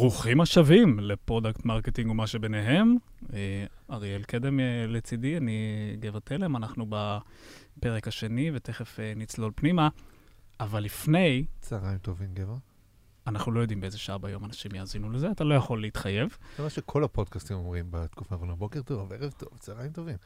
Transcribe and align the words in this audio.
ברוכים 0.00 0.40
השבים 0.40 1.00
ל 1.00 1.08
product 1.08 1.64
marketing 1.64 2.10
ומה 2.10 2.26
שביניהם. 2.26 2.96
אה, 3.32 3.66
אריאל 3.90 4.22
קדם 4.22 4.60
אה, 4.60 4.86
לצידי, 4.88 5.36
אני 5.36 5.56
גבע 6.00 6.18
תלם, 6.24 6.56
אנחנו 6.56 6.86
בפרק 6.88 8.08
השני 8.08 8.50
ותכף 8.54 9.00
אה, 9.00 9.12
נצלול 9.16 9.52
פנימה. 9.54 9.88
אבל 10.60 10.82
לפני, 10.82 11.44
צהריים 11.60 11.98
טובים, 11.98 12.34
גבע. 12.34 12.54
אנחנו 13.26 13.52
לא 13.52 13.60
יודעים 13.60 13.80
באיזה 13.80 13.98
שעה 13.98 14.18
ביום 14.18 14.44
אנשים 14.44 14.74
יאזינו 14.74 15.10
לזה, 15.10 15.30
אתה 15.30 15.44
לא 15.44 15.54
יכול 15.54 15.80
להתחייב. 15.80 16.36
זה 16.56 16.62
מה 16.62 16.70
שכל 16.70 17.04
הפודקאסטים 17.04 17.56
אומרים 17.56 17.86
בתקופה 17.90 18.34
האחרונה, 18.34 18.54
בוקר 18.54 18.82
טוב, 18.82 19.12
ערב 19.12 19.30
טוב, 19.30 19.48
צהריים 19.58 19.92
טובים. 19.92 20.16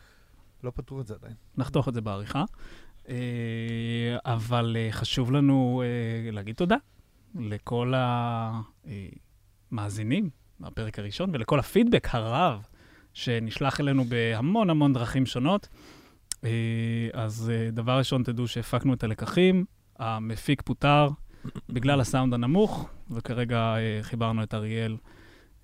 לא 0.65 0.73
פתרו 0.75 1.01
את 1.01 1.07
זה 1.07 1.15
עדיין. 1.15 1.35
נחתוך 1.57 1.89
את 1.89 1.95
זה 1.95 2.01
בעריכה. 2.01 2.45
אבל 4.25 4.77
חשוב 4.91 5.33
לנו 5.33 5.83
להגיד 6.33 6.57
תודה 6.57 6.77
לכל 7.35 7.93
המאזינים 9.73 10.31
בפרק 10.61 10.99
הראשון 10.99 11.31
ולכל 11.33 11.59
הפידבק 11.59 12.09
הרב 12.11 12.67
שנשלח 13.13 13.81
אלינו 13.81 14.05
בהמון 14.05 14.71
המון 14.71 14.93
דרכים 14.93 15.27
שונות. 15.27 15.69
אז 17.13 17.53
דבר 17.73 17.99
ראשון, 17.99 18.23
תדעו 18.23 18.49
שהפקנו 18.49 18.95
את 18.95 19.05
הלקחים, 19.05 19.65
המפיק 19.99 20.63
פוטר 20.63 21.09
בגלל 21.69 22.01
הסאונד 22.01 22.35
הנמוך, 22.35 22.89
וכרגע 23.11 23.75
חיברנו 24.03 24.43
את 24.43 24.55
אריאל 24.55 24.97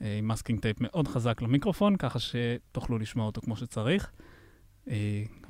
עם 0.01 0.29
masking 0.29 0.61
tape 0.61 0.77
מאוד 0.81 1.09
חזק 1.09 1.43
למיקרופון, 1.43 1.97
ככה 1.97 2.19
שתוכלו 2.19 2.99
לשמוע 2.99 3.27
אותו 3.27 3.41
כמו 3.41 3.57
שצריך. 3.57 4.11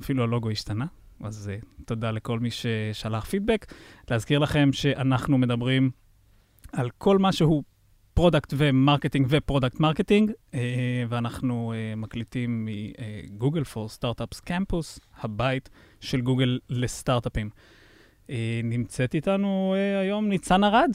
אפילו 0.01 0.23
הלוגו 0.23 0.49
השתנה, 0.49 0.85
אז 1.23 1.51
תודה 1.85 2.11
לכל 2.11 2.39
מי 2.39 2.49
ששלח 2.51 3.25
פידבק. 3.25 3.73
להזכיר 4.11 4.39
לכם 4.39 4.69
שאנחנו 4.73 5.37
מדברים 5.37 5.91
על 6.73 6.89
כל 6.97 7.17
מה 7.17 7.31
שהוא 7.31 7.63
product 8.13 8.53
ו 8.57 8.64
marketing 8.64 9.27
ו 9.29 9.35
product 9.35 9.79
marketing, 9.79 10.31
אה, 10.31 10.55
ואנחנו 11.09 11.73
אה, 11.73 11.95
מקליטים 11.99 12.67
מ 12.67 12.81
Google 12.81 13.63
for 13.63 13.89
Startups 13.89 14.39
Campus, 14.39 14.99
הבית 15.19 15.69
של 15.99 16.21
גוגל 16.21 16.59
לסטארט-אפים. 16.69 17.49
אה, 18.27 18.31
נמצאת 18.63 19.15
איתנו 19.15 19.75
היום 20.01 20.29
ניצן 20.29 20.63
ארד, 20.63 20.89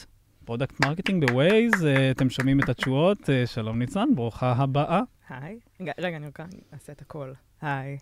product 0.44 0.84
marketing 0.84 1.24
בווייז, 1.26 1.86
אתם 2.10 2.30
שומעים 2.30 2.60
את 2.60 2.68
התשואות. 2.68 3.18
שלום 3.46 3.78
ניצן, 3.78 4.08
ברוכה 4.14 4.52
הבאה. 4.52 5.00
היי. 5.28 5.58
רגע, 5.98 6.16
אני 6.16 6.26
אעשה 6.72 6.92
את 6.92 7.00
הכל. 7.00 7.32
היי. 7.60 7.98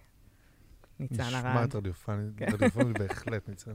ניצן 1.01 1.23
ארד. 1.23 1.47
נשמעת 1.47 1.75
רדיופונית 1.75 2.99
בהחלט, 2.99 3.49
ניצן. 3.49 3.73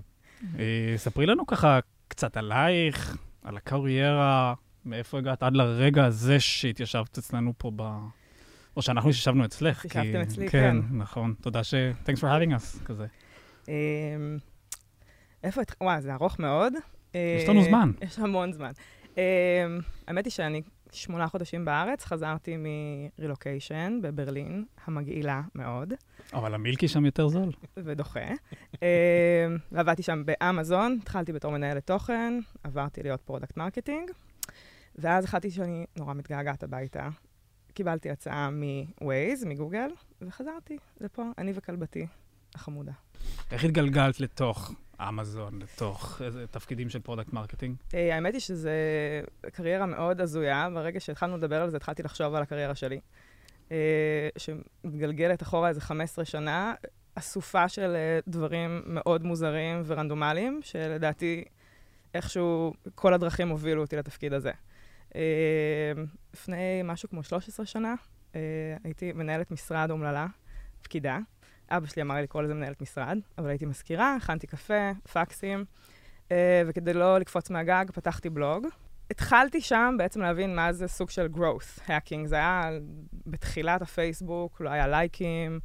אה, 0.60 0.94
ספרי 0.98 1.26
לנו 1.26 1.48
ככה 1.48 1.80
קצת 2.08 2.38
עלייך, 2.38 3.18
על 3.44 3.58
הקריירה, 3.58 4.54
מאיפה 4.90 5.18
הגעת 5.18 5.44
עד 5.44 5.56
לרגע 5.56 6.06
הזה 6.06 6.40
שהתיישבת 6.40 7.18
אצלנו 7.18 7.54
פה 7.58 7.72
ב... 7.76 7.82
או 8.76 8.82
שאנחנו 8.82 9.10
ישבנו 9.10 9.46
אצלך. 9.46 9.86
ישבתם 9.86 10.22
אצלי, 10.22 10.50
כן. 10.50 10.82
כן, 10.82 10.98
נכון. 10.98 11.34
תודה 11.42 11.64
ש... 11.64 11.74
Thanks 12.06 12.18
for 12.18 12.24
having 12.24 12.52
us, 12.52 12.86
כזה. 12.86 13.06
אמ, 13.68 13.74
איפה... 15.44 15.62
וואי, 15.82 16.02
זה 16.02 16.14
ארוך 16.14 16.40
מאוד. 16.40 16.74
יש 17.14 17.50
לנו 17.50 17.64
זמן. 17.64 17.92
אה, 18.02 18.08
יש 18.08 18.20
המון 18.20 18.54
זמן. 18.54 18.72
אמ, 19.18 19.22
האמת 20.08 20.26
היא 20.26 20.32
שאני 20.32 20.62
שמונה 20.92 21.28
חודשים 21.28 21.66
בארץ, 21.66 22.06
חזרתי 22.06 22.58
מרילוקיישן 22.58 24.00
בברלין, 24.02 24.66
המגעילה 24.86 25.42
מאוד. 25.56 25.94
אבל 26.34 26.54
המילקי 26.54 26.88
שם 26.88 27.06
יותר 27.06 27.28
זול. 27.28 27.52
ודוחה. 27.78 28.20
אמ, 28.74 28.88
ועבדתי 29.72 30.04
שם 30.04 30.24
באמזון, 30.26 30.98
התחלתי 31.02 31.34
בתור 31.34 31.52
מנהלת 31.52 31.88
תוכן, 31.88 32.40
עברתי 32.64 33.04
להיות 33.04 33.22
product 33.22 33.58
marketing, 33.58 34.12
ואז 35.00 35.26
החלטתי 35.26 35.52
שאני 35.52 35.86
נורא 35.98 36.14
מתגעגעת 36.14 36.64
הביתה. 36.64 37.10
קיבלתי 37.74 38.10
הצעה 38.10 38.50
מווייז, 38.50 39.44
מגוגל, 39.44 39.90
וחזרתי 40.22 40.78
לפה, 41.02 41.24
אני 41.38 41.52
וכלבתי 41.56 42.08
החמודה. 42.56 42.92
איך 43.52 43.64
התגלגלת 43.64 44.20
לתוך 44.20 44.72
אמזון, 45.10 45.60
לתוך 45.62 46.22
איזה 46.26 46.48
תפקידים 46.48 46.90
של 46.90 47.00
product 47.00 47.34
marketing? 47.34 47.76
אה, 47.94 48.16
האמת 48.16 48.34
היא 48.34 48.42
שזו 48.42 48.70
קריירה 49.52 49.86
מאוד 49.86 50.22
הזויה. 50.22 50.70
ברגע 50.74 51.00
שהתחלנו 51.00 51.38
לדבר 51.38 51.62
על 51.62 51.70
זה, 51.70 51.78
התחלתי 51.78 52.04
לחשוב 52.04 52.36
על 52.36 52.44
הקריירה 52.44 52.76
שלי, 52.76 53.00
אה, 53.72 54.30
שמתגלגלת 54.38 55.42
אחורה 55.42 55.70
איזה 55.70 55.82
15 55.82 56.26
שנה, 56.26 56.74
אסופה 57.16 57.70
של 57.70 57.96
אה, 57.96 58.20
דברים 58.28 58.82
מאוד 58.86 59.24
מוזרים 59.24 59.82
ורנדומליים, 59.86 60.60
שלדעתי 60.64 61.44
איכשהו 62.14 62.74
כל 62.96 63.14
הדרכים 63.14 63.50
הובילו 63.50 63.82
אותי 63.82 63.96
לתפקיד 63.96 64.34
הזה. 64.34 64.52
לפני 66.34 66.82
משהו 66.84 67.10
כמו 67.10 67.24
13 67.24 67.66
שנה, 67.66 67.96
הייתי 68.84 69.12
מנהלת 69.14 69.52
משרד 69.52 69.92
אומללה, 69.92 70.28
פקידה. 70.82 71.20
אבא 71.72 71.88
שלי 71.88 72.02
אמר 72.02 72.16
לי 72.16 72.22
לקרוא 72.22 72.42
לזה 72.42 72.54
מנהלת 72.54 72.82
משרד, 72.82 73.18
אבל 73.38 73.50
הייתי 73.50 73.66
מזכירה, 73.66 74.16
הכנתי 74.16 74.48
קפה, 74.48 74.92
פקסים, 75.14 75.66
אה, 76.32 76.64
וכדי 76.68 76.94
לא 76.94 77.18
לקפוץ 77.18 77.50
מהגג, 77.50 77.86
פתחתי 77.94 78.30
בלוג. 78.30 78.68
התחלתי 79.12 79.62
שם 79.62 79.96
בעצם 79.98 80.22
להבין 80.22 80.56
מה 80.56 80.74
זה 80.74 80.88
סוג 80.88 81.10
של 81.10 81.28
growth 81.36 81.88
hacking. 81.88 82.26
זה 82.26 82.36
היה 82.36 82.70
בתחילת 83.26 83.82
הפייסבוק, 83.82 84.62
לא 84.62 84.70
היה 84.70 84.88
לייקים, 84.88 85.60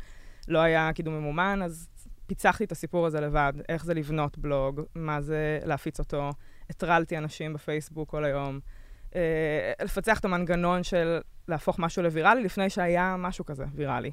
לא 0.48 0.58
היה 0.58 0.90
קידום 0.94 1.14
ממומן, 1.14 1.60
אז 1.64 1.88
פיצחתי 2.26 2.64
את 2.64 2.72
הסיפור 2.72 3.06
הזה 3.06 3.20
לבד, 3.20 3.52
איך 3.68 3.84
זה 3.84 3.94
לבנות 3.94 4.38
בלוג, 4.38 4.80
מה 4.94 5.20
זה 5.20 5.58
להפיץ 5.64 5.98
אותו. 5.98 6.30
הטרלתי 6.70 7.18
אנשים 7.18 7.52
בפייסבוק 7.52 8.10
כל 8.10 8.24
היום. 8.24 8.60
אה, 9.16 9.84
לפצח 9.84 10.20
את 10.20 10.24
המנגנון 10.24 10.82
של 10.82 11.20
להפוך 11.48 11.78
משהו 11.78 12.02
לוויראלי 12.02 12.42
לפני 12.42 12.70
שהיה 12.70 13.16
משהו 13.18 13.44
כזה 13.44 13.64
ויראלי. 13.74 14.10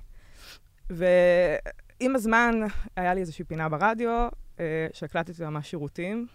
ועם 0.90 2.16
הזמן 2.16 2.56
היה 2.96 3.14
לי 3.14 3.22
איזושהי 3.22 3.46
פינה 3.46 3.70
ברדיו, 3.70 4.28
אה, 4.60 4.88
שהקלטתי 4.94 5.44
ממש 5.44 5.70
שירותים, 5.70 6.28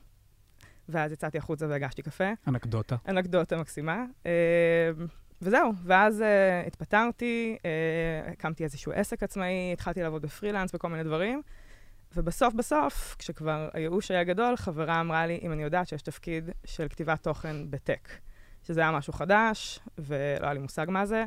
ואז 0.88 1.12
יצאתי 1.12 1.38
החוצה 1.38 1.66
והגשתי 1.68 2.02
קפה. 2.02 2.30
אנקדוטה. 2.48 2.96
אנקדוטה 3.08 3.56
מקסימה. 3.56 4.04
אה, 4.26 4.90
וזהו, 5.42 5.72
ואז 5.84 6.20
uh, 6.20 6.66
התפטרתי, 6.66 7.56
uh, 7.58 8.30
הקמתי 8.30 8.64
איזשהו 8.64 8.92
עסק 8.92 9.22
עצמאי, 9.22 9.70
התחלתי 9.72 10.02
לעבוד 10.02 10.22
בפרילנס 10.22 10.70
וכל 10.74 10.88
מיני 10.88 11.04
דברים, 11.04 11.42
ובסוף 12.16 12.54
בסוף, 12.54 13.16
כשכבר 13.18 13.68
הייאוש 13.72 14.10
היה 14.10 14.24
גדול, 14.24 14.56
חברה 14.56 15.00
אמרה 15.00 15.26
לי, 15.26 15.38
אם 15.42 15.52
אני 15.52 15.62
יודעת 15.62 15.88
שיש 15.88 16.02
תפקיד 16.02 16.50
של 16.64 16.88
כתיבת 16.88 17.22
תוכן 17.22 17.70
בטק, 17.70 18.08
שזה 18.66 18.80
היה 18.80 18.92
משהו 18.92 19.12
חדש, 19.12 19.80
ולא 19.98 20.44
היה 20.46 20.52
לי 20.52 20.58
מושג 20.58 20.86
מה 20.88 21.06
זה, 21.06 21.24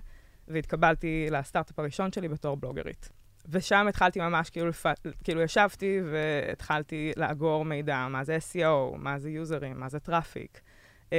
והתקבלתי 0.47 1.27
לסטארט-אפ 1.31 1.79
הראשון 1.79 2.11
שלי 2.11 2.27
בתור 2.27 2.57
בלוגרית. 2.57 3.09
ושם 3.49 3.85
התחלתי 3.89 4.19
ממש, 4.19 4.49
כאילו, 4.49 4.67
לפ... 4.67 4.85
כאילו 5.23 5.41
ישבתי 5.41 5.99
והתחלתי 6.11 7.11
לאגור 7.17 7.65
מידע, 7.65 8.07
מה 8.09 8.23
זה 8.23 8.37
SEO, 8.37 8.97
מה 8.97 9.19
זה 9.19 9.29
יוזרים, 9.29 9.79
מה 9.79 9.89
זה 9.89 9.99
traffic. 9.99 10.61
אה, 11.09 11.11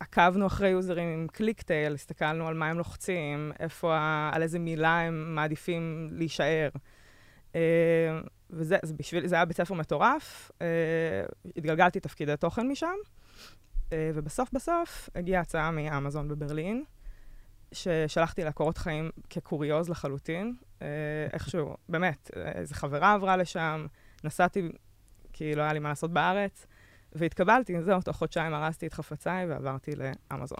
עקבנו 0.00 0.46
אחרי 0.46 0.68
יוזרים 0.68 1.08
עם 1.08 1.26
ClickTale, 1.32 1.94
הסתכלנו 1.94 2.48
על 2.48 2.54
מה 2.54 2.68
הם 2.68 2.78
לוחצים, 2.78 3.52
איפה, 3.60 3.98
על 4.32 4.42
איזה 4.42 4.58
מילה 4.58 5.00
הם 5.00 5.34
מעדיפים 5.34 6.08
להישאר. 6.12 6.68
אה, 7.52 7.56
וזה 8.50 8.76
זה 8.82 8.94
בשבילי, 8.94 9.26
זה 9.26 9.34
היה 9.34 9.44
בית 9.44 9.56
ספר 9.56 9.74
מטורף. 9.74 10.50
אה, 10.54 10.62
התגלגלתי 11.56 12.00
תפקידי 12.00 12.34
תוכן 12.36 12.68
משם, 12.68 12.96
ובסוף 14.14 14.52
בסוף 14.52 15.10
הגיעה 15.14 15.42
הצעה 15.42 15.70
מאמזון 15.70 16.28
בברלין, 16.28 16.84
ששלחתי 17.72 18.44
לה 18.44 18.52
קורות 18.52 18.78
חיים 18.78 19.10
כקוריוז 19.30 19.88
לחלוטין. 19.88 20.54
אה, 20.82 20.86
איכשהו, 21.32 21.76
באמת, 21.88 22.30
איזו 22.36 22.74
חברה 22.74 23.12
עברה 23.12 23.36
לשם, 23.36 23.86
נסעתי, 24.24 24.68
כי 25.32 25.54
לא 25.54 25.62
היה 25.62 25.72
לי 25.72 25.78
מה 25.78 25.88
לעשות 25.88 26.12
בארץ, 26.12 26.66
והתקבלתי, 27.12 27.82
זהו, 27.82 28.00
תוך 28.00 28.16
חודשיים 28.16 28.54
הרסתי 28.54 28.86
את 28.86 28.92
חפציי 28.92 29.46
ועברתי 29.46 29.92
לאמזון, 29.96 30.58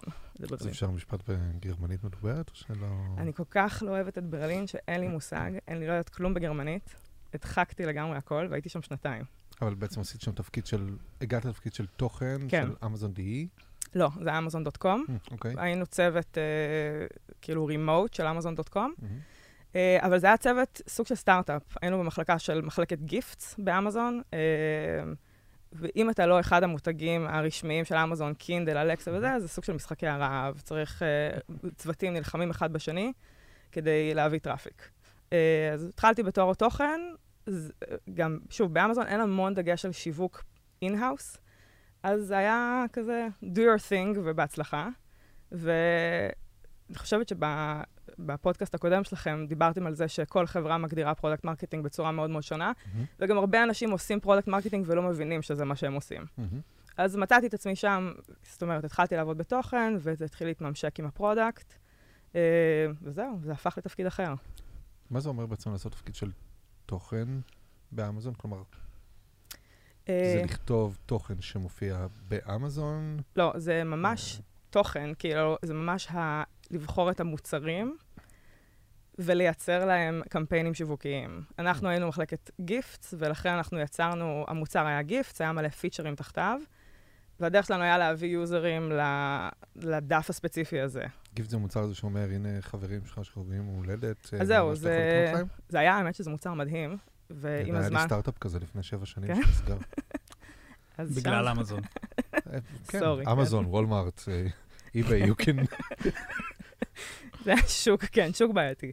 אז 0.53 0.67
אפשר 0.67 0.91
משפט 0.91 1.29
בגרמנית 1.29 2.03
מדוברת 2.03 2.49
או 2.49 2.55
שלא... 2.55 2.87
אני 3.17 3.33
כל 3.33 3.43
כך 3.49 3.83
לא 3.85 3.91
אוהבת 3.91 4.17
את 4.17 4.23
ברלין, 4.23 4.67
שאין 4.67 5.01
לי 5.01 5.07
מושג, 5.07 5.51
אין 5.67 5.79
לי 5.79 5.87
לא 5.87 5.91
יודעת 5.91 6.09
כלום 6.09 6.33
בגרמנית. 6.33 6.95
הדחקתי 7.33 7.85
לגמרי 7.85 8.17
הכל, 8.17 8.47
והייתי 8.49 8.69
שם 8.69 8.81
שנתיים. 8.81 9.23
אבל 9.63 9.75
בעצם 9.75 10.01
עשית 10.01 10.21
שם 10.21 10.31
תפקיד 10.31 10.65
של, 10.65 10.89
הגעת 11.21 11.45
לתפקיד 11.45 11.73
של 11.73 11.85
תוכן, 11.85 12.37
כן. 12.49 12.67
של 12.67 12.85
אמזון 12.85 13.13
די. 13.13 13.47
לא, 13.95 14.09
זה 14.23 14.29
היה 14.29 14.37
אמזון.קום. 14.37 15.05
Mm, 15.07 15.31
אוקיי. 15.31 15.53
היינו 15.57 15.85
צוות, 15.85 16.37
אה, 16.37 17.07
כאילו 17.41 17.65
רימוט 17.65 18.13
של 18.13 18.25
אמזון.קום. 18.25 18.93
אה, 19.75 19.97
אבל 20.01 20.19
זה 20.19 20.27
היה 20.27 20.37
צוות, 20.37 20.81
סוג 20.87 21.07
של 21.07 21.15
סטארט-אפ. 21.15 21.77
היינו 21.81 21.99
במחלקה 21.99 22.39
של 22.39 22.61
מחלקת 22.61 22.99
גיפטס 22.99 23.55
באמזון, 23.57 24.21
אה, 24.33 24.39
ואם 25.73 26.09
אתה 26.09 26.25
לא 26.25 26.39
אחד 26.39 26.63
המותגים 26.63 27.27
הרשמיים 27.27 27.85
של 27.85 27.95
אמזון, 27.95 28.33
קינדל, 28.33 28.77
אלקסה 28.77 29.11
וזה, 29.13 29.39
זה 29.39 29.47
סוג 29.47 29.63
של 29.63 29.73
משחקי 29.73 30.07
הרעב. 30.07 30.61
צריך, 30.63 31.03
אה, 31.03 31.37
צוותים 31.75 32.13
נלחמים 32.13 32.49
אחד 32.49 32.73
בשני 32.73 33.13
כדי 33.71 34.13
להביא 34.13 34.39
traffic. 34.39 34.89
אז 35.73 35.85
התחלתי 35.89 36.23
בתור 36.23 36.51
התוכן, 36.51 37.01
גם, 38.13 38.39
שוב, 38.49 38.73
באמזון 38.73 39.07
אין 39.07 39.19
המון 39.19 39.53
דגש 39.53 39.85
על 39.85 39.91
שיווק 39.91 40.43
in-house. 40.81 41.37
אז 42.03 42.21
זה 42.21 42.37
היה 42.37 42.85
כזה 42.93 43.27
do 43.41 43.57
your 43.57 43.89
thing 43.89 44.19
ובהצלחה. 44.23 44.89
ואני 45.51 46.95
חושבת 46.95 47.29
שבפודקאסט 47.29 48.75
הקודם 48.75 49.03
שלכם 49.03 49.45
דיברתם 49.47 49.87
על 49.87 49.95
זה 49.95 50.07
שכל 50.07 50.45
חברה 50.45 50.77
מגדירה 50.77 51.15
product 51.15 51.43
marketing 51.43 51.83
בצורה 51.83 52.11
מאוד 52.11 52.29
מאוד 52.29 52.43
שונה, 52.43 52.71
מהמם, 52.93 53.05
וגם 53.19 53.37
הרבה 53.37 53.63
אנשים 53.63 53.91
עושים 53.91 54.19
product 54.19 54.47
marketing 54.47 54.85
ולא 54.87 55.01
מבינים 55.01 55.41
שזה 55.41 55.65
מה 55.65 55.75
שהם 55.75 55.93
עושים. 55.93 56.25
מהמם. 56.37 56.61
אז 56.97 57.15
מצאתי 57.15 57.47
את 57.47 57.53
עצמי 57.53 57.75
שם, 57.75 58.11
זאת 58.43 58.61
אומרת, 58.61 58.83
התחלתי 58.83 59.15
לעבוד 59.15 59.37
בתוכן, 59.37 59.93
וזה 59.99 60.25
התחיל 60.25 60.47
להתממשק 60.47 60.99
עם 60.99 61.05
ה 61.05 61.13
product, 61.13 61.73
אה, 62.35 62.87
וזהו, 63.01 63.39
זה 63.43 63.51
הפך 63.51 63.77
לתפקיד 63.77 64.05
אחר. 64.05 64.33
מה 65.09 65.19
זה 65.19 65.29
אומר 65.29 65.45
בעצם 65.45 65.71
לעשות 65.71 65.91
תפקיד 65.91 66.15
של 66.15 66.31
תוכן 66.85 67.27
באמזון? 67.91 68.33
כלומר, 68.33 68.63
אה, 70.09 70.33
זה 70.35 70.43
לכתוב 70.43 70.97
תוכן 71.05 71.41
שמופיע 71.41 72.07
באמזון? 72.27 73.17
לא, 73.35 73.53
זה 73.57 73.83
ממש 73.83 74.41
תוכן, 74.69 75.09
כאילו, 75.19 75.57
זה 75.61 75.73
ממש 75.73 76.07
ה... 76.11 76.43
לבחור 76.71 77.11
את 77.11 77.19
המוצרים 77.19 77.97
ולייצר 79.19 79.85
להם 79.85 80.21
קמפיינים 80.29 80.73
שיווקיים. 80.73 81.43
אנחנו 81.59 81.89
היינו 81.89 82.07
מחלקת 82.07 82.51
גיפטס, 82.61 83.13
ולכן 83.17 83.49
אנחנו 83.49 83.79
יצרנו, 83.79 84.45
המוצר 84.47 84.85
היה 84.85 85.01
גיפטס, 85.01 85.41
היה 85.41 85.51
מלא 85.51 85.69
פיצ'רים 85.69 86.15
תחתיו, 86.15 86.59
והדרך 87.39 87.65
שלנו 87.65 87.83
היה 87.83 87.97
להביא 87.97 88.29
יוזרים 88.29 88.91
לדף 89.75 90.29
הספציפי 90.29 90.81
הזה. 90.81 91.03
גיפט 91.33 91.49
זה 91.49 91.57
מוצר 91.57 91.79
הזה 91.79 91.95
שאומר, 91.95 92.29
הנה 92.31 92.61
חברים 92.61 93.05
שלך 93.05 93.25
שחוגגים 93.25 93.65
הולדת. 93.65 94.29
אה, 94.33 94.41
אז 94.41 94.47
זהו, 94.47 94.75
זה? 94.75 95.33
זה 95.69 95.79
היה, 95.79 95.93
האמת 95.93 96.15
שזה 96.15 96.29
מוצר 96.29 96.53
מדהים, 96.53 96.97
ועם 97.29 97.65
היה 97.65 97.79
לי 97.79 97.85
הזמן... 97.85 98.05
סטארט-אפ 98.05 98.37
כזה 98.37 98.59
לפני 98.59 98.83
שבע 98.83 99.05
שנים 99.05 99.35
כן? 99.35 99.41
שנסגר. 99.41 99.77
בגלל 101.17 101.47
אמזון. 101.47 101.81
אה, 102.33 102.59
כן, 102.87 102.99
Sorry, 102.99 103.25
כן. 103.25 103.31
אמזון, 103.31 103.65
וולמארט, 103.65 104.21
eBay, 104.97 105.27
you 105.27 105.43
can... 105.43 105.75
זה 107.43 107.53
היה 107.53 107.67
שוק, 107.67 108.05
כן, 108.05 108.33
שוק 108.33 108.51
בעייתי. 108.51 108.91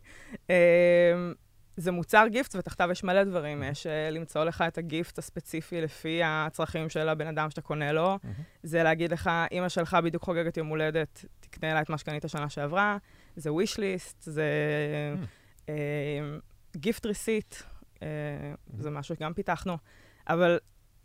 זה 1.76 1.90
מוצר 1.90 2.26
גיפט, 2.28 2.56
ותחתיו 2.56 2.88
יש 2.92 3.04
מלא 3.04 3.24
דברים. 3.24 3.62
יש 3.62 3.86
אה, 3.86 4.10
למצוא 4.10 4.44
לך 4.44 4.64
את 4.68 4.78
הגיפט 4.78 5.18
הספציפי 5.18 5.80
לפי 5.80 6.20
הצרכים 6.24 6.88
של 6.88 7.08
הבן 7.08 7.26
אדם 7.26 7.50
שאתה 7.50 7.60
קונה 7.60 7.92
לו. 7.92 8.08
מהמם. 8.08 8.34
זה 8.62 8.82
להגיד 8.82 9.12
לך, 9.12 9.30
אמא 9.52 9.68
שלך 9.68 9.96
בדיוק 10.04 10.22
חוגגת 10.22 10.56
יום 10.56 10.66
הולדת, 10.66 11.24
תקנה 11.40 11.74
לה 11.74 11.80
את 11.80 11.90
מה 11.90 11.98
שקנית 11.98 12.24
שנה 12.26 12.48
שעברה. 12.48 12.96
זה 13.36 13.50
wish 13.50 13.76
list, 13.76 14.16
זה 14.20 14.44
gift 16.76 17.06
receipt, 17.06 17.54
זה 18.78 18.90
משהו 18.90 19.14
שגם 19.14 19.34
פיתחנו. 19.34 19.76
אבל 20.28 20.58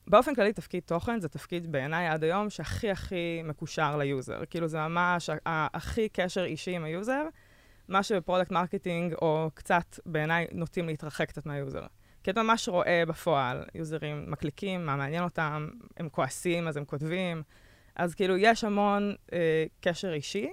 באופן 0.08 0.36
כללי, 0.36 0.54
תפקיד 0.54 0.84
תוכן 0.86 1.20
זה 1.20 1.30
תפקיד 1.30 1.72
בעיניי 1.72 2.08
עד 2.08 2.24
היום 2.24 2.50
שהכי 2.50 2.92
הכי 2.92 3.42
מקושר 3.44 3.98
ל 3.98 4.05
user. 4.05 4.42
כאילו, 4.50 4.68
זה 4.68 4.78
ממש 4.78 5.30
הכי 5.46 6.10
קשר 6.10 6.44
אישי 6.44 6.72
עם 6.72 6.84
ה 6.84 6.91
user, 6.91 7.24
מה 7.88 8.04
שב 8.04 8.18
product 8.18 8.52
marketing, 8.52 9.14
או 9.14 9.50
קצת 9.54 10.00
בעיניי 10.06 10.48
נוטים 10.52 10.88
להתרחק 10.88 11.30
קצת 11.30 11.46
מה 11.46 11.57
user. 11.57 11.86
כי 12.24 12.32
אתה 12.32 12.44
ממש 12.44 12.70
רואה 12.70 13.04
בפועל, 13.08 13.66
יוזרים 13.76 14.32
מקליקים, 14.32 14.86
מה 14.86 14.96
מעניין 14.96 15.24
אותם, 15.24 15.70
הם 15.98 16.10
כועסים, 16.10 16.68
אז 16.68 16.78
הם 16.78 16.86
כותבים. 16.86 17.44
אז 17.96 18.16
כאילו, 18.16 18.38
יש 18.38 18.64
המון 18.64 19.16
אה, 19.34 19.66
קשר 19.80 20.14
אישי. 20.14 20.50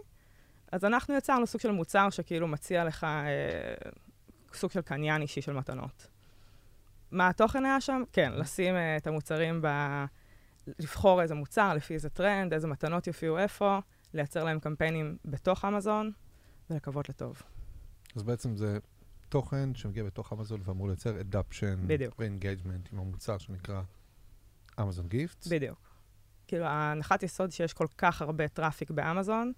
אז 0.73 0.85
אנחנו 0.85 1.15
יצרנו 1.17 1.47
סוג 1.47 1.61
של 1.61 1.71
מוצר 1.71 2.11
שכאילו 2.11 2.49
מציע 2.49 2.85
לך 2.85 3.05
אה, 3.05 3.91
סוג 4.55 4.71
של 4.71 4.81
קניין 4.81 5.23
אישי 5.23 5.43
של 5.43 5.53
מתנות. 5.53 6.09
מה 7.11 7.29
התוכן 7.29 7.65
היה 7.65 7.81
שם? 7.81 8.03
כן, 8.13 8.33
לשים 8.37 8.75
אה, 8.75 8.97
את 8.97 9.07
המוצרים 9.07 9.63
ב... 9.63 9.69
לבחור 10.79 11.23
איזה 11.23 11.35
מוצר, 11.35 11.75
לפי 11.75 11.95
איזה 11.95 12.11
טרנד, 12.11 12.53
איזה 12.53 12.69
מתנות 12.69 13.07
יופיעו 13.07 13.39
איפה, 13.39 13.79
לייצר 14.15 14.45
להם 14.45 14.61
קמפיינים 14.61 15.17
בתוך 15.25 15.65
אמזון, 15.65 16.13
ולקוות 16.73 17.09
לטוב. 17.09 17.43
אז 18.17 18.23
בעצם 18.23 18.57
זה 18.57 18.79
תוכן 19.29 19.75
שמגיע 19.75 20.05
בתוך 20.05 20.33
אמזון 20.33 20.61
ואמור 20.65 20.89
לייצר 20.89 21.17
בדיוק. 21.87 22.15
ו 22.19 22.25
engagement 22.25 22.89
עם 22.93 22.99
המוצר 22.99 23.39
שנקרא 23.39 23.83
Amazon 24.81 25.09
Gift. 25.09 25.47
בדיוק. 25.51 25.93
כאילו, 26.47 26.65
ההנחת 26.65 27.23
יסוד 27.23 27.53
שיש 27.53 27.73
כל 27.73 27.87
כך 27.99 28.23
הרבה 28.23 28.49
traffic 28.49 28.91
באמזון, 28.91 29.53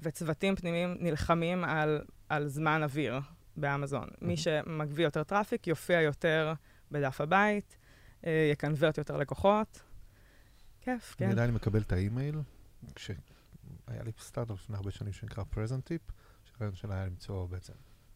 וצוותים 0.00 0.56
פנימיים 0.56 0.96
נלחמים 1.00 1.64
על, 1.64 2.04
על 2.28 2.48
זמן 2.48 2.82
אוויר 2.82 3.20
באמזון. 3.56 4.08
מי 4.20 4.26
מהמם. 4.26 4.36
שמביא 4.36 5.04
יותר 5.04 5.24
traffic, 5.24 5.66
יופיע 5.66 6.00
יותר 6.00 6.52
בדף 6.90 7.20
הבית, 7.20 7.76
אה, 8.26 8.50
יקנוורט 8.52 8.98
יותר 8.98 9.16
לקוחות. 9.16 9.82
כיף, 10.80 11.16
אני 11.18 11.26
כן. 11.26 11.32
עדיין 11.32 11.54
מקבל 11.54 11.80
את 11.80 11.92
האימייל, 11.92 12.40
כשהיה 12.94 13.18
לי 13.88 14.12
סטארט-אפ 14.20 14.56
לפני 14.58 14.76
הרבה 14.76 14.90
שנים 14.90 15.12
שנקרא 15.12 15.44
Present 15.44 15.86
Tip, 15.86 16.02
שהרעיון 16.52 16.74
שלה 16.74 16.94
היה 16.94 17.06
למצוא 17.06 17.46
בעצם 17.46 17.72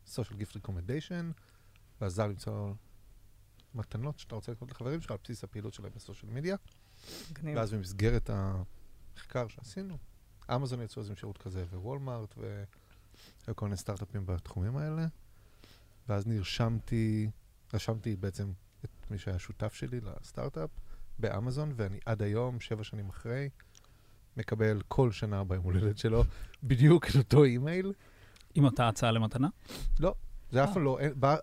social 0.07 0.33
gift 0.33 0.57
recommendation, 0.57 1.41
ועזר 2.01 2.27
למצוא 2.27 2.73
מתנות 3.75 4.19
שאתה 4.19 4.35
רוצה 4.35 4.53
לקנות 4.53 4.71
לחברים 4.71 5.01
שלך 5.01 5.11
על 5.11 5.17
בסיס 5.25 5.45
הפעילות 5.45 5.75
שלהם 5.75 5.93
בסושיאל 5.95 6.33
מדיה. 6.33 6.57
ואז 7.43 7.73
במסגרת 7.75 8.31
המחקר 8.31 9.49
שעשינו, 9.49 9.99
אמזון 10.55 10.83
יצאו 10.83 11.03
איזה 11.03 11.17
שירות 11.17 11.39
כזה, 11.39 11.65
ווולמארט, 11.73 12.35
והיו 12.39 13.57
כל 13.57 13.67
מיני 13.67 13.77
סטארט-אפים 13.77 14.27
בתחומים 14.27 14.77
האלה. 14.77 15.07
ואז 16.09 16.27
נרשמתי, 16.27 17.31
רשמתי 17.75 18.17
בעצם 18.17 18.53
את 18.85 19.11
מי 19.11 19.19
שהיה 19.19 19.39
שותף 19.39 19.75
שלי 19.75 20.01
לסטארט-אפ 20.01 20.71
באמזון, 21.19 21.73
ואני 21.77 21.99
עד 22.07 22.23
היום, 22.23 22.61
שבע 22.61 22.85
שנים 22.85 23.09
אחרי, 23.09 23.49
מקבל 24.37 24.83
כל 24.89 25.13
שנה 25.13 25.45
ביום 25.45 25.65
הולדת 25.65 25.99
שלו 25.99 26.25
בדיוק 26.63 27.07
את 27.11 27.17
אותו 27.17 27.45
אימייל. 27.45 27.93
עם 28.57 28.65
אותה 28.65 28.89
הצעה 28.89 29.11
למתנה? 29.11 29.49
זה 30.51 30.65
אף 30.65 30.69
אה. 30.69 30.75
פעם 30.75 30.85
לא, 30.85 30.99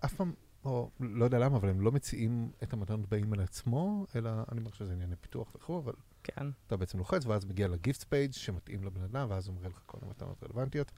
אף 0.05 0.13
פעם, 0.13 0.33
או 0.65 0.89
לא 0.99 1.25
יודע 1.25 1.39
למה, 1.39 1.57
אבל 1.57 1.69
הם 1.69 1.81
לא 1.81 1.91
מציעים 1.91 2.51
את 2.63 2.73
המתנות 2.73 3.09
באימייל 3.09 3.41
עצמו, 3.41 4.05
אלא 4.15 4.29
אני 4.51 4.59
אומר 4.59 4.71
שזה 4.71 4.93
ענייני 4.93 5.15
פיתוח 5.15 5.55
וכו', 5.55 5.79
אבל 5.79 5.93
כן. 6.23 6.47
אתה 6.67 6.77
בעצם 6.77 6.97
לוחץ, 6.97 7.25
ואז 7.25 7.45
מגיע 7.45 7.67
ל 7.67 7.74
gift 7.74 8.03
page 8.03 8.31
שמתאים 8.31 8.83
לבן 8.83 9.01
אדם, 9.01 9.27
ואז 9.29 9.47
הוא 9.47 9.55
מראה 9.55 9.69
לך 9.69 9.81
כל 9.85 9.97
המתנות 10.01 10.43
רלוונטיות. 10.43 10.91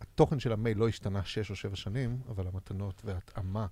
התוכן 0.00 0.40
של 0.40 0.52
המייל 0.52 0.78
לא 0.78 0.88
השתנה 0.88 1.24
שש 1.24 1.50
או 1.50 1.56
שבע 1.56 1.76
שנים, 1.76 2.20
אבל 2.28 2.46
המתנות 2.46 3.02
וההתאמה. 3.04 3.66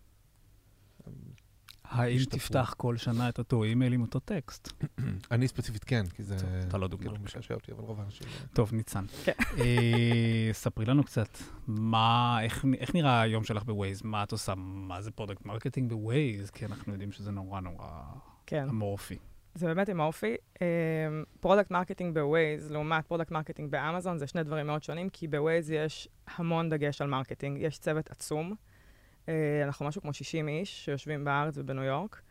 האם. 1.88 2.18
תפתח 2.30 2.75
כל 2.76 2.97
שנה 2.97 3.28
את 3.28 3.38
אותו 3.38 3.64
אימייל 3.64 3.92
עם 3.92 4.02
אותו 4.02 4.18
טקסט? 4.18 4.68
אני 5.30 5.49
ספציפית 5.49 5.85
כן, 5.85 6.07
כי 6.07 6.23
זה 6.23 6.37
אתה 6.68 6.78
לא 6.78 6.88
דוגמה 6.88 7.11
כאילו. 7.11 7.25
משעשע 7.25 7.54
אותי, 7.54 7.73
אבל 7.73 7.85
רוב 7.85 8.00
האנשים... 8.00 8.26
לא. 8.26 8.47
טוב, 8.54 8.73
ניצן. 8.75 9.04
כן. 9.25 9.33
אה, 9.59 10.50
ספרי 10.52 10.85
לנו 10.85 11.04
קצת, 11.04 11.38
מה, 11.66 12.38
איך, 12.42 12.64
איך 12.78 12.95
נראה 12.95 13.21
היום 13.21 13.45
שלך 13.45 13.62
בווייז? 13.62 14.02
מה 14.04 14.23
את 14.23 14.33
עושה? 14.33 14.54
מה 14.57 15.00
זה 15.00 15.11
product 15.10 15.46
marketing 15.46 15.90
בווייז? 15.92 16.50
כי 16.50 16.64
אנחנו 16.66 16.92
יודעים 16.92 17.12
שזה 17.12 17.30
נורא 17.30 17.61
נורא 17.61 18.02
כן. 18.47 18.68
אמורפי. 18.68 19.18
זה 19.54 19.66
באמת 19.66 19.88
עם 19.88 20.00
האופי. 20.00 20.37
product 21.40 21.70
marketing 21.70 22.14
בווייז 22.14 22.71
לעומת 22.71 23.07
product 23.06 23.30
marketing 23.30 23.70
באמזון 23.71 24.18
זה 24.18 24.26
שני 24.26 24.42
דברים 24.42 24.66
מאוד 24.66 24.83
שונים, 24.83 25.09
כי 25.09 25.28
בווייז 25.28 25.71
יש 25.71 26.09
המון 26.37 26.68
דגש 26.68 27.02
על 27.02 27.09
marketing. 27.08 27.58
יש 27.61 27.78
צוות 27.78 28.11
עצום. 28.11 28.54
אה, 29.28 29.64
אנחנו 29.64 29.87
משהו 29.87 30.02
כמו 30.02 30.12
60 30.12 30.49
איש 30.49 30.85
שיושבים 30.85 31.25
בארץ 31.25 31.58
ובניו 31.58 31.85
יורק. 31.85 32.23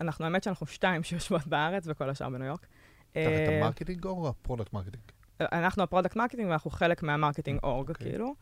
אנחנו, 0.00 0.24
האמת 0.24 0.42
שאנחנו 0.42 0.66
שתיים 0.66 1.02
שיושבות 1.08 1.46
בארץ 1.46 1.84
וכל 1.86 2.10
השאר 2.10 2.28
בניו 2.28 2.46
יורק. 2.46 2.66
תחת 3.12 3.16
אה, 3.16 3.58
המרקטינג 3.58 4.04
או 4.04 4.28
ה 4.28 4.33
product 4.33 4.72
marketing? 4.72 5.02
אנחנו 5.40 5.82
הפרודקט 5.82 6.16
מרקטינג 6.16 6.48
ואנחנו 6.48 6.70
חלק 6.70 7.02
מה 7.02 7.12
marketing 7.12 7.60
org, 7.62 7.88
אוקיי. 7.88 8.10
כאילו. 8.10 8.34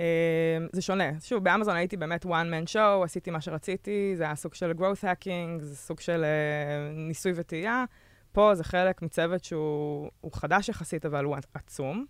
אה, 0.00 0.58
זה 0.72 0.82
שונה. 0.82 1.20
שוב, 1.20 1.44
באמזון 1.44 1.76
הייתי 1.76 1.96
באמת 1.96 2.24
one 2.24 2.28
man 2.28 2.72
show, 2.72 3.04
עשיתי 3.04 3.30
מה 3.30 3.40
שרציתי, 3.40 4.12
זה 4.16 4.24
היה 4.24 4.34
סוג 4.34 4.54
של 4.54 4.72
growth 4.78 5.02
hacking, 5.02 5.60
זה 5.60 5.76
סוג 5.76 6.00
של 6.00 6.24
אה, 6.24 6.92
ניסוי 6.92 7.32
וטעייה. 7.34 7.84
פה 8.32 8.54
זה 8.54 8.64
חלק 8.64 9.02
מצוות 9.02 9.44
שהוא 9.44 10.10
הוא 10.20 10.32
חדש 10.32 10.68
יחסית, 10.68 11.06
אבל 11.06 11.24
הוא 11.24 11.36
עצום. 11.54 12.06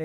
אה, 0.00 0.04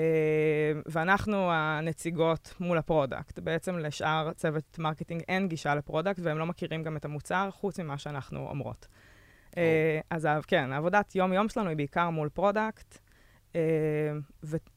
ואנחנו 0.86 1.50
הנציגות 1.52 2.54
מול 2.60 2.78
ה 2.78 2.85
product. 2.85 3.38
בעצם 3.38 3.78
לשאר 3.78 4.32
צוות 4.32 4.78
marketing 4.78 5.22
אין 5.28 5.48
גישה 5.48 5.74
ל 5.74 5.79
product, 5.79 6.18
והם 6.22 6.38
לא 6.38 6.46
מכירים 6.46 6.82
גם 6.82 6.96
את 6.96 7.04
המוצר, 7.04 7.48
חוץ 7.50 7.80
ממה 7.80 7.98
שאנחנו 7.98 8.48
אומרות. 8.48 8.86
אה, 9.56 10.00
אז 10.10 10.24
ה- 10.24 10.38
כן, 10.46 10.72
עבודת 10.72 11.14
יום-יום 11.16 11.48
שלנו 11.48 11.68
היא 11.68 11.76
בעיקר 11.76 12.10
מול 12.10 12.28
product. 12.28 12.98
אה, 13.56 13.60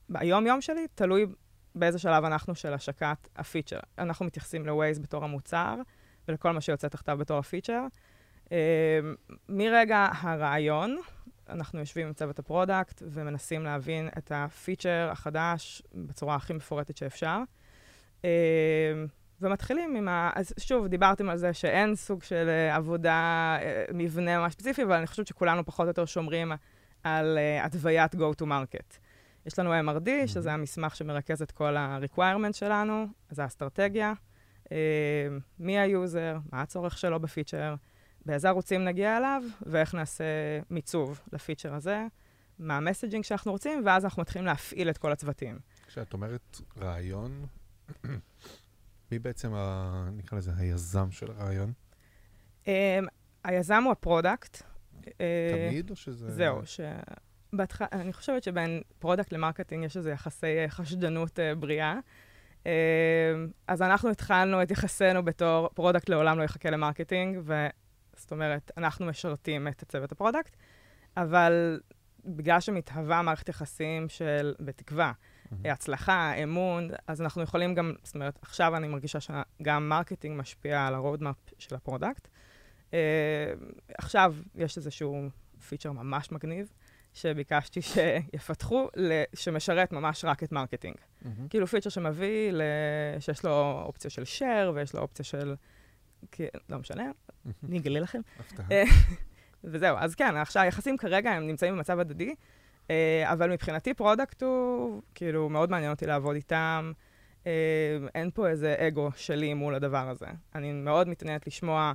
והיום-יום 0.09 0.61
שלי 0.61 0.87
תלוי 0.95 1.25
באיזה 1.75 1.99
שלב 1.99 2.23
אנחנו 2.23 2.55
של 2.55 2.73
השקת 2.73 3.27
ה 3.35 3.40
feature. 3.40 3.79
אנחנו 3.97 4.25
מתייחסים 4.25 4.65
ל-Waze 4.65 4.99
בתור 5.01 5.23
המוצר, 5.23 5.75
ולכל 6.27 6.51
מה 6.51 6.61
שיוצא 6.61 6.87
תחתיו 6.87 7.17
בתור 7.17 7.37
ה 7.37 7.42
feature. 7.42 7.81
מרגע 9.49 10.07
הרעיון, 10.21 10.97
אנחנו 11.49 11.79
יושבים 11.79 12.07
עם 12.07 12.13
צוות 12.13 12.39
ה 12.39 12.47
product 12.47 13.03
ומנסים 13.05 13.63
להבין 13.63 14.09
את 14.17 14.31
ה 14.35 14.44
feature 14.44 15.09
החדש 15.11 15.81
בצורה 15.93 16.35
הכי 16.35 16.53
מפורטת 16.53 16.97
שאפשר. 16.97 17.37
אה, 18.25 18.29
ומתחילים 19.41 19.95
עם 19.95 20.07
ה... 20.07 20.31
אז 20.35 20.53
שוב, 20.57 20.87
דיברתם 20.87 21.29
על 21.29 21.37
זה 21.37 21.53
שאין 21.53 21.95
סוג 21.95 22.23
של 22.23 22.49
אה, 22.49 22.75
עבודה, 22.75 23.57
אה, 23.61 23.85
מבנה 23.93 24.39
ממש 24.39 24.53
ספציפי, 24.53 24.83
אבל 24.83 24.95
אני 24.95 25.07
חושבת 25.07 25.27
שכולנו 25.27 25.65
פחות 25.65 25.83
או 25.83 25.87
יותר 25.87 26.05
שומרים 26.05 26.51
על 27.03 27.37
התוויית 27.61 28.15
go 28.15 28.41
to 28.41 28.43
market. 28.43 28.97
יש 29.45 29.59
לנו 29.59 29.73
MRD, 29.73 30.07
Mhm. 30.07 30.27
שזה 30.27 30.53
המסמך 30.53 30.95
שמרכז 30.95 31.41
את 31.41 31.51
כל 31.51 31.77
ה-requirement 31.77 32.53
שלנו, 32.53 33.07
זה 33.29 33.43
האסטרטגיה, 33.43 34.13
מי 35.59 35.79
היוזר, 35.79 36.37
מה 36.51 36.61
הצורך 36.61 36.97
שלו 36.97 37.19
בפיצ'ר, 37.19 37.75
באיזה 38.25 38.47
ערוצים 38.47 38.85
נגיע 38.85 39.17
אליו, 39.17 39.43
ואיך 39.65 39.95
נעשה 39.95 40.23
מיצוב 40.69 41.21
לפיצ'ר 41.33 41.73
הזה, 41.73 42.05
מה 42.59 42.77
ה 42.77 42.82
messaging 42.82 43.23
שאנחנו 43.23 43.51
רוצים, 43.51 43.81
ואז 43.85 44.03
אנחנו 44.03 44.21
מתחילים 44.21 44.45
להפעיל 44.45 44.89
את 44.89 44.97
כל 44.97 45.11
הצוותים. 45.11 45.59
כשאת 45.87 46.13
אומרת 46.13 46.57
רעיון, 46.77 47.45
מי 49.11 49.19
בעצם, 49.19 49.53
ה, 49.53 50.09
נקרא 50.11 50.37
לזה, 50.37 50.51
היזם 50.57 51.11
של 51.11 51.31
הרעיון? 51.31 51.73
אה, 52.67 52.99
היזם 53.43 53.83
הוא 53.83 53.91
ה 53.91 53.99
product. 53.99 54.61
אה, 55.21 55.69
תמיד, 55.69 55.89
או 55.89 55.95
שזה... 55.95 56.31
זהו, 56.31 56.61
שבהתחלה, 56.65 57.87
אני 57.91 58.13
חושבת 58.13 58.43
שבין 58.43 58.81
product 58.99 59.33
ל 59.33 59.38
marketing 59.38 59.83
יש 59.83 59.97
איזה 59.97 60.11
יחסי 60.11 60.57
אה, 60.57 60.69
חשדנות 60.69 61.39
אה, 61.39 61.55
בריאה. 61.55 61.99
אה, 62.65 62.71
אז 63.67 63.81
אנחנו 63.81 64.09
התחלנו 64.09 64.63
את 64.63 64.71
יחסינו 64.71 65.25
בתור 65.25 65.69
product 65.73 66.09
לעולם 66.09 66.39
לא 66.39 66.43
יחכה 66.43 66.69
ל 66.69 66.75
marketing, 66.75 67.39
וזאת 68.19 68.31
אומרת, 68.31 68.71
אנחנו 68.77 69.05
משרתים 69.05 69.67
את 69.67 69.83
צוות 69.87 70.11
ה 70.11 70.16
product, 70.16 70.55
אבל 71.17 71.79
בגלל 72.25 72.59
שמתהווה 72.59 73.21
מערכת 73.21 73.49
יחסים 73.49 74.09
של, 74.09 74.55
בתקווה, 74.59 75.11
מהמם. 75.51 75.65
הצלחה, 75.65 76.33
אמון, 76.33 76.89
אז 77.07 77.21
אנחנו 77.21 77.41
יכולים 77.41 77.75
גם, 77.75 77.93
זאת 78.03 78.15
אומרת, 78.15 78.39
עכשיו 78.41 78.75
אני 78.75 78.87
מרגישה 78.87 79.19
שגם 79.19 79.89
marketing 79.89 80.39
משפיע 80.39 80.87
על 80.87 80.93
ה 80.93 80.98
roadmap 80.98 81.35
של 81.57 81.75
ה 81.75 81.81
product. 81.81 82.27
Uh, 82.89 82.93
עכשיו 83.97 84.35
יש 84.55 84.77
איזשהו 84.77 85.29
פיצ'ר 85.69 85.91
ממש 85.91 86.31
מגניב, 86.31 86.71
שביקשתי 87.13 87.81
שיפתחו, 87.81 88.87
שמשרת 89.35 89.91
ממש 89.91 90.25
רק 90.25 90.43
את 90.43 90.51
marketing. 90.51 90.95
מהמם. 91.21 91.47
כאילו 91.47 91.67
פיצ'ר 91.67 91.89
שמביא, 91.89 92.51
ל- 92.51 92.61
שיש 93.19 93.45
לו 93.45 93.83
אופציה 93.85 94.09
של 94.09 94.23
share 94.23 94.69
ויש 94.73 94.93
לו 94.93 95.01
אופציה 95.01 95.25
של... 95.25 95.55
כי- 96.31 96.45
לא 96.69 96.77
משנה, 96.77 97.11
אני 97.69 97.79
אגלה 97.79 97.99
לכם. 97.99 98.21
אה, 98.71 98.83
וזהו, 99.63 99.97
אז 99.99 100.15
כן, 100.15 100.35
עכשיו 100.35 100.63
היחסים 100.63 100.97
כרגע 100.97 101.31
הם 101.31 101.47
נמצאים 101.47 101.73
במצב 101.75 101.99
הדדי, 101.99 102.35
אה, 102.89 103.23
אבל 103.33 103.51
מבחינתי 103.51 103.93
product 103.93 104.43
הוא, 104.43 105.01
כאילו, 105.15 105.49
מאוד 105.49 105.71
מעניין 105.71 105.91
אותי 105.91 106.05
לעבוד 106.05 106.35
איתם. 106.35 106.91
אה, 107.47 107.51
אין 108.15 108.31
פה 108.33 108.47
איזה 108.47 108.75
אגו 108.79 109.09
שלי 109.15 109.53
מול 109.53 109.75
הדבר 109.75 110.09
הזה. 110.09 110.25
אני 110.55 110.71
מאוד 110.71 111.07
מתעניינת 111.07 111.47
לשמוע 111.47 111.93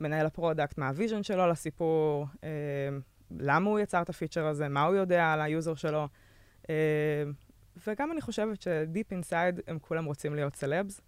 מנהל 0.00 0.26
ה 0.26 0.32
product, 0.32 0.78
מה 0.78 0.88
ה 0.88 0.93
vision 0.93 1.22
שלו 1.22 1.46
לסיפור, 1.48 2.26
למה 3.30 3.70
הוא 3.70 3.78
יצר 3.78 4.02
את 4.02 4.08
הפיצ'ר 4.08 4.46
הזה, 4.46 4.68
מה 4.68 4.82
הוא 4.82 4.94
יודע 4.96 5.32
על 5.32 5.40
היוזר 5.40 5.74
שלו. 5.74 6.08
וגם 7.86 8.12
אני 8.12 8.20
חושבת 8.20 8.62
ש 8.62 8.79
deep 8.79 9.12
inside 9.12 9.60
הם 9.66 9.78
כולם 9.78 10.04
רוצים 10.04 10.34
להיות 10.34 10.56
סלבס, 10.56 11.00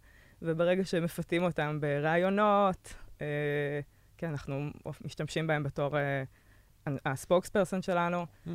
וברגע 0.43 0.85
שמפתים 0.85 1.43
אותם 1.43 1.79
ברעיונות, 1.81 2.95
אה, 3.21 3.81
כן, 4.19 4.31
אנחנו 4.31 4.71
משתמשים 5.05 5.47
בהם 5.47 5.63
בתור 5.63 5.97
uh, 5.97 6.91
ה 7.05 7.49
spokesperson 7.49 7.83
שלנו, 7.83 8.27
Hmm, 8.47 8.51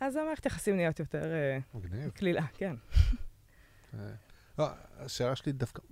אז 0.00 0.16
המערכת 0.16 0.46
יחסים 0.46 0.76
נהיות 0.76 0.98
יותר 1.00 1.32
מגניב. 1.74 2.10
קלילה, 2.10 2.46
כן. 2.46 2.76
אה, 3.94 4.12
לא, 4.58 4.68
השאלה 4.98 5.36
שלי 5.36 5.52
דווקא, 5.52 5.82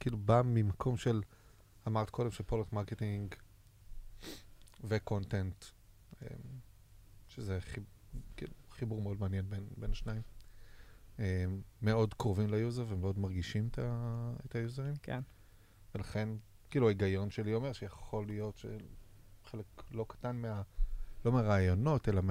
כאילו, 0.00 0.18
באה 0.18 0.42
ממקום 0.42 0.96
של, 0.96 1.22
אמרת 1.86 2.10
קודם 2.10 2.30
ש 2.30 2.39
product 2.39 2.72
marketing 2.72 3.34
ו 4.84 4.93
content, 4.93 5.64
אה, 6.22 6.28
שזה 7.28 7.60
חיב, 7.60 7.84
כאילו, 8.36 8.52
חיבור 8.70 9.02
מאוד 9.02 9.20
מעניין 9.20 9.50
בין, 9.50 9.68
בין 9.76 9.90
השניים. 9.90 10.22
אה, 11.20 11.44
מאוד 11.82 12.14
קרובים 12.14 12.50
ליוזר 12.50 12.84
ומאוד 12.88 13.18
מרגישים 13.18 13.68
את, 13.68 13.78
ה, 13.78 14.32
את 14.46 14.54
היוזרים, 14.54 14.94
כן. 15.02 15.20
ולכן, 15.94 16.28
כאילו, 16.70 16.86
ההיגיון 16.86 17.30
שלי 17.30 17.54
אומר 17.54 17.72
שיכול 17.72 18.26
להיות 18.26 18.56
שחלק 18.56 19.66
לא 19.90 20.04
קטן 20.08 20.36
מה... 20.36 20.62
לא 21.24 21.32
מהרעיונות, 21.32 22.08
אלא 22.08 22.22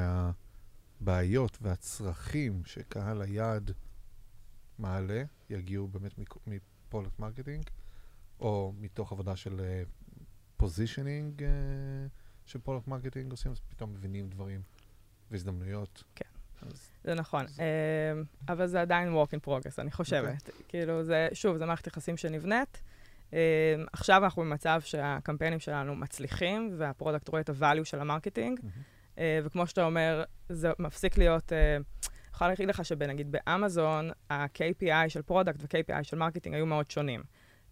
מהבעיות 1.01 1.57
והצרכים 1.61 2.65
שקהל 2.65 3.21
היעד 3.21 3.71
מעלה, 4.79 5.23
יגיעו 5.49 5.87
באמת 5.87 6.13
מ 6.47 6.56
product 6.56 7.19
marketing, 7.19 7.69
או 8.39 8.73
מתוך 8.79 9.11
עבודה 9.11 9.35
של 9.35 9.81
positioning 10.57 11.43
ש 12.45 12.55
product 12.55 12.87
marketing 12.87 13.31
עושים, 13.31 13.51
אז 13.51 13.59
פתאום 13.59 13.93
מבינים 13.93 14.29
דברים 14.29 14.61
והזדמנויות. 15.31 16.03
כן. 16.15 16.28
זה 17.03 17.13
נכון. 17.13 17.45
אה, 17.59 17.65
אבל 18.53 18.67
זה 18.67 18.81
עדיין 18.81 19.13
work 19.13 19.29
in 19.29 19.47
progress, 19.47 19.73
אני 19.77 19.91
חושבת. 19.91 20.49
כאילו, 20.67 21.03
זה, 21.03 21.27
שוב, 21.33 21.57
זו 21.57 21.65
מערכת 21.65 21.87
יחסים 21.87 22.17
שנבנית. 22.17 22.81
אה, 23.33 23.39
עכשיו 23.93 24.23
אנחנו 24.23 24.41
במצב 24.41 24.81
שהקמפיינים 24.83 25.59
שלנו 25.59 25.95
מצליחים, 25.95 26.75
וה 26.77 26.88
product 26.88 27.27
רואה 27.27 27.41
את 27.41 27.49
ה-value 27.49 27.83
של 27.83 27.99
ה 27.99 28.05
marketing. 28.05 28.59
אה, 29.17 29.39
וכמו 29.43 29.67
שאתה 29.67 29.85
אומר, 29.85 30.23
זה 30.49 30.71
מפסיק 30.79 31.17
להיות... 31.17 31.53
אה, 31.53 31.75
אני 31.75 32.43
יכולה 32.43 32.49
להגיד 32.49 32.69
לך 32.69 32.85
שבנגיד 32.85 33.31
באמזון, 33.31 34.11
ה-KPI 34.29 35.09
של 35.09 35.21
product 35.21 35.59
ו-KPI 35.61 36.03
של 36.03 36.17
marketing 36.17 36.55
היו 36.55 36.65
מאוד 36.65 36.91
שונים. 36.91 37.23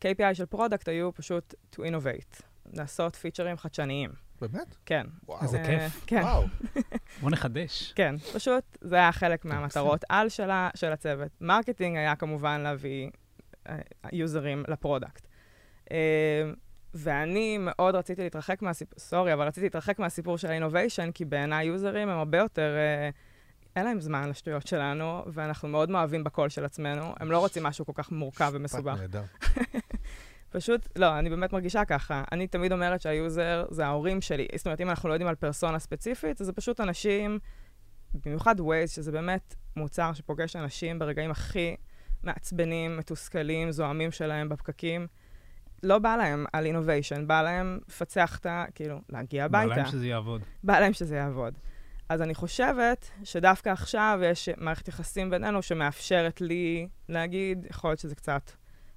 KPI 0.02 0.34
של 0.34 0.46
product 0.46 0.88
היו 0.88 1.14
פשוט 1.14 1.54
to 1.76 1.78
innovate, 1.80 2.42
לעשות 2.74 3.16
פיצ'רים 3.16 3.58
חדשניים. 3.58 4.12
באמת? 4.42 4.76
כן. 4.86 5.06
וואו. 5.28 5.42
איזה 5.42 5.58
אה, 5.58 5.66
כיף. 5.66 6.04
כן, 6.08 6.22
וואו. 6.22 6.44
בוא 7.22 7.32
נחדש. 7.32 7.94
כן. 7.96 8.16
פשוט 8.34 8.78
זה 8.82 8.96
היה 8.96 9.12
חלק 9.12 9.46
מהמטרות 9.46 10.04
על 10.10 10.30
של, 10.30 10.92
הצוות. 10.92 11.32
marketing 11.42 11.98
היה 11.98 12.16
כמובן 12.16 12.62
להביא 12.62 13.10
אה, 13.70 13.78
יוזרים 14.12 14.64
ל 14.68 14.75
product. 14.75 15.28
אה, 15.92 15.98
ואני 16.94 17.58
מאוד 17.60 17.96
רציתי 17.96 18.22
להתרחק 18.24 18.62
מהסיפור, 18.62 19.00
sorry, 19.00 19.34
אבל 19.34 19.48
רציתי 19.48 19.66
להתרחק 19.66 20.00
מהסיפור 20.00 20.38
של 20.38 20.48
ה 20.48 20.53
innovation, 20.53 21.12
כי 21.12 21.26
בעיניי 21.26 21.66
יוזרים 21.66 22.10
הם 22.10 22.18
הרבה 22.18 22.38
יותר, 22.38 22.76
אין 23.76 23.86
להם 23.86 24.02
זמן 24.02 24.30
לשטויות 24.30 24.68
שלנו, 24.68 25.24
ואנחנו 25.28 25.70
מאוד 25.70 25.90
מאוהבים 25.90 26.24
בקול 26.24 26.50
של 26.50 26.66
עצמנו. 26.66 27.14
הם 27.20 27.32
לא 27.32 27.40
רוצים 27.40 27.64
משהו 27.64 27.86
כל 27.86 27.92
כך 27.96 28.12
מורכב 28.12 28.52
ומסובך. 28.54 28.94
משפט 28.94 29.02
נהדר. 29.02 29.24
פשוט, 30.58 30.88
לא, 30.96 31.20
אני 31.20 31.30
באמת 31.30 31.54
מרגישה 31.54 31.86
ככה. 31.86 32.24
אני 32.32 32.48
תמיד 32.48 32.72
אומרת 32.72 33.02
שהיוזר 33.02 33.66
זה 33.70 33.86
ההורים 33.86 34.22
שלי. 34.22 34.48
זאת 34.56 34.66
אומרת, 34.66 34.82
אם 34.82 34.90
אנחנו 34.90 35.10
לא 35.10 35.14
יודעים 35.14 35.30
על 35.30 35.36
פרסונה 35.36 35.80
ספציפית, 35.80 36.42
אז 36.42 36.48
זה 36.48 36.54
פשוט 36.54 36.80
אנשים, 36.80 37.40
במיוחד 38.26 38.60
Waze, 38.60 38.88
שזה 38.88 39.12
באמת 39.12 39.56
מוצר 39.76 40.14
שפוגש 40.14 40.56
אנשים 40.56 41.00
ברגעים 41.00 41.32
הכי 41.32 41.76
מעצבנים, 42.24 42.98
מתוסכלים, 42.98 43.72
זועמים 43.72 44.12
שלהם 44.12 44.50
בפקקים. 44.50 45.08
לא 45.84 46.00
בא 46.00 46.16
להם 46.16 46.46
על 46.54 46.66
innovation, 46.66 47.28
בא 47.28 47.42
להם 47.42 47.80
לפצח 47.88 48.38
את 48.38 48.46
ה... 48.46 48.66
כאילו, 48.76 49.02
להגיע 49.10 49.46
הביתה. 49.46 49.70
בא 49.70 49.76
להם 49.76 49.86
שזה 49.86 50.08
יעבוד. 50.08 50.42
בא 50.64 50.80
להם 50.80 50.94
שזה 50.94 51.16
יעבוד. 51.16 51.54
אז 52.10 52.22
אני 52.22 52.36
חושבת 52.36 53.10
שדווקא 53.24 53.70
עכשיו 53.70 54.20
יש 54.24 54.50
מערכת 54.58 54.88
יחסים 54.88 55.30
בינינו 55.30 55.62
שמאפשרת 55.62 56.42
לי 56.42 56.88
להגיד, 57.10 57.68
יכול 57.70 57.90
להיות 57.90 58.00
שזה 58.00 58.16
קצת 58.16 58.52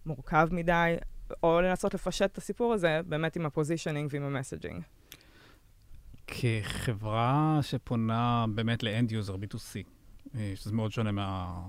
מורכב 0.06 0.48
מדי, 0.50 0.96
או 1.42 1.60
לנסות 1.60 1.94
לפשט 1.94 2.32
את 2.32 2.38
הסיפור 2.38 2.72
הזה 2.72 3.00
באמת 3.06 3.36
עם 3.36 3.46
ה 3.46 3.52
positioning 3.52 4.10
ועם 4.12 4.22
ה 4.22 4.28
messaging. 4.28 4.82
כחברה 6.26 7.58
שפונה 7.62 8.44
באמת 8.54 8.82
ל 8.82 8.90
end 8.90 9.12
user, 9.12 9.34
B2C, 9.34 9.86
אה, 10.34 10.52
שזה 10.54 10.72
מאוד 10.72 10.92
שונה 10.92 11.12
מה... 11.12 11.60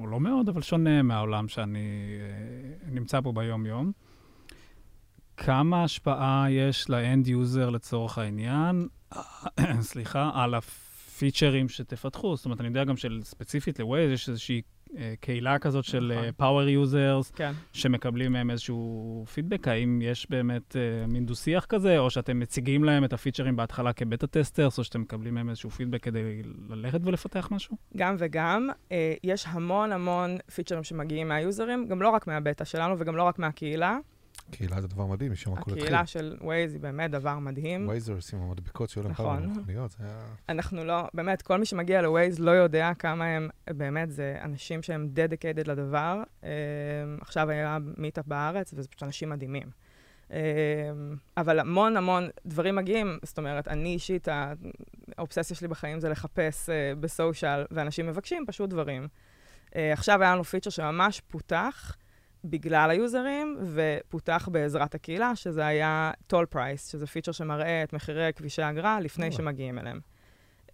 או 0.00 0.06
לא 0.06 0.20
מאוד, 0.20 0.48
אבל 0.48 0.62
שונה 0.62 1.02
מהעולם 1.02 1.48
שאני 1.48 1.78
אה, 2.20 2.90
נמצא 2.90 3.20
פה 3.20 3.32
ביום-יום. 3.32 3.92
כמה 5.36 5.84
השפעה 5.84 6.46
יש 6.50 6.90
ל 6.90 6.99
end 6.99 7.26
user 7.26 7.70
לצורך 7.70 8.18
העניין, 8.18 8.88
סליחה, 9.80 10.30
על 10.34 10.54
הפיצ'רים 10.54 11.68
שתפתחו? 11.68 12.36
זאת 12.36 12.44
אומרת, 12.44 12.60
אני 12.60 12.68
יודע 12.68 12.84
גם 12.84 12.96
של 12.96 13.20
ספציפית 13.24 13.80
ל-Waze 13.80 14.12
יש 14.12 14.28
איזושהי 14.28 14.62
קהילה 15.20 15.58
כזאת 15.58 15.84
של 15.84 16.12
נכון. 16.38 16.68
אה, 16.68 16.84
users, 16.84 17.36
כן. 17.36 17.52
שמקבלים 17.72 18.32
מהם 18.32 18.50
איזשהו 18.50 19.24
פידבק, 19.34 19.68
האם 19.68 20.02
יש 20.02 20.30
באמת 20.30 20.76
אה, 20.76 21.06
מין 21.06 21.26
דו-שיח 21.26 21.64
כזה, 21.64 21.98
או 21.98 22.10
שאתם 22.10 22.38
מציגים 22.38 22.84
להם 22.84 23.04
את 23.04 23.12
הפיצ'רים 23.12 23.56
בהתחלה 23.56 23.92
כ 23.92 24.03
beta 24.03 24.26
testers, 24.26 24.78
או 24.78 24.84
שאתם 24.84 25.00
מקבלים 25.00 25.34
מהם 25.34 25.50
איזשהו 25.50 25.70
פידבק 25.70 26.02
כדי 26.02 26.42
ללכת 26.68 27.00
ולפתח 27.04 27.48
משהו? 27.50 27.76
גם 27.96 28.14
וגם, 28.18 28.68
אה, 28.92 29.14
יש 29.24 29.46
המון 29.48 29.92
המון 29.92 30.36
פיצ'רים 30.54 30.84
שמגיעים 30.84 31.28
מהיוזרים, 31.28 31.86
גם 31.88 32.02
לא 32.02 32.08
רק 32.08 32.26
מהבטא 32.26 32.64
שלנו 32.64 32.94
וגם 32.98 33.16
לא 33.16 33.22
רק 33.22 33.38
מהקהילה. 33.38 33.98
קהילה 34.50 34.80
זה 34.80 34.88
דבר 34.88 35.06
מדהים, 35.06 35.32
משם 35.32 35.52
הכל 35.52 35.70
התחיל. 35.70 35.82
הקהילה 35.82 36.06
של 36.06 36.36
Waze 36.40 36.72
היא 36.72 36.80
באמת 36.80 37.10
דבר 37.10 37.38
מדהים. 37.38 37.88
וייזר 37.88 38.14
עושים 38.14 38.42
המדבקות 38.42 38.90
שהיו 38.90 39.02
להם 39.02 39.12
נכון. 39.12 39.40
פעם 39.40 39.54
במכוניות, 39.54 39.90
זה 39.90 39.96
היה... 40.04 40.18
אנחנו 40.48 40.84
לא, 40.84 41.08
באמת, 41.14 41.42
כל 41.42 41.58
מי 41.58 41.66
שמגיע 41.66 42.02
ל-Waze 42.02 42.36
לא 42.38 42.50
יודע 42.50 42.92
כמה 42.98 43.24
הם, 43.24 43.48
באמת, 43.70 44.10
זה 44.10 44.38
אנשים 44.42 44.82
שהם 44.82 45.08
dedicated 45.14 45.68
לדבר. 45.68 46.22
אה, 46.44 46.50
עכשיו 47.20 47.50
היה 47.50 47.78
מיטאפ 47.96 48.26
בארץ, 48.26 48.74
וזה 48.76 48.88
פשוט 48.88 49.02
אנשים 49.02 49.30
מדהימים. 49.30 49.70
אה, 50.32 50.38
אבל 51.36 51.58
המון 51.58 51.96
המון 51.96 52.28
דברים 52.46 52.76
מגיעים, 52.76 53.18
זאת 53.22 53.38
אומרת, 53.38 53.68
אני 53.68 53.88
אישית, 53.88 54.28
האובססיה 55.18 55.56
שלי 55.56 55.68
בחיים 55.68 56.00
זה 56.00 56.08
לחפש 56.08 56.70
אה, 56.70 56.92
ב 57.00 57.08
social, 57.08 57.64
ואנשים 57.70 58.06
מבקשים 58.06 58.44
פשוט 58.46 58.70
דברים. 58.70 59.08
אה, 59.76 59.92
עכשיו 59.92 60.22
היה 60.22 60.32
לנו 60.32 60.44
פיצ'ר 60.44 60.70
שממש 60.70 61.20
פותח 61.20 61.96
בגלל 62.50 62.90
היוזרים, 62.90 63.58
ופותח 63.74 64.48
בעזרת 64.52 64.94
הקהילה, 64.94 65.36
שזה 65.36 65.66
היה 65.66 66.10
toll 66.26 66.46
price, 66.46 66.88
שזה 66.92 67.06
פיצ'ר 67.06 67.32
שמראה 67.32 67.82
את 67.82 67.92
מחירי 67.92 68.32
כבישי 68.36 68.62
האגרה 68.62 69.00
לפני 69.00 69.32
שמגיעים 69.32 69.78
אליהם. 69.78 70.00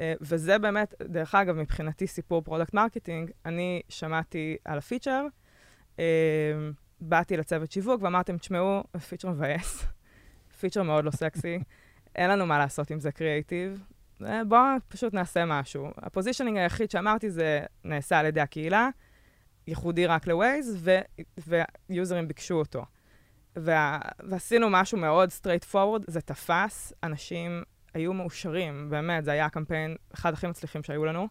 אה, 0.00 0.14
וזה 0.20 0.58
באמת, 0.58 0.94
דרך 1.02 1.34
אגב, 1.34 1.56
מבחינתי 1.56 2.06
סיפור 2.06 2.42
product 2.42 2.74
marketing, 2.74 3.30
אני 3.46 3.82
שמעתי 3.88 4.56
על 4.64 4.78
הפיצ'ר, 4.78 5.26
אה, 5.98 6.04
באתי 7.00 7.36
לצוות 7.36 7.72
שיווק 7.72 8.02
ואמרתם, 8.02 8.38
תשמעו, 8.38 8.82
פיצ'ר 9.08 9.28
מבאס, 9.30 9.86
פיצ'ר 10.60 10.82
מאוד 10.82 11.04
לא 11.04 11.10
סקסי, 11.10 11.58
אין 12.14 12.30
לנו 12.30 12.46
מה 12.46 12.58
לעשות 12.58 12.90
עם 12.90 13.00
זה 13.00 13.12
קריאייטיב, 13.12 13.84
אה, 14.26 14.44
בואו 14.44 14.60
פשוט 14.88 15.14
נעשה 15.14 15.44
משהו. 15.44 15.88
ה 15.96 16.02
positioning 16.02 16.58
היחיד 16.58 16.90
שאמרתי 16.90 17.30
זה 17.30 17.60
נעשה 17.84 18.18
על 18.18 18.26
ידי 18.26 18.40
הקהילה, 18.40 18.88
ייחודי 19.66 20.06
רק 20.06 20.26
ל 20.26 20.37
Waze, 20.37 20.88
ויוזרים 21.88 22.28
ביקשו 22.28 22.54
אותו. 22.54 22.84
וה, 23.56 23.98
ועשינו 24.28 24.70
משהו 24.70 24.98
מאוד 24.98 25.30
straight 25.30 25.72
forward, 25.72 26.04
זה 26.06 26.20
תפס, 26.20 26.92
אנשים 27.02 27.62
היו 27.94 28.12
מאושרים, 28.12 28.90
באמת, 28.90 29.24
זה 29.24 29.30
היה 29.32 29.46
הקמפיין 29.46 29.96
אחד 30.14 30.32
הכי 30.32 30.46
מצליחים 30.46 30.82
שהיו 30.82 31.04
לנו, 31.04 31.28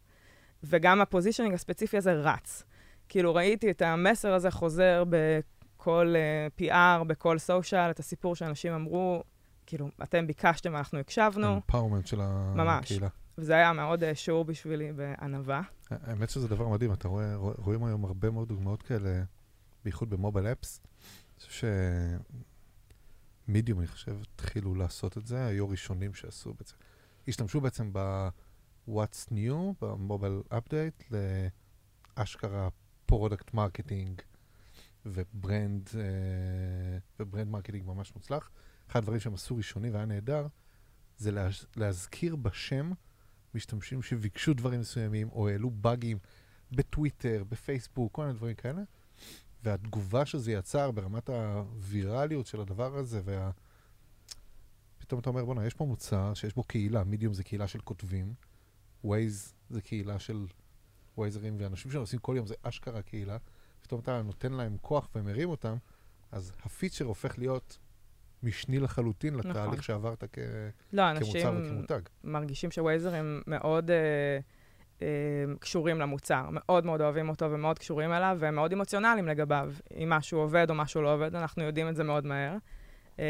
וגם 0.64 1.02
ה 1.02 1.06
positioning 1.06 1.54
הספציפי 1.54 1.98
הזה 1.98 2.14
רץ. 2.14 2.64
כאילו, 3.10 3.36
ראיתי 3.36 3.72
את 3.72 3.82
המסר 3.82 4.34
הזה 4.34 4.52
חוזר 4.52 5.04
בכל 5.10 6.16
uh, 6.60 6.70
אה, 6.70 7.00
PR, 7.02 7.04
בכל 7.04 7.38
סושיאל, 7.38 7.92
את 7.92 8.00
הסיפור 8.00 8.36
שאנשים 8.36 8.74
אמרו, 8.74 9.24
כאילו, 9.66 9.90
אתם 10.04 10.28
ביקשתם, 10.28 10.76
אנחנו 10.76 11.00
הקשבנו. 11.00 11.56
אמפאורמנט 11.56 12.08
של 12.08 12.22
הקהילה. 12.22 12.64
ממש. 12.64 12.92
וזה 13.38 13.54
היה 13.54 13.74
מאוד 13.74 14.04
uh, 14.04 14.06
שיעור 14.14 14.46
בשבילי 14.46 14.94
בענווה. 14.94 15.62
האמת 15.92 16.30
שזה 16.30 16.48
דבר 16.48 16.68
מדהים, 16.68 16.94
אתה 16.94 17.08
רואה, 17.08 17.36
רואים 17.36 17.84
היום 17.84 18.06
הרבה 18.06 18.32
מאוד 18.32 18.48
דוגמאות 18.48 18.82
כאלה, 18.82 19.24
בייחוד 19.84 20.10
במובייל 20.10 20.48
אפס. 20.48 20.82
אני 20.84 21.48
חושב 21.48 21.68
שמידיום, 23.48 23.80
אני 23.80 23.88
חושב, 23.88 24.18
התחילו 24.22 24.76
לעשות 24.76 25.18
את 25.18 25.28
זה, 25.28 25.46
היו 25.46 25.70
ראשונים 25.70 26.14
שעשו 26.14 26.54
בעצם. 26.54 26.76
השתמשו 27.28 27.62
בעצם 27.62 27.90
ב-What's 27.94 29.32
New, 29.32 29.56
במובייל 29.82 30.42
אפדייט, 30.50 31.04
לאשכרה 32.18 32.70
product 33.06 33.54
marketing 33.54 34.22
ו 35.06 35.17
brand, 35.17 35.88
uh, 35.88 35.94
ו 37.20 37.24
brand 37.24 37.48
marketing 37.48 37.86
ממש 37.86 38.16
מוצלח. 38.16 38.50
אחד 38.90 39.00
הדברים 39.00 39.20
שהם 39.20 39.34
עשו 39.34 39.56
ראשוני 39.56 39.90
והיה 39.90 40.06
נהדר, 40.06 40.48
זה 41.18 41.32
להז, 41.32 41.66
להזכיר 41.76 42.36
בשם 42.36 42.92
משתמשים 43.56 44.02
שביקשו 44.02 44.54
דברים 44.54 44.80
מסוימים, 44.80 45.30
או 45.30 45.50
העלו 45.50 45.70
באגים 45.70 46.18
בטוויטר, 46.72 47.44
בפייסבוק, 47.50 48.12
כל 48.12 48.22
מיני 48.22 48.34
דברים 48.34 48.56
כאלה. 48.56 48.82
והתגובה 49.64 50.26
שזה 50.26 50.52
יצר 50.52 50.92
ברמת 50.92 51.30
הווירליות 51.30 52.48
של 52.48 52.62
הדבר 52.62 52.98
הזה, 52.98 53.22
וה... 53.26 53.52
פתאום 54.98 55.22
אתה 55.22 55.30
אומר, 55.30 55.46
בואנה, 55.46 55.66
יש 55.66 55.74
פה 55.74 55.86
מוצר 55.86 56.34
שיש 56.34 56.56
בו 56.56 56.64
קהילה, 56.64 57.04
מידיום 57.04 57.34
זה 57.34 57.44
קהילה 57.44 57.68
של 57.68 57.80
כותבים, 57.80 58.34
Waze 59.04 59.54
זה 59.70 59.82
קהילה 59.82 60.20
של 60.20 60.46
ווייזרים, 61.18 61.56
ואנשים 61.60 61.92
שעושים 61.92 62.20
כל 62.20 62.34
יום 62.38 62.48
זה 62.48 62.56
אשכרה 62.64 63.02
קהילה, 63.02 63.38
פתאום 63.82 64.02
אתה 64.02 64.22
נותן 64.22 64.54
להם 64.54 64.78
כוח 64.82 65.10
ומרים 65.16 65.50
אותם, 65.50 65.78
אז 66.32 66.54
הפיצ'ר 66.64 67.06
הופך 67.06 67.40
להיות 67.40 67.78
משני 68.44 68.80
לחלוטין 68.80 69.36
נכון. 69.36 69.52
לתהליך 69.52 69.84
שעברת 69.84 70.24
כ... 70.34 70.40
לא, 70.94 71.04
כמוצר 71.20 71.54
וכמותג. 71.58 72.02
מרגישים 72.24 72.72
שווייזר 72.72 73.16
הם 73.16 73.42
מאוד 73.48 73.92
אה, 73.92 74.40
אה, 75.02 75.08
קשורים 75.60 76.00
למוצר, 76.00 76.46
מאוד 76.52 76.86
מאוד 76.86 77.02
אוהבים 77.02 77.30
אותו 77.30 77.52
ומאוד 77.52 77.80
קשורים 77.80 78.14
אליו, 78.14 78.38
והם 78.40 78.56
מאוד 78.56 78.74
אמוציונליים 78.74 79.28
לגביו. 79.28 79.74
אם 80.04 80.10
משהו 80.10 80.40
עובד 80.40 80.70
או 80.70 80.76
משהו 80.76 81.02
לא 81.02 81.14
עובד, 81.14 81.36
אנחנו 81.36 81.64
יודעים 81.64 81.90
את 81.90 81.96
זה 81.96 82.04
מאוד 82.04 82.26
מהר. 82.26 82.58
אה, 83.20 83.26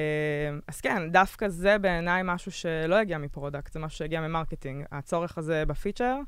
אז 0.67 0.81
כן, 0.81 1.11
דווקא 1.11 1.47
זה 1.47 1.77
בעיניי 1.77 2.21
משהו 2.25 2.51
שלא 2.51 2.95
הגיע 2.95 3.17
מ 3.17 3.23
product, 3.23 3.73
זה 3.73 3.79
משהו 3.79 3.97
שהגיע 3.97 4.21
מ 4.21 4.27
marketing. 4.27 4.85
הצורך 4.91 5.37
הזה 5.37 5.63
בפיצ'ר, 5.65 6.19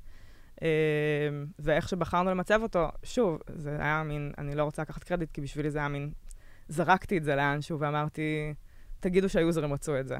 אה, 0.61 0.67
ואיך 1.59 1.89
שבחרנו 1.89 2.31
למצב 2.31 2.59
אותו, 2.61 2.87
שוב, 3.03 3.39
זה 3.55 3.77
היה 3.79 4.03
מין, 4.03 4.31
אני 4.37 4.55
לא 4.55 4.63
רוצה 4.63 4.81
לקחת 4.81 5.03
קרדיט, 5.03 5.31
כי 5.31 5.41
בשבילי 5.41 5.71
זה 5.71 5.79
היה 5.79 5.87
מין, 5.87 6.11
זרקתי 6.67 7.17
את 7.17 7.23
זה 7.23 7.35
לאנשהו 7.35 7.79
ואמרתי, 7.79 8.53
תגידו 9.03 9.29
שהיוזרים 9.29 9.73
רצו 9.73 9.99
את 9.99 10.07
זה. 10.07 10.17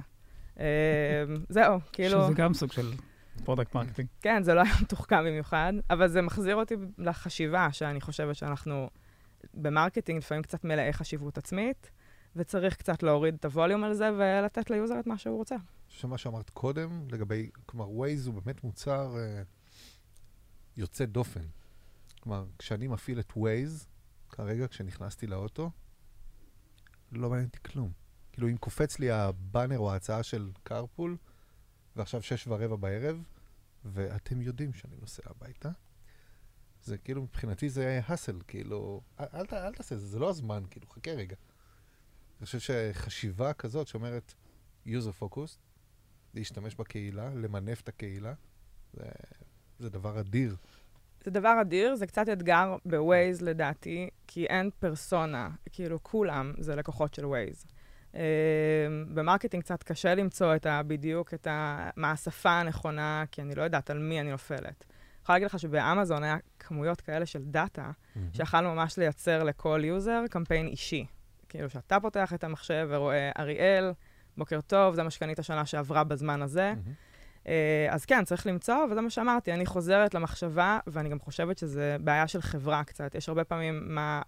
אה, 0.60 1.24
זהו, 1.50 1.80
כאילו... 1.92 2.24
שזה 2.24 2.34
גם 2.34 2.54
סוג 2.54 2.72
של 2.72 2.92
product 3.44 3.76
marketing. 3.76 4.08
כן, 4.22 4.44
זה 4.44 4.54
לא 4.54 4.62
היה 4.62 4.74
מתוחכם 4.82 5.26
במיוחד, 5.26 5.74
אבל 5.90 6.08
זה 6.08 6.22
מחזיר 6.22 6.56
אותי 6.56 6.76
לחשיבה 6.98 7.72
שאני 7.72 8.02
חושבת 8.02 8.36
שאנחנו 8.36 8.90
ב 9.54 9.60
marketing 9.60 10.18
לפעמים 10.18 10.44
קצת 10.44 10.64
מלאי 10.64 10.94
חשיבות 10.94 11.38
עצמית, 11.38 11.92
וצריך 12.36 12.76
קצת 12.76 13.04
להוריד 13.04 13.34
את 13.34 13.46
הווליום 13.46 13.84
על 13.84 13.94
זה 13.94 14.10
ולתת 14.14 14.70
ליוזר 14.70 15.00
את 15.00 15.08
מה 15.08 15.18
שהוא 15.18 15.38
רוצה. 15.38 15.56
שמה 15.88 16.18
שאמרת 16.18 16.50
קודם, 16.50 17.08
לגבי, 17.12 17.50
כלומר, 17.66 17.86
Waze 17.86 18.28
הוא 18.28 18.42
באמת 18.42 18.64
מוצר 18.64 19.16
uh, 19.16 19.46
יוצא 20.78 21.06
דופן. 21.06 21.46
כלומר, 22.22 22.46
כשאני 22.60 22.88
מפעיל 22.88 23.20
את 23.20 23.32
Waze, 23.32 23.86
כרגע, 24.30 24.68
כשנכנסתי 24.68 25.28
לאוטו, 25.28 25.72
לא 27.12 27.30
מעניין 27.30 27.48
אותי 27.48 27.60
כלום. 27.64 28.03
כאילו, 28.34 28.50
אם 28.50 28.58
קופץ 28.58 29.00
לי 29.00 29.12
הבאנר 29.12 29.80
או 29.80 29.92
ההצעה 29.92 30.24
של 30.24 30.52
קרפול, 30.64 31.18
ועכשיו 31.96 32.22
שש 32.22 32.48
ורבע 32.48 32.76
בערב, 32.76 33.24
ואתם 33.86 34.42
יודעים 34.42 34.74
שאני 34.74 34.96
נוסע 35.02 35.24
הביתה, 35.26 35.70
זה 36.84 36.98
כאילו, 36.98 37.22
מבחינתי 37.22 37.70
זה 37.70 38.02
האסל, 38.04 38.40
כאילו, 38.48 39.02
אל, 39.20 39.26
אל, 39.34 39.46
אל 39.52 39.74
תעשה 39.74 39.96
את 39.96 40.00
זה, 40.00 40.08
זה 40.08 40.20
לא 40.20 40.30
הזמן, 40.30 40.64
כאילו, 40.70 40.88
חכה 40.90 41.12
רגע. 41.12 41.36
אני 42.40 42.46
חושב 42.46 42.60
שחשיבה 42.60 43.54
כזאת 43.54 43.88
שאומרת 43.88 44.34
user 44.88 45.24
focused, 45.24 45.58
להשתמש 46.34 46.76
בקהילה, 46.76 47.30
למנף 47.36 47.82
את 47.82 47.88
הקהילה, 47.90 48.34
זה, 48.94 49.04
זה 49.80 49.90
דבר 49.90 50.20
אדיר. 50.20 50.56
זה 51.26 51.32
דבר 51.32 51.62
אדיר, 51.62 51.96
זה 51.96 52.08
קצת 52.08 52.30
אתגר 52.34 52.76
ב 52.86 52.97
Waze 52.97 53.42
לדעתי, 53.42 54.10
כי 54.28 54.46
אין 54.46 54.70
פרסונה, 54.80 55.50
כאילו 55.72 56.04
כולם 56.04 56.54
זה 56.60 56.76
לקוחות 56.76 57.14
של 57.14 57.26
Waze. 57.26 57.66
Uh, 58.14 58.16
ב 59.14 59.19
marketing 59.19 59.64
קצת 59.64 59.84
קשה 59.84 60.16
למצוא 60.16 60.56
את 60.56 60.66
ה, 60.66 60.82
בדיוק 60.88 61.34
את 61.34 61.48
ה, 61.48 61.90
מה 61.96 62.12
השפה 62.12 62.50
הנכונה, 62.52 63.24
כי 63.32 63.42
אני 63.42 63.56
לא 63.56 63.64
יודעת 63.64 63.90
על 63.90 64.00
מי 64.00 64.22
אני 64.22 64.32
נופלת. 64.32 64.64
אני 64.64 65.22
יכולה 65.22 65.36
להגיד 65.36 65.46
לך 65.46 65.60
שבאמזון 65.60 66.24
היה 66.24 66.38
כמויות 66.60 67.02
כאלה 67.02 67.26
של 67.26 67.44
דאטה, 67.44 67.92
mm-hmm. 67.92 68.20
שיכלנו 68.34 68.76
ממש 68.76 68.98
לייצר 68.98 69.44
לכל 69.44 69.82
יוזר 69.84 70.24
קמפיין 70.30 70.68
אישי. 70.68 71.06
כאילו 71.50 71.70
שאתה 71.70 72.00
פותח 72.00 72.34
את 72.34 72.44
המחשב 72.44 72.88
ורואה 72.92 73.32
אריאל, 73.40 73.92
בוקר 74.38 74.62
טוב, 74.62 74.96
זה 74.96 75.04
מה 75.04 75.10
שקנית 75.10 75.40
השנה 75.40 75.66
שעברה 75.66 76.04
בזמן 76.04 76.42
הזה. 76.42 76.74
Mm-hmm. 76.74 77.50
אז 77.90 78.06
כן, 78.06 78.24
צריך 78.24 78.48
למצוא, 78.48 78.86
וזה 78.92 79.02
מה 79.02 79.10
שאמרתי, 79.10 79.54
אני 79.54 79.66
חוזרת 79.66 80.14
למחשבה, 80.14 80.80
ואני 80.88 81.10
גם 81.10 81.20
חושבת 81.20 81.58
שזה 81.58 81.98
בעיה 82.00 82.28
של 82.28 82.42
חברה 82.42 82.84
קצת. 82.84 83.16
יש 83.16 83.30
הרבה 83.30 83.44
פעמים 83.44 83.96
מה, 83.96 84.22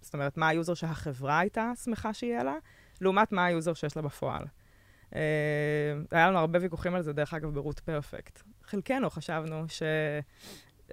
זאת 0.00 0.14
אומרת, 0.14 0.36
מה 0.36 0.48
היוזר 0.48 0.74
שהחברה 0.74 1.38
הייתה 1.38 1.72
שמחה 1.84 2.14
שיהיה 2.14 2.42
לה, 2.42 2.54
לעומת 3.00 3.32
מה 3.32 3.44
היוזר 3.44 3.74
שיש 3.74 3.96
לה 3.96 4.02
בפועל. 4.02 4.44
Uh, 5.10 5.16
היה 6.10 6.28
לנו 6.28 6.38
הרבה 6.38 6.58
ויכוחים 6.62 6.94
על 6.94 7.02
זה, 7.02 7.12
דרך 7.12 7.34
אגב, 7.34 7.54
ברוט 7.54 7.80
פרפקט. 7.80 8.42
חלקנו 8.64 9.10
חשבנו 9.10 9.64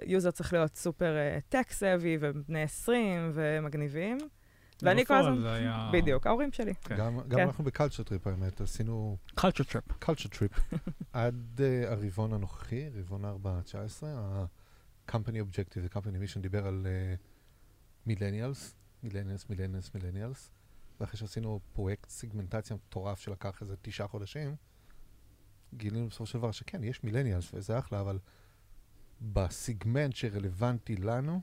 שיוזר 0.02 0.30
צריך 0.30 0.52
להיות 0.52 0.76
סופר 0.76 1.14
tech-savvy 1.48 2.14
uh, 2.14 2.18
ובני 2.20 2.62
20 2.62 3.30
ומגניבים. 3.34 4.18
ואני 4.82 5.06
כל 5.06 5.14
הזמן... 5.14 5.46
היה... 5.46 5.90
בדיוק, 5.92 6.26
ההורים 6.26 6.52
שלי. 6.52 6.74
כן. 6.74 6.96
גם, 6.96 7.18
גם 7.28 7.38
כן. 7.38 7.46
אנחנו 7.46 7.64
ב 7.64 7.69
Culture 7.69 8.02
Trip, 8.02 8.26
האמת, 8.26 8.60
עשינו... 8.60 9.16
Culture 9.34 9.64
Trip. 9.64 9.84
Culture 9.98 10.28
Trip. 10.28 10.52
עד 11.12 11.60
uh, 11.60 11.90
הרבעון 11.90 12.32
הנוכחי, 12.32 12.88
רבעון 12.94 13.24
4-19, 13.24 13.28
ה-company 14.06 15.14
objective 15.14 15.80
ו-company 15.82 16.36
mission 16.36 16.40
דיבר 16.40 16.66
על 16.66 16.86
millennials, 18.06 18.74
millennials, 19.02 19.48
millennials, 19.50 19.94
millennials. 19.94 20.52
ואחרי 21.02 21.18
שעשינו 21.18 21.60
פרויקט 21.72 22.08
סיגמנטציה 22.08 22.76
מטורף 22.76 23.18
שלקח 23.18 23.62
איזה 23.62 23.74
תשעה 23.82 24.08
חודשים, 24.08 24.56
גילינו 25.74 26.08
בסופו 26.08 26.26
של 26.26 26.38
דבר 26.38 26.52
שכן, 26.52 26.84
יש 26.84 27.04
millennials 27.04 27.54
וזה 27.54 27.78
אחלה, 27.78 28.00
אבל 28.00 28.18
בסיגמנט 29.20 30.14
שרלוונטי 30.16 30.96
לנו, 30.96 31.40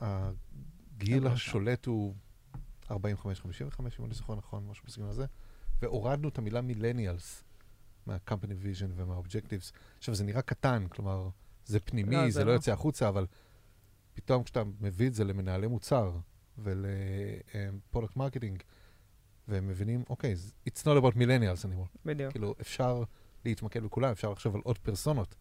הגיל 0.00 1.26
השולט 1.26 1.86
הוא 1.86 2.14
45-55, 2.90 2.92
אם 4.00 4.04
אני 4.04 4.14
זוכר 4.14 4.34
נכון, 4.34 4.66
משהו 4.66 4.84
בסגנון 4.86 5.10
הזה, 5.10 5.26
והורדנו 5.82 6.28
את 6.28 6.38
המילה 6.38 6.60
millennials 6.60 7.44
מה-company 8.06 8.64
vision 8.64 8.90
ומה-objectives. 8.94 9.72
עכשיו, 9.98 10.14
זה 10.14 10.24
נראה 10.24 10.42
קטן, 10.42 10.86
כלומר, 10.88 11.28
זה 11.64 11.80
פנימי, 11.80 12.16
לא, 12.16 12.24
זה, 12.24 12.30
זה 12.30 12.44
לא, 12.44 12.46
לא 12.46 12.52
יוצא 12.52 12.72
החוצה, 12.72 13.08
אבל 13.08 13.26
פתאום 14.14 14.44
כשאתה 14.44 14.62
מביא 14.80 15.08
את 15.08 15.14
זה 15.14 15.24
למנהלי 15.24 15.66
מוצר, 15.66 16.18
ול 16.58 16.93
product 16.93 18.16
marketing, 18.16 18.62
והם 19.48 19.68
מבינים, 19.68 20.04
אוקיי, 20.10 20.34
okay, 20.34 20.70
it's 20.70 20.82
not 20.82 21.02
about 21.02 21.16
millennials 21.16 21.64
anymore. 21.64 21.98
בדיוק. 22.04 22.32
כאילו, 22.32 22.54
אפשר 22.60 23.02
להתמקד 23.44 23.82
בכולם, 23.82 24.10
אפשר 24.10 24.30
לחשוב 24.30 24.54
על 24.54 24.60
עוד 24.64 24.78
פרסונות. 24.78 25.34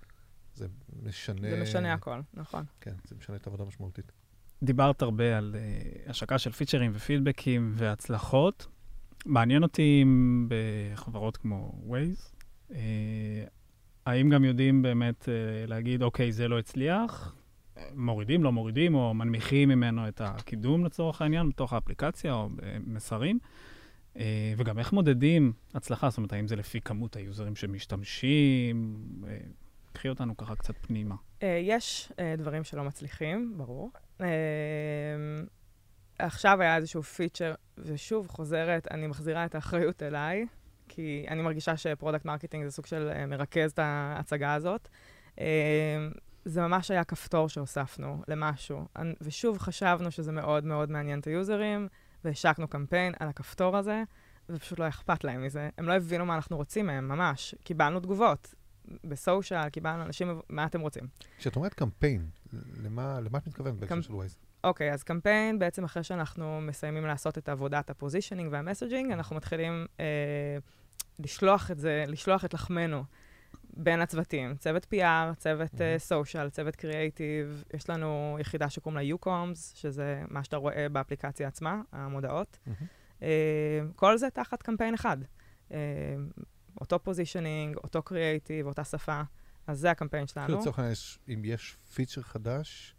זה 0.53 0.67
משנה... 1.03 1.49
זה 1.49 1.62
משנה 1.62 1.93
הכל, 1.93 2.19
נכון. 2.34 2.65
כן, 2.82 2.93
זה 3.08 3.15
משנה 3.15 3.36
את 3.36 3.47
העבודה 3.47 3.63
המשמעותית. 3.63 4.12
דיברת 4.63 5.01
הרבה 5.01 5.38
על 5.38 5.56
uh, 5.56 6.10
השקה 6.10 6.38
של 6.38 6.51
פיצ'רים 6.51 6.91
ופידבקים 6.93 7.71
והצלחות. 7.75 8.67
מעניין 9.25 9.63
אותי 9.63 9.99
אם 10.03 10.47
בחברות 10.49 11.38
כמו 11.38 11.82
Waze, 11.89 12.43
uh, 12.69 12.73
האם 14.06 14.30
גם 14.30 14.43
יודעים 14.43 14.82
באמת 14.82 15.21
uh, 15.21 15.69
להגיד, 15.69 16.01
אוקיי, 16.01 16.32
זה 16.32 16.47
לא 16.47 16.60
הצליח, 16.60 17.36
מורידים, 17.96 18.44
לא 18.44 18.52
מורידים, 18.52 18.96
או 18.96 19.13
מנמיכים 19.13 19.70
ממנו 19.70 20.08
את 20.08 20.22
הקידום 20.22 20.86
לצורך 20.86 21.22
העניין 21.22 21.50
בתוך 21.50 21.74
האפליקציה 21.74 22.34
או 22.34 22.50
במסרים. 22.56 23.40
Uh, 24.13 24.20
וגם 24.58 24.80
איך 24.80 24.94
מודדים 24.94 25.54
הצלחה, 25.74 26.10
זאת 26.10 26.18
אומרת, 26.18 26.34
האם 26.34 26.48
זה 26.48 26.56
לפי 26.56 26.82
כמות 26.82 27.16
היוזרים 27.16 27.56
שמשתמשים? 27.56 28.96
Uh, 29.24 29.28
קחי 29.94 30.10
אותנו 30.10 30.38
ככה 30.38 30.56
קצת 30.56 30.76
פנימה. 30.82 31.16
Uh, 31.40 31.44
יש 31.62 32.12
דברים 32.38 32.63
שלא 32.63 32.84
מצליחים, 32.84 33.54
ברור. 33.58 33.92
עכשיו 36.20 36.62
היה 36.62 36.76
איזשהו 36.76 37.04
פיצ'ר, 37.04 37.54
ושוב 37.78 38.28
חוזרת, 38.28 38.88
אני 38.92 39.08
מחזירה 39.08 39.46
את 39.46 39.56
האחריות 39.56 40.04
אליי, 40.04 40.46
כי 40.88 41.26
אני 41.30 41.42
מרגישה 41.42 41.78
ש 41.78 41.88
product 41.88 42.26
marketing 42.26 42.65
זה 42.66 42.72
סוג 42.72 42.86
של 42.86 43.26
מרכז 43.28 43.72
את 43.72 43.80
ההצגה 43.80 44.54
הזאת. 44.54 44.88
זה 46.48 46.62
ממש 46.62 46.92
היה 46.92 47.04
כפתור 47.04 47.50
שהוספנו 47.50 48.24
למשהו, 48.28 48.86
ושוב 49.22 49.58
חשבנו 49.58 50.12
שזה 50.12 50.32
מאוד 50.32 50.66
מאוד 50.66 50.92
מעניין 50.92 51.20
את 51.20 51.28
היוזרים, 51.28 51.88
והשקנו 52.24 52.68
קמפיין 52.68 53.14
על 53.20 53.30
הכפתור 53.30 53.78
הזה, 53.78 54.04
ופשוט 54.50 54.80
לא 54.80 54.88
אכפת 54.88 55.24
להם 55.24 55.44
מזה. 55.44 55.70
הם 55.78 55.88
לא 55.88 55.94
הבינו 55.94 56.26
מה 56.26 56.36
אנחנו 56.36 56.58
רוצים 56.58 56.86
מהם, 56.86 57.08
ממש. 57.08 57.56
קיבלנו 57.64 58.00
תגובות. 58.00 58.54
ב 59.04 59.12
social, 59.12 59.70
קיבלנו 59.70 60.04
אנשים, 60.04 60.42
מה 60.50 60.66
אתם 60.66 60.82
רוצים? 60.82 61.04
כשאת 61.38 61.56
אומרת 61.56 61.74
קמפיין, 61.74 62.30
למה, 62.84 63.20
למה 63.20 63.38
את 63.38 63.48
מתכוונת 63.48 63.76
בהקשר 63.76 64.02
של 64.02 64.14
Waze? 64.13 64.38
אוקיי, 64.64 64.94
אז 64.94 65.04
קמפיין, 65.04 65.60
בעצם 65.60 65.84
אחרי 65.84 66.04
שאנחנו 66.04 66.62
מסיימים 66.62 67.06
לעשות 67.06 67.38
את 67.38 67.50
עבודת 67.50 67.90
ה 67.89 67.95
positioning 67.95 68.50
וה 68.52 68.62
messaging, 68.62 69.12
אנחנו 69.12 69.36
מתחילים 69.36 69.86
אה, 70.00 70.58
לשלוח 71.20 71.72
את 71.72 71.80
זה, 71.80 72.04
לשלוח 72.08 72.46
את 72.46 72.54
לחמנו 72.54 73.04
בין 73.78 74.02
הצוותים. 74.02 74.56
צוות 74.56 74.88
PR, 74.94 75.36
צוות 75.38 75.72
social, 75.98 76.46
mm-hmm. 76.46 76.50
uh, 76.50 76.54
צוות 76.54 76.76
קריאייטיב. 76.76 77.63
יש 77.74 77.90
לנו 77.90 78.38
יחידה 78.40 78.70
שקוראים 78.70 79.08
לה 79.08 79.16
Ucoms, 79.16 79.76
שזה 79.76 80.22
מה 80.30 80.44
שאתה 80.44 80.58
רואה 80.58 80.90
באפליקציה 80.90 81.48
עצמה, 81.48 81.82
המודעות. 81.92 82.58
Mm-hmm. 82.68 83.20
Uh, 83.20 83.24
כל 83.96 84.18
זה 84.18 84.30
תחת 84.30 84.63
קמפיין 84.63 84.94
אחד. 84.94 85.18
Uh, 85.70 85.74
אותו 86.82 87.04
positioning, 87.04 87.78
אותו 87.78 88.02
קריאייטיב, 88.02 88.68
אותה 88.68 88.84
שפה. 88.84 89.22
אז 89.68 89.80
זה 89.80 89.92
הקמפיין 89.92 90.28
שלנו. 90.28 90.60
לצורך 90.60 90.80
העניין, 90.80 90.96
אם 91.30 91.42
יש 91.46 91.78
פיצ'ר 91.94 92.22
חדש, 92.22 92.96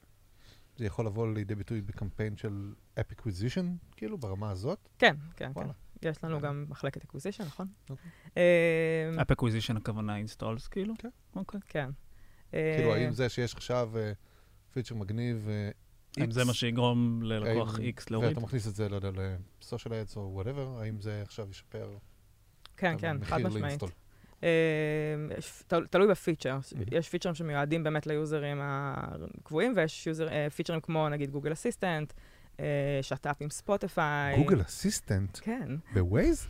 זה 0.77 0.85
יכול 0.87 1.07
לבוא 1.07 1.35
לידי 1.35 1.55
ביטוי 1.55 1.81
בקמפיין 1.81 2.37
של 2.37 2.75
app 3.01 3.13
acquisition, 3.13 3.77
כאילו, 3.97 4.19
ברמה 4.19 4.51
הזאת? 4.51 4.89
כן, 4.99 5.17
כן, 5.37 5.51
וואלה. 5.55 5.73
כן. 5.73 5.75
יש 6.03 6.25
לנו 6.25 6.41
גם 6.41 6.65
מחלקת 6.69 7.05
acquisition, 7.05 7.45
נכון? 7.45 7.67
אפ 9.23 9.31
אקוויזישן 9.31 9.77
הכוונה 9.77 10.17
installs, 10.17 10.69
כאילו? 10.69 10.95
כן. 10.99 11.09
אוקיי. 11.37 11.61
כן. 11.69 11.91
כאילו, 12.51 12.95
האם 12.95 13.13
זה 13.13 13.29
שיש 13.29 13.55
עכשיו 13.55 13.91
פיצ'ר 14.73 14.95
מגניב, 14.95 15.49
האם 16.17 16.31
זה 16.31 16.45
מה 16.45 16.55
שיגרום 16.55 17.23
ללקוח 17.23 17.79
X 17.79 18.03
להוריד? 18.11 18.29
ואתה 18.29 18.41
מכניס 18.41 18.69
את 18.69 18.75
זה, 18.75 18.89
לא 18.89 18.97
יודע, 18.97 19.11
ל 19.61 19.66
social 19.66 19.95
ads 19.95 20.17
או 20.17 20.31
whatever, 20.35 20.81
האם 20.81 21.01
זה 21.01 21.23
עכשיו 21.23 21.51
ישפר 21.51 21.97
כן, 22.77 22.95
כן, 22.99 23.25
חד 23.25 23.39
משמעית. 23.39 23.81
תלוי 25.91 26.09
בפיצ'ר. 26.09 26.59
יש 26.93 27.09
פיצ'רים 27.09 27.35
שמיועדים 27.35 27.85
באמת 27.85 28.07
ליוזרים 28.07 28.59
הקבועים, 28.63 29.73
ויש 29.77 30.09
פיצ'רים 30.55 30.81
כמו 30.81 31.09
נגיד 31.09 31.31
Google 31.31 31.53
Assistant, 31.53 32.13
שת"פ 33.03 33.37
עם 33.41 33.51
Spotify. 33.51 34.37
Google 34.37 34.61
אסיסטנט? 34.61 35.39
כן. 35.43 35.69
בווייז? 35.95 36.49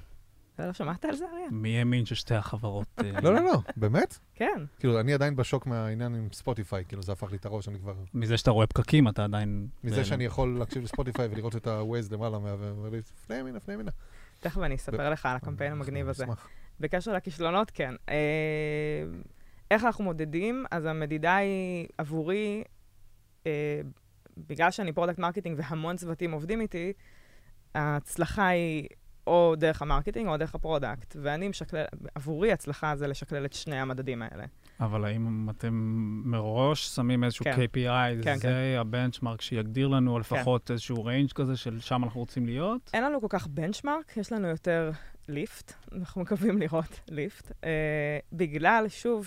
אתה 0.55 0.67
לא 0.67 0.73
שמעת 0.73 1.05
על 1.05 1.17
זה, 1.17 1.25
אריה? 1.33 1.51
מי 1.51 1.79
האמין 1.79 2.07
ששתי 2.07 2.35
החברות... 2.35 2.87
לא, 3.23 3.35
לא, 3.35 3.45
לא, 3.45 3.59
באמת? 3.77 4.19
כן. 4.35 4.65
כאילו, 4.79 5.01
אני 5.01 5.15
עדיין 5.15 5.37
בשוק 5.37 5.67
מהעניין 5.67 6.15
עם 6.15 6.29
ספוטיפיי, 6.33 6.85
כאילו, 6.89 7.03
זה 7.03 7.13
הפך 7.13 7.31
לי 7.31 7.37
את 7.37 7.47
הראש, 7.47 7.69
אני 7.69 7.79
כבר... 7.79 7.95
מזה 8.15 8.39
שאתה 8.39 8.51
רואה 8.51 8.67
פקקים, 8.67 9.09
אתה 9.09 9.25
עדיין... 9.25 9.69
מזה 9.85 10.05
שאני 10.05 10.25
יכול 10.25 10.59
להקשיב 10.59 10.83
לספוטיפיי 10.83 11.29
ולראות 11.31 11.57
את 11.57 11.67
ה-Waze 11.67 12.13
למעלה, 12.13 12.39
ואומר 12.39 12.89
לי, 12.91 13.03
פני 13.27 13.37
ימינה, 13.37 13.61
פני 13.61 13.75
ימינה. 13.75 13.91
תכף 14.41 14.59
אני 14.59 14.75
אספר 14.75 15.11
לך 15.11 15.27
על 15.27 15.37
הקמפיין 15.37 15.73
המגניב 15.73 16.09
הזה. 16.09 16.27
בקשר 16.81 17.13
לכישלונות, 17.13 17.71
כן. 17.71 17.95
אה, 18.09 19.05
איך 19.71 19.85
אנחנו 19.85 20.05
מודדים? 20.05 20.65
אז 20.71 20.85
המדידה 20.85 21.37
היא 21.37 21.87
עבורי, 21.99 22.65
אה, 23.47 23.81
בגלל 24.47 24.71
שאני 24.71 24.93
product 24.93 25.19
marketing 25.19 25.61
והמון 25.61 25.97
צוותים 25.97 26.33
עובדים 26.33 26.61
איתי, 26.61 26.93
ההצלחה 27.75 28.47
היא 28.47 28.89
או 29.29 29.55
דרך 29.57 29.83
ה 29.83 29.87
marketing 29.87 30.29
או 30.29 30.37
דרך 30.37 30.55
ה 30.55 30.62
product. 30.62 31.17
ואני 31.23 31.49
משקלל, 31.49 31.85
עבורי 32.15 32.53
הצלחה 32.53 32.97
זה 32.97 33.07
לשקלל 33.07 33.45
את 33.45 33.53
שני 33.53 33.77
המדדים 33.77 34.23
האלה. 34.23 34.45
אבל 34.81 35.05
האם 35.05 35.51
אתם 35.51 35.71
מראש 36.25 36.87
שמים 36.87 37.25
איזשהו 37.25 37.45
כן. 37.45 37.57
KPI, 37.57 38.25
כן, 38.25 38.37
זה 38.37 38.43
כן. 38.43 38.79
ה 38.79 38.85
benchmark 38.85 39.41
שיגדיר 39.41 39.89
לנו, 39.89 40.13
או 40.13 40.19
לפחות 40.19 40.67
כן. 40.67 40.73
איזשהו 40.73 41.05
range 41.05 41.33
כזה 41.33 41.57
של 41.57 41.81
שם 41.81 42.05
אנחנו 42.05 42.21
רוצים 42.21 42.47
להיות? 42.47 42.91
אין 42.95 43.05
לנו 43.05 43.21
כל 43.21 43.27
כך 43.31 43.47
benchmark, 43.47 44.17
יש 44.17 44.33
לנו 44.33 44.49
יותר 44.49 44.91
lift, 45.29 45.73
אנחנו 45.93 46.21
מקווים 46.21 46.59
לראות 46.59 47.01
lift, 47.09 47.51
uh, 47.51 47.65
בגלל, 48.33 48.87
שוב, 48.89 49.27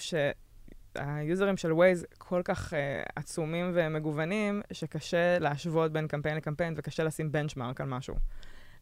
שהיוזרים 0.94 1.58
של 1.58 1.72
Waze 1.72 2.06
כל 2.18 2.42
כך 2.46 2.74
uh, 2.74 2.76
עצומים 3.16 3.72
ומגוונים, 3.74 4.62
שקשה 4.72 5.40
להשוות 5.40 5.92
בין 5.92 6.08
קמפיין 6.08 6.38
לקמפיין 6.38 6.74
וקשה 6.78 7.04
לשים 7.04 7.32
benchmark 7.32 7.82
על 7.82 7.88
משהו. 7.88 8.16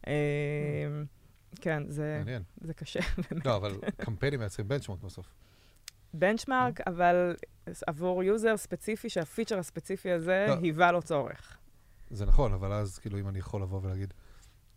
Uh, 0.02 0.06
כן, 1.60 1.82
זה, 1.88 2.22
זה 2.60 2.74
קשה, 2.74 3.00
באמת. 3.30 3.46
לא, 3.46 3.56
אבל 3.56 3.78
קמפיינים 3.96 4.40
מייצרים 4.40 4.68
benchmark 4.68 5.00
בסוף. 5.02 5.26
benchmark, 6.14 6.80
אבל 6.86 7.36
עבור 7.86 8.22
user 8.22 8.56
ספציפי, 8.56 9.08
שהפיצ'ר 9.08 9.58
הספציפי 9.58 10.10
הזה 10.10 10.46
לא. 10.48 10.54
היווה 10.62 10.92
לו 10.92 11.02
צורך. 11.02 11.58
זה 12.10 12.26
נכון, 12.26 12.52
אבל 12.52 12.72
אז 12.72 12.98
כאילו 12.98 13.18
אם 13.18 13.28
אני 13.28 13.38
יכול 13.38 13.62
לבוא 13.62 13.80
ולהגיד, 13.82 14.14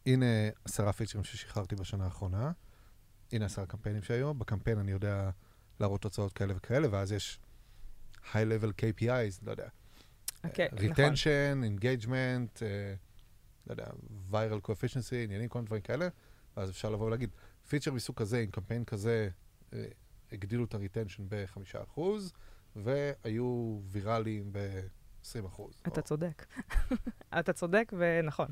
הנה 0.05 0.25
עשרה 0.65 0.93
פיצ'רים 0.93 1.23
ששחררתי 1.23 1.75
בשנה 1.75 2.05
האחרונה, 2.05 2.51
הנה 3.31 3.45
עשרה 3.45 3.65
קמפיינים 3.65 4.03
שהיו, 4.03 4.33
בקמפיין 4.33 4.77
אני 4.77 4.91
יודע 4.91 5.29
להראות 5.79 6.01
תוצאות 6.01 6.33
כאלה 6.33 6.53
וכאלה, 6.57 6.87
ואז 6.91 7.11
יש 7.11 7.39
high-level 8.31 8.71
KPIs, 8.81 9.45
לא 9.45 9.51
יודע. 9.51 9.67
אוקיי, 10.43 10.67
okay, 10.67 10.71
retention, 10.71 11.55
נכון. 11.55 11.77
engagement, 11.77 12.57
uh, 12.57 12.63
לא 13.67 13.73
יודע, 13.73 13.85
viral 14.31 14.67
coefficiency, 14.67 15.15
עניינים, 15.23 15.49
כל 15.49 15.59
מיני 15.59 15.65
דברים 15.65 15.81
כאלה, 15.81 16.07
ואז 16.57 16.69
אפשר 16.69 16.89
לבוא 16.89 17.05
ולהגיד, 17.05 17.29
פיצ'ר 17.69 17.91
מסוג 17.91 18.15
כזה, 18.15 18.39
עם 18.39 18.51
קמפיין 18.51 18.85
כזה, 18.85 19.29
uh, 19.71 19.75
הגדילו 20.31 20.63
את 20.63 20.73
ה 20.73 20.78
retention 20.78 21.23
ב-5%, 21.29 22.01
והיו 22.75 23.79
ויראליים 23.85 24.53
ב-20%. 24.53 25.61
אתה 25.87 26.01
או... 26.01 26.05
צודק. 26.05 26.45
אתה 27.39 27.53
צודק 27.53 27.93
ונכון. 27.97 28.47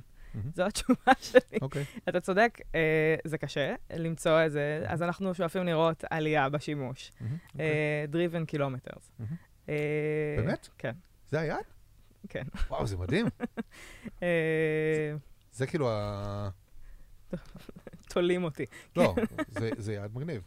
זו 0.55 0.63
התשובה 0.65 1.11
שלי. 1.31 1.57
אוקיי. 1.61 1.85
אתה 2.09 2.19
צודק, 2.19 2.57
אה, 2.75 3.15
זה 3.23 3.37
קשה 3.37 3.75
למצוא 3.95 4.41
איזה, 4.41 4.83
אז 4.87 5.01
אנחנו 5.01 5.33
שואפים 5.35 5.65
לראות 5.65 6.03
עלייה 6.09 6.49
בשימוש. 6.49 7.11
אה, 7.59 8.05
driven 8.11 8.55
kilometers. 8.55 9.23
אה, 9.69 10.35
באמת? 10.37 10.69
כן. 10.77 10.95
זה 11.29 11.39
היעד? 11.39 11.63
כן. 12.29 12.43
וואו, 12.69 12.87
זה 12.87 12.97
מדהים. 12.97 13.25
אה, 14.23 15.13
זה 15.51 15.67
כאילו 15.67 15.91
ה... 15.91 16.49
תולים 18.09 18.43
אותי. 18.43 18.65
לא, 18.95 19.15
זה 19.77 19.93
יעד 19.93 20.15
מגניב. 20.15 20.41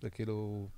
זה 0.00 0.10
כאילו, 0.10 0.68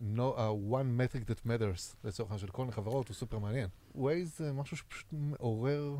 no, 0.00 0.34
uh, 0.36 0.72
one 0.72 0.98
metric 0.98 1.30
that 1.30 1.46
matters, 1.46 1.96
לצורך 2.04 2.30
העניין 2.30 2.38
של 2.38 2.52
כל 2.52 2.62
מיני 2.62 2.72
חברות, 2.72 3.08
הוא 3.08 3.14
סופר 3.14 3.38
מעניין. 3.38 3.68
Waze 3.94 4.24
זה 4.24 4.52
משהו 4.52 4.76
שפשוט 4.76 5.12
מעורר... 5.12 5.96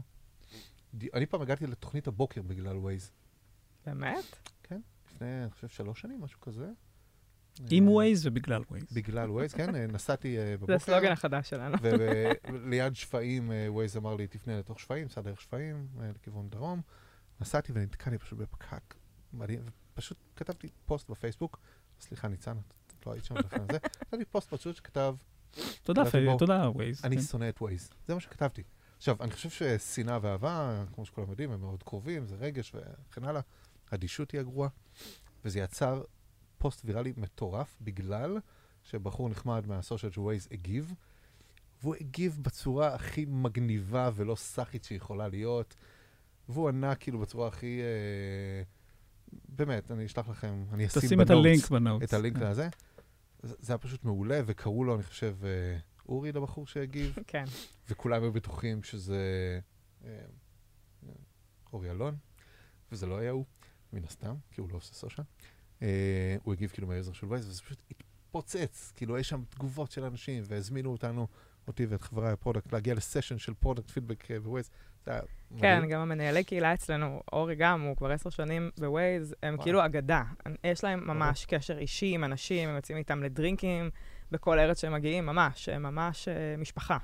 אני 1.14 1.26
פעם 1.26 1.42
הגעתי 1.42 1.66
לתוכנית 1.66 2.06
הבוקר 2.06 2.42
בגלל 2.42 2.76
Waze. 2.76 3.10
באמת? 3.86 4.24
כן, 4.62 4.80
לפני, 5.06 5.42
אני 5.42 5.50
חושב, 5.50 5.68
שלוש 5.68 6.00
שנים, 6.00 6.20
משהו 6.20 6.40
כזה. 6.40 6.70
עם 7.70 7.88
Waze 7.88 8.20
ובגלל 8.22 8.62
Waze. 8.62 8.94
בגלל 8.94 9.28
Waze, 9.28 9.56
כן, 9.56 9.76
נסעתי 9.76 10.36
בבוקר. 10.52 10.72
זה 10.72 10.76
הסלוגן 10.76 11.12
החדש 11.12 11.50
שלנו. 11.50 11.76
וליד 11.82 12.96
שפיים, 12.96 13.50
Waze 13.50 13.98
אמר 13.98 14.14
לי, 14.14 14.26
תפנה 14.26 14.58
לתוך 14.58 14.80
שפיים, 14.80 15.08
סע 15.08 15.20
דרך 15.20 15.40
שפיים, 15.40 15.88
לכיוון 16.14 16.50
דרום. 16.50 16.80
נסעתי 17.40 17.72
ונתקעתי 17.74 18.18
פשוט 18.18 18.38
בפקק 18.38 18.94
מדהים, 19.32 19.60
פשוט 19.94 20.18
כתבתי 20.36 20.68
פוסט 20.86 21.10
בפייסבוק, 21.10 21.60
סליחה, 22.00 22.28
ניצן, 22.28 22.56
את 22.58 22.72
לא 23.06 23.12
היית 23.12 23.24
שם 23.24 23.36
לפני 23.36 23.58
זה, 23.72 23.78
כתבתי 23.78 24.24
פוסט 24.24 24.54
פשוט 24.54 24.76
שכתב... 24.76 25.14
תודה, 25.82 26.02
תודה, 26.38 26.70
ווייז. 26.70 27.00
אני 27.04 27.16
כן. 27.16 27.22
שונא 27.22 27.48
את 27.48 27.62
ווייז, 27.62 27.90
זה 28.06 28.14
מה 28.14 28.20
שכתבתי. 28.20 28.62
עכשיו, 28.96 29.16
אני 29.20 29.30
חושב 29.30 29.50
ששנאה 29.50 30.18
ואהבה, 30.22 30.84
כמו 30.94 31.06
שכולם 31.06 31.30
יודעים, 31.30 31.50
הם 31.52 31.60
מאוד 31.60 31.82
קרובים, 31.82 32.26
זה 32.26 32.36
רגש 32.36 32.72
וכן 32.74 33.24
הלאה. 33.24 33.40
אדישות 33.90 34.30
היא 34.30 34.40
הגרועה, 34.40 34.68
וזה 35.44 35.60
יצר 35.60 36.02
פוסט 36.58 36.82
ויראלי 36.84 37.12
מטורף, 37.16 37.76
בגלל 37.80 38.38
שבחור 38.82 39.28
נחמד 39.28 39.66
מה 39.66 39.78
social 39.78 40.12
של 40.12 40.20
ווייז 40.20 40.48
הגיב, 40.50 40.94
והוא 41.82 41.94
הגיב 42.00 42.38
בצורה 42.42 42.94
הכי 42.94 43.24
מגניבה 43.28 44.10
ולא 44.14 44.34
סאחית 44.34 44.84
שיכולה 44.84 45.28
להיות, 45.28 45.76
והוא 46.48 46.68
ענה 46.68 46.94
כאילו 46.94 47.18
בצורה 47.18 47.48
הכי... 47.48 47.80
אה, 47.80 48.62
באמת, 49.48 49.90
אני 49.90 50.06
אשלח 50.06 50.28
לכם, 50.28 50.64
אני 50.72 50.86
אשים 50.86 51.02
תשים 51.02 51.20
את 51.20 51.26
ב 51.26 51.30
notes 51.30 51.46
הלינק 51.46 51.70
ב 51.70 51.76
notes. 51.76 52.08
את 52.08 52.12
הלינק 52.12 52.36
לזה. 52.36 52.52
זה 52.54 52.68
זה 53.42 53.72
היה 53.72 53.78
פשוט 53.78 54.04
מעולה, 54.04 54.40
וקראו 54.46 54.84
לו, 54.84 54.94
אני 54.94 55.02
חושב, 55.02 55.36
אה, 55.44 55.78
אורי 56.08 56.32
לבחור 56.32 56.66
שהגיב, 56.66 57.18
כן. 57.26 57.44
וכולם 57.88 58.22
היו 58.22 58.32
בטוחים 58.32 58.82
שזה 58.82 59.60
אה, 60.04 60.08
אה, 61.06 61.12
אורי 61.72 61.90
אלון, 61.90 62.16
וזה 62.92 63.06
לא 63.06 63.18
היה 63.18 63.30
הוא, 63.30 63.44
מן 63.92 64.04
הסתם, 64.04 64.34
כי 64.50 64.60
הוא 64.60 64.70
לא 64.70 64.76
עושה 64.76 64.94
social. 64.94 65.26
אה, 65.82 66.36
הוא 66.42 66.54
הגיב 66.54 66.70
כאילו 66.70 66.86
מה 66.86 66.95
user 66.95 67.12
של 67.12 67.26
ווייז, 67.26 67.48
וזה 67.48 67.62
פשוט 67.62 67.78
התפוצץ, 67.90 68.92
כאילו 68.96 69.18
יש 69.18 69.28
שם 69.28 69.42
תגובות 69.48 69.90
של 69.90 70.04
אנשים, 70.04 70.42
והזמינו 70.46 70.92
אותנו, 70.92 71.26
אותי 71.68 71.86
ואת 71.86 72.02
חבריי 72.02 72.32
ה 72.32 72.37
product, 72.37 72.72
להגיע 72.72 72.94
לסשן 72.94 73.38
של 73.38 73.54
product 73.54 73.90
feedback 73.90 74.30
בווייז. 74.30 74.70
כן. 75.58 75.82
גם 75.90 76.00
המנהלי 76.00 76.44
קהילה 76.44 76.74
אצלנו, 76.74 77.22
אורי 77.32 77.54
גם, 77.54 77.82
הוא 77.82 77.96
כבר 77.96 78.10
עשר 78.10 78.30
שנים 78.30 78.70
בווייז, 78.78 79.34
הם 79.42 79.54
וואו. 79.54 79.64
כאילו 79.64 79.84
אגדה. 79.84 80.22
יש 80.64 80.84
להם 80.84 81.06
ממש 81.06 81.44
קשר 81.44 81.78
אישי 81.78 82.14
עם 82.14 82.24
אנשים, 82.24 82.68
הם 82.68 82.76
יוצאים 82.76 82.98
איתם 82.98 83.22
לדרינקים 83.22 83.90
בכל 84.30 84.58
ארץ 84.58 84.80
שהם 84.80 84.92
מגיעים, 84.92 85.26
ממש, 85.26 85.68
הם 85.68 85.82
ממש 85.82 86.28
אה, 86.28 86.54
משפחה. 86.58 86.98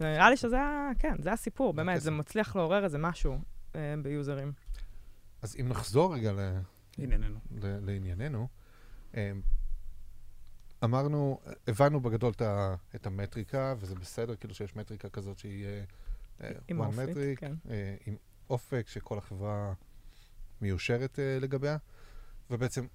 ונראה 0.00 0.30
לי 0.30 0.36
שזה, 0.36 0.58
כן, 0.98 1.14
זה 1.18 1.32
הסיפור, 1.32 1.72
באמת. 1.72 2.00
זה 2.00 2.10
מצליח 2.10 2.56
לעורר 2.56 2.84
איזה 2.84 2.98
משהו 2.98 3.38
אה, 3.74 3.94
ביוזרים. 4.02 4.52
אז 5.42 5.56
אם 5.60 5.68
נחזור 5.68 6.14
רגע 6.14 6.32
ל... 6.32 6.38
ענייננו. 6.98 7.38
ל- 7.62 7.90
לענייננו, 7.90 8.48
אמ, 9.14 9.40
אמרנו, 10.84 11.40
הבנו 11.66 12.00
בגדול 12.00 12.32
את, 12.94 13.06
המטריקה, 13.06 13.74
וזה 13.78 13.94
בסדר, 13.94 14.36
כאילו 14.36 14.54
שיש 14.54 14.76
מטריקה 14.76 15.08
כזאת 15.08 15.38
שהיא 15.38 15.64
אה, 15.64 15.70
אה, 15.70 15.84
עם 16.68 16.80
one 16.80 16.84
אופק, 16.84 17.08
metric, 17.08 17.36
כן. 17.36 17.52
אה, 17.70 17.96
עם 18.06 18.16
אופק 18.50 18.88
שכל 18.88 19.18
החברה 19.18 19.72
מיושרת 20.60 21.18
אה, 21.18 21.38
לגביה, 21.40 21.76
ובעצם, 22.50 22.86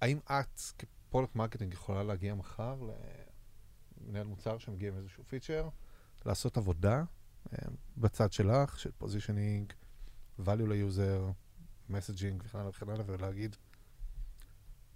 האם 0.00 0.18
את 0.18 0.60
כ 0.78 0.91
product 0.91 1.36
marketing 1.36 1.72
יכולה 1.72 2.02
להגיע 2.02 2.34
מחר 2.34 2.76
למנהל 4.00 4.26
מוצר 4.26 4.58
שמגיע 4.58 4.88
עם 4.88 4.96
איזשהו 4.96 5.24
פיצ'ר, 5.24 5.68
לעשות 6.26 6.56
עבודה 6.56 7.04
אה, 7.52 7.58
בצד 7.96 8.32
שלך, 8.32 8.78
של 8.78 8.90
positioning, 8.98 9.72
value 10.40 10.68
ל 10.68 10.78
user, 10.78 11.30
messaging 11.88 12.42
וכן 12.46 12.58
הלאה 12.58 12.70
וכן 12.70 12.88
הלאה, 12.88 13.04
ולהגיד, 13.06 13.56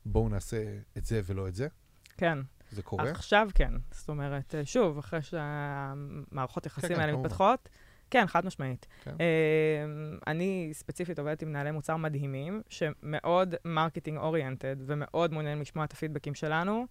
בואו 0.05 0.29
נעשה 0.29 0.79
את 0.99 1.05
זה 1.05 1.21
ולא 1.25 1.49
את 1.49 1.55
זה. 1.55 1.69
כן. 2.17 2.39
זה 2.71 2.83
קורה? 2.83 3.11
עכשיו 3.11 3.49
כן. 3.55 3.73
זאת 3.91 4.09
אומרת, 4.09 4.55
אה, 4.55 4.65
שוב, 4.65 4.99
אחרי 4.99 5.23
שהמערכות 5.23 6.67
יחסים 6.67 6.89
כן, 6.89 7.01
האלה 7.01 7.13
כמובן. 7.13 7.27
מתפתחות, 7.27 7.69
כן, 8.11 8.27
חד 8.27 8.47
משמעית. 8.47 8.87
כן. 9.03 9.15
אה, 9.21 9.85
אני 10.27 10.71
ספציפית 10.73 11.19
עובדת 11.19 11.43
עם 11.43 11.49
מנהלי 11.49 11.71
מוצר 11.71 11.97
מדהימים, 11.97 12.63
שמאוד 12.69 13.55
marketing 13.65 14.19
oriented, 14.19 14.77
ומאוד 14.87 15.33
מעוניינים 15.33 15.61
לשמוע 15.61 15.85
את 15.85 15.93
הפידבקים 15.93 16.35
שלנו. 16.35 16.87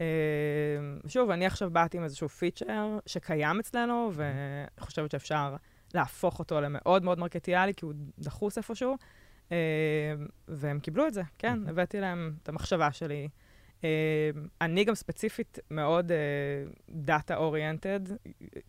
אה, 0.00 0.06
שוב, 1.08 1.30
אני 1.30 1.46
עכשיו 1.46 1.70
באתי 1.70 1.96
עם 1.96 2.04
איזשהו 2.04 2.28
פיצ'ר 2.28 2.98
שקיים 3.06 3.60
אצלנו, 3.60 4.10
ואני 4.14 4.66
חושבת 4.80 5.10
שאפשר 5.10 5.56
להפוך 5.94 6.38
אותו 6.38 6.60
למאוד 6.60 7.02
מאוד 7.04 7.18
מרקטיאלי, 7.18 7.74
כי 7.74 7.84
הוא 7.84 7.94
דחוס 8.18 8.58
איפשהו. 8.58 8.96
והם 10.48 10.80
קיבלו 10.80 11.06
את 11.06 11.14
זה, 11.14 11.22
כן. 11.38 11.58
הבאתי 11.68 12.00
להם 12.00 12.34
את 12.42 12.48
המחשבה 12.48 12.92
שלי. 12.92 13.28
אה, 13.84 14.30
אני 14.60 14.84
גם 14.84 14.94
ספציפית 14.94 15.58
מאוד 15.70 16.12
data 16.90 17.36
oriented, 17.36 18.00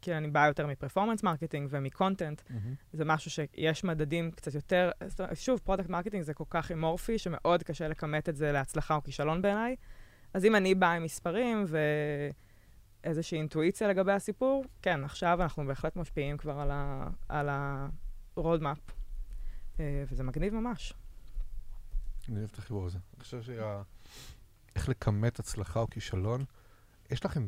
כי 0.02 0.14
אני 0.14 0.28
באה 0.28 0.48
יותר 0.48 0.68
מ 0.68 0.72
performance 0.72 1.24
marketing 1.24 1.68
ומ 1.72 1.86
content. 1.86 2.42
מהמם. 2.50 2.74
זה 2.94 3.06
משהו 3.06 3.32
שיש 3.32 3.84
מדדים 3.84 4.32
קצת 4.32 4.54
יותר, 4.54 4.92
שוב, 5.34 5.60
product 5.64 5.90
marketing 5.90 6.24
זה 6.24 6.34
כל 6.34 6.44
כך 6.50 6.72
אמורפי, 6.72 7.18
שמאוד 7.18 7.64
קשה 7.64 7.88
לכמת 7.88 8.30
את 8.30 8.36
זה 8.36 8.52
להצלחה 8.52 8.96
או 8.96 9.04
כישלון 9.04 9.42
בעיניי. 9.42 9.76
אז 10.34 10.46
אם 10.46 10.56
אני 10.56 10.76
באה 10.76 10.94
עם 10.94 11.04
מספרים 11.04 11.66
ואיזושהי 13.04 13.38
אינטואיציה 13.38 13.88
לגבי 13.88 14.12
הסיפור, 14.12 14.64
כן, 14.82 15.04
עכשיו 15.04 15.42
אנחנו 15.42 15.66
בהחלט 15.66 15.96
משפיעים 15.96 16.38
כבר 16.38 16.60
על 16.60 16.72
ה- 16.72 17.08
על 17.30 17.50
ה-roadmap, 17.50 18.92
אה, 19.80 20.04
וזה 20.08 20.24
מגניב 20.24 20.54
ממש. 20.54 20.94
אני 22.30 22.38
אוהב 22.40 22.50
את 22.54 22.58
החיבור 22.58 22.86
הזה. 22.86 22.98
אני 23.16 23.24
חושב 23.24 23.42
שה... 23.42 23.82
איך 24.78 24.90
לכמת 24.90 25.40
הצלחה 25.40 25.80
או 25.80 25.90
כישלון, 25.90 26.46
יש 27.12 27.26
לכם... 27.26 27.48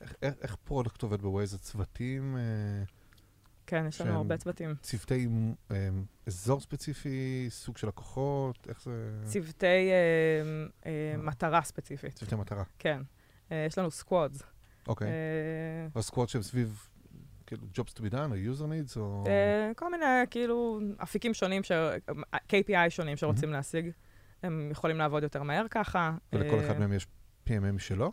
איך, 0.00 0.14
איך, 0.22 0.56
product 0.64 1.02
עובד 1.02 1.22
בווייז? 1.22 1.54
הצוותים, 1.54 2.36
אה, 2.36 2.84
כן, 3.66 3.84
יש 3.88 4.00
לנו 4.00 4.16
הרבה 4.16 4.36
צוותים. 4.36 4.74
צוותי 4.82 5.28
אה, 5.70 5.88
אזור 6.26 6.60
ספציפי, 6.60 7.46
סוג 7.50 7.76
של 7.76 7.88
לקוחות, 7.88 8.66
איך 8.68 8.82
זה... 8.82 9.20
צוותי 9.24 9.66
אה, 9.66 10.42
אה, 10.86 11.16
מטרה 11.18 11.62
ספציפית, 11.62 12.14
צוותי 12.14 12.34
מטרה. 12.34 12.64
כן. 12.78 13.02
יש 13.50 13.78
לנו 13.78 13.90
squads. 13.90 14.42
אוקיי. 14.88 15.08
וה 15.94 16.04
squad 16.04 16.28
שהם 16.28 16.42
סביב, 16.42 16.88
כאילו, 17.46 17.62
jobs 17.74 17.92
to 17.98 18.00
be 18.00 18.12
done, 18.12 18.30
או 18.30 18.54
user 18.54 18.62
needs, 18.62 18.96
או... 18.96 19.24
כל 19.76 19.90
מיני, 19.90 20.04
כאילו, 20.30 20.80
אפיקים 21.02 21.34
שונים, 21.34 21.62
ש... 21.62 21.72
KPI 22.34 22.90
שונים 22.90 23.16
שרוצים 23.16 23.52
להשיג. 23.52 23.90
הם 24.42 24.68
יכולים 24.70 24.96
לעבוד 24.98 25.22
יותר 25.22 25.42
מהר 25.42 25.66
ככה. 25.70 26.16
ולכל 26.32 26.58
אה, 26.58 26.66
אחד 26.66 26.78
מהם 26.78 26.92
יש 26.92 27.06
PMM 27.46 27.78
שלו? 27.78 28.12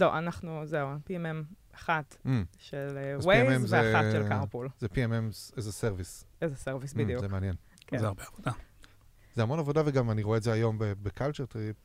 לא, 0.00 0.18
אנחנו, 0.18 0.66
זהו, 0.66 0.88
PMM 0.88 1.54
אחת 1.74 2.16
Mm, 2.26 2.28
של 2.58 2.98
אה, 2.98 3.16
Waze 3.18 3.58
זה- 3.66 3.76
ואחת 3.92 4.04
של 4.12 4.28
carpool. 4.28 4.68
זה 4.78 4.86
PMM 4.86 5.32
as 5.56 5.60
a 5.60 5.80
service. 5.84 6.24
איזה 6.42 6.56
service 6.56 6.92
Mm, 6.94 6.98
בדיוק. 6.98 7.20
זה 7.20 7.28
מעניין. 7.28 7.54
כן. 7.86 7.98
זה 7.98 8.06
הרבה 8.06 8.22
עבודה. 8.22 8.50
זה 9.34 9.42
המון 9.42 9.58
עבודה, 9.58 9.82
וגם 9.86 10.10
אני 10.10 10.22
רואה 10.22 10.38
את 10.38 10.42
זה 10.42 10.52
היום 10.52 10.76
ב 10.78 10.87
Culture 10.87 11.46
Trip. 11.46 11.76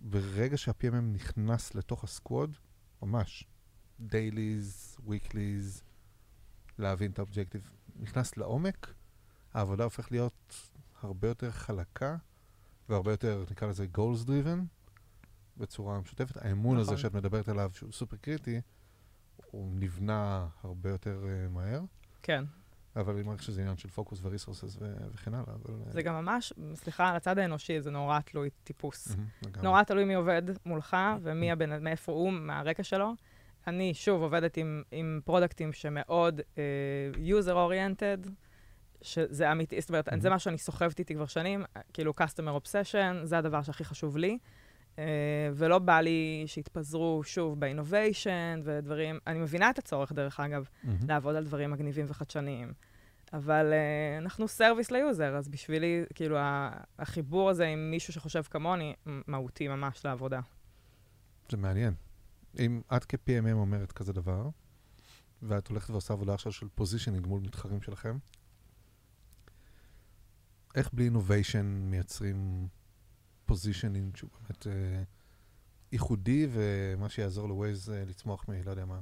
ברגע 0.00 0.56
שה-PMM 0.56 0.94
נכנס 1.14 1.74
לתוך 1.74 2.04
ה 2.04 2.11
squad, 2.11 2.56
ממש, 3.02 3.44
dailies, 4.00 4.96
weeklies, 5.08 5.82
להבין 6.78 7.10
את 7.10 7.18
ה 7.18 7.23
objective, 7.23 7.70
נכנס 8.00 8.36
לעומק, 8.36 8.94
העבודה 9.54 9.84
הופכת 9.84 10.10
להיות 10.10 10.70
הרבה 11.04 11.28
יותר 11.28 11.50
חלקה, 11.50 12.16
והרבה 12.88 13.10
יותר, 13.10 13.44
נקרא 13.50 13.68
לזה 13.68 13.86
goals 13.96 14.26
driven, 14.26 14.58
בצורה 15.56 16.00
משותפת. 16.00 16.36
האמון 16.36 16.76
הזה 16.78 16.90
נכון. 16.90 17.02
שאת 17.02 17.14
מדברת 17.14 17.48
עליו, 17.48 17.70
שהוא 17.74 17.92
סופר 17.92 18.16
קריטי, 18.16 18.60
הוא 19.50 19.72
נבנה 19.74 20.46
הרבה 20.62 20.90
יותר 20.90 21.24
uh, 21.24 21.52
מהר, 21.52 21.80
כן. 22.22 22.44
אבל 22.96 23.14
אני 23.14 23.22
מעריך 23.22 23.42
שזה 23.42 23.60
עניין 23.60 23.76
של 23.76 23.88
פוקוס 23.88 24.20
ו 24.22 24.27
resources 24.27 24.76
וכן 25.12 25.34
הלאה. 25.34 25.54
אבל, 25.54 25.74
אה, 25.74 25.92
זה 25.92 26.02
גם 26.02 26.14
ממש, 26.14 26.52
סליחה, 26.74 27.08
על 27.08 27.16
הצד 27.16 27.38
האנושי, 27.38 27.80
זה 27.80 27.90
נורא 27.90 28.20
תלוי 28.20 28.50
טיפוס. 28.64 29.08
לגמרי. 29.42 29.62
נורא 29.62 29.82
תלוי 29.82 30.04
מי 30.04 30.14
עובד 30.14 30.42
מולך 30.66 30.96
ומי 31.22 31.52
הבן, 31.52 31.84
מאיפה 31.84 32.12
הוא, 32.12 32.32
מהרקע 32.32 32.82
שלו. 32.82 33.14
אני, 33.66 33.94
שוב, 33.94 34.22
עובדת 34.22 34.56
עם, 34.56 34.82
עם 34.90 35.20
products 35.24 35.72
שמאוד 35.72 36.40
uh, 36.40 37.16
user 37.16 37.54
oriented, 37.54 38.28
שזה 39.04 39.52
אמיתי, 39.52 39.80
זאת 39.80 39.90
אומרת, 39.90 40.08
Mhm. 40.08 40.20
זה 40.20 40.30
מה 40.30 40.38
שאני 40.38 40.58
סוחבת 40.58 40.98
איתי 40.98 41.14
כבר 41.14 41.26
שנים, 41.26 41.64
כאילו 41.92 42.12
customer 42.20 42.62
obsession, 42.62 43.24
זה 43.24 43.38
הדבר 43.38 43.62
שהכי 43.62 43.84
חשוב 43.84 44.16
לי. 44.16 44.38
Uh, 44.94 44.98
ולא 45.54 45.78
בא 45.78 46.00
לי 46.00 46.44
שיתפזרו 46.46 47.22
שוב 47.24 47.60
ב 47.60 47.69
innovation 47.69 48.60
ודברים, 48.64 49.18
אני 49.26 49.38
מבינה 49.38 49.70
את 49.70 49.78
הצורך, 49.78 50.12
דרך 50.12 50.40
אגב, 50.40 50.68
מהמם. 50.84 50.98
לעבוד 51.08 51.34
על 51.36 51.44
דברים 51.44 51.70
מגניבים 51.70 52.06
וחדשניים. 52.08 52.72
אבל 53.32 53.72
uh, 53.72 54.22
אנחנו 54.22 54.48
service 54.48 54.90
ל 54.90 54.98
user, 54.98 55.36
אז 55.36 55.48
בשבילי, 55.48 56.04
כאילו, 56.14 56.36
החיבור 56.98 57.50
הזה 57.50 57.66
עם 57.66 57.90
מישהו 57.90 58.12
שחושב 58.12 58.42
כמוני, 58.42 58.94
מהותי 59.06 59.68
ממש 59.68 60.04
לעבודה. 60.04 60.40
זה 61.50 61.56
מעניין. 61.56 61.94
אם 62.58 62.80
את 62.96 63.04
כ-PMM 63.04 63.52
אומרת 63.52 63.92
כזה 63.92 64.12
דבר, 64.12 64.48
ואת 65.42 65.68
הולכת 65.68 65.90
ועושה 65.90 66.14
עבודה 66.14 66.34
עכשיו 66.34 66.52
של 66.52 66.66
positioning 66.74 67.26
מול 67.26 67.40
מתחרים 67.40 67.82
שלכם, 67.82 68.16
איך 70.74 70.90
בלי 70.92 71.04
innovation 71.04 71.66
מייצרים 71.66 72.68
positioning 73.46 74.16
שהוא 74.16 74.30
באמת 74.40 74.66
אה, 74.66 75.02
ייחודי, 75.92 76.46
ומה 76.50 77.08
שיעזור 77.08 77.48
לווייז 77.48 77.90
אה, 77.90 78.04
לצמוח 78.06 78.44
מ... 78.48 78.52
לא 78.64 78.70
יודע 78.70 78.84
מה, 78.84 79.00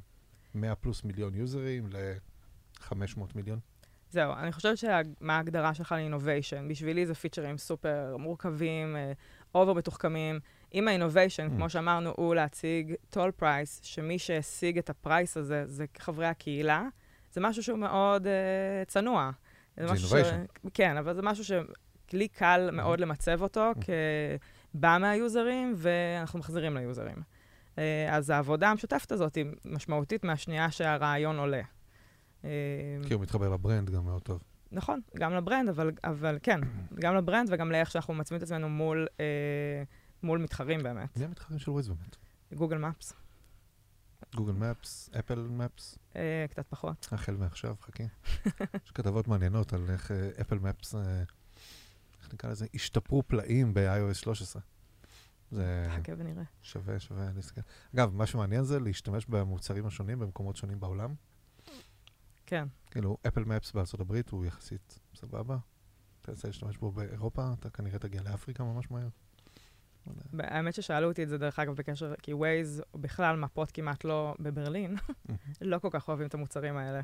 100 0.55 0.75
פלוס 0.75 1.05
מיליון 1.05 1.35
יוזרים 1.35 1.89
ל-500 1.93 3.21
מיליון? 3.35 3.59
זהו, 4.11 4.33
אני 4.33 4.53
חושבת 4.53 4.79
שמה 4.79 5.37
ההגדרה 5.37 5.75
שלך 5.75 5.93
ל 5.93 5.99
innovation? 5.99 6.69
בשבילי 6.69 7.07
זה 7.07 7.15
פיצ'רים 7.15 7.59
סופר 7.59 8.17
מורכבים, 8.19 8.97
over 9.55 9.73
מתוחכמים. 9.73 10.41
אם 10.75 10.89
ה 10.89 10.93
innovation, 10.93 11.47
אממ. 11.47 11.51
כמו 11.51 11.71
שאמרנו, 11.71 12.13
הוא 12.17 12.35
להציג 12.35 12.95
toll 13.11 13.31
price, 13.31 13.81
שמי 13.83 14.19
שהשיג 14.19 14.79
את 14.79 14.91
ה 14.91 14.98
price 14.98 15.37
הזה 15.37 15.67
זה 15.67 15.85
חברי 15.99 16.27
הקהילה, 16.27 16.89
זה 17.33 17.41
משהו 17.41 17.63
שהוא 17.63 17.79
מאוד 17.79 18.27
אה, 18.27 18.89
צנוע. 18.89 19.31
זה 19.77 19.93
משהו 19.93 20.09
innovation. 20.09 20.71
כן, 20.75 20.97
אבל 20.97 21.15
זה 21.15 21.23
משהו 21.23 21.45
שלי 21.45 22.29
קל 22.29 22.71
מאוד 22.73 23.01
למצב 23.01 23.43
אותו 23.43 23.71
כבא 23.81 24.99
מהיוזרים, 25.01 25.75
ואנחנו 25.77 26.39
מחזירים 26.39 26.77
ליוזרים. 26.77 27.17
אה, 27.17 27.79
אז 28.11 28.31
העבודה 28.31 28.71
המשותפת 28.71 29.13
הזאת 29.13 29.35
היא 29.35 29.45
משמעותית 29.65 30.25
מהשנייה 30.25 30.71
שהרעיון 30.71 31.39
עולה. 31.39 31.63
אה, 32.43 32.45
כי 33.07 33.15
הוא 33.15 33.23
מתחבר 33.23 33.49
ל 33.49 33.56
brand 33.56 33.91
גם 33.91 34.05
מאוד 34.05 34.23
טוב. 34.23 34.43
נכון, 34.73 35.01
גם 35.19 35.35
ל 35.35 35.39
brand, 35.39 35.69
אבל, 35.69 35.91
אבל 36.05 36.39
כן, 36.43 36.61
גם 36.95 37.15
ל 37.15 37.20
brand 37.20 37.49
וגם 37.53 37.73
לאיך 37.73 37.91
שאנחנו 37.91 38.15
מצמיד 38.15 38.43
את 38.43 38.49
עצמנו 38.49 38.69
מול, 38.69 39.07
אה, 39.21 39.83
מול 40.23 40.39
מתחרים 40.39 40.83
באמת. 40.83 41.17
מי 41.17 41.25
המתחרים 41.25 41.59
של 41.59 41.71
ווייז 41.71 41.89
באמת? 41.89 42.17
Google 42.55 42.79
Maps, 42.79 43.13
Google 44.35 44.53
Maps, 44.53 45.11
Apple 45.19 45.41
Maps, 45.41 45.99
אה, 46.17 46.47
קצת 46.51 46.67
פחות. 46.69 47.09
החל 47.13 47.37
מעכשיו, 47.37 47.75
חכי. 47.81 48.03
יש 48.85 48.91
כתבות 48.91 49.29
מעניינות 49.29 49.73
על 49.73 49.91
איך 49.91 50.11
אה, 50.11 50.31
Apple 50.41 50.59
Maps, 50.59 50.95
אה, 50.95 51.23
איך 52.21 52.33
נקרא 52.35 52.51
לזה, 52.51 52.67
השתפרו 52.75 53.23
פלאים 53.27 53.75
ב-iOS 53.75 54.15
13. 54.15 54.63
זה 55.51 55.87
חכה 55.91 56.13
ונראה. 56.19 56.43
שווה, 56.63 57.01
שווה 57.01 57.31
להסתכל. 57.35 57.61
אגב, 57.95 58.15
מה 58.15 58.27
שמעניין 58.27 58.65
זה 58.65 58.81
להשתמש 58.81 59.27
במוצרים 59.27 59.87
השונים 59.87 60.19
במקומות 60.19 60.57
שונים 60.57 60.81
בעולם. 60.81 61.15
כן, 62.47 62.69
כאילו, 62.91 63.17
Apple 63.29 63.45
Maps 63.45 63.73
בארצות 63.73 64.01
הברית 64.01 64.31
הוא 64.31 64.45
יחסית 64.45 64.99
סבבה. 65.15 65.57
תנסה 66.23 66.49
להשתמש 66.49 66.77
בו 66.77 66.93
באירופה, 66.93 67.53
אתה 67.59 67.71
כנראה 67.71 67.99
תגיע 67.99 68.23
לאפריקה 68.23 68.65
ממש 68.65 68.91
מהר. 68.91 69.09
האמת 70.39 70.75
ששאלו 70.75 71.09
אותי 71.09 71.23
את 71.23 71.29
זה, 71.29 71.39
דרך 71.39 71.59
אגב, 71.59 71.75
בקשר, 71.77 72.15
כי 72.23 72.33
ווייז, 72.35 72.83
בכלל 72.95 73.37
מפות 73.37 73.71
כמעט 73.71 74.05
לא 74.05 74.35
בברלין, 74.41 74.97
לא 75.61 75.79
כל 75.79 75.89
כך 75.91 76.09
אוהבים 76.09 76.27
את 76.27 76.35
המוצרים 76.35 76.77
האלה. 76.77 77.01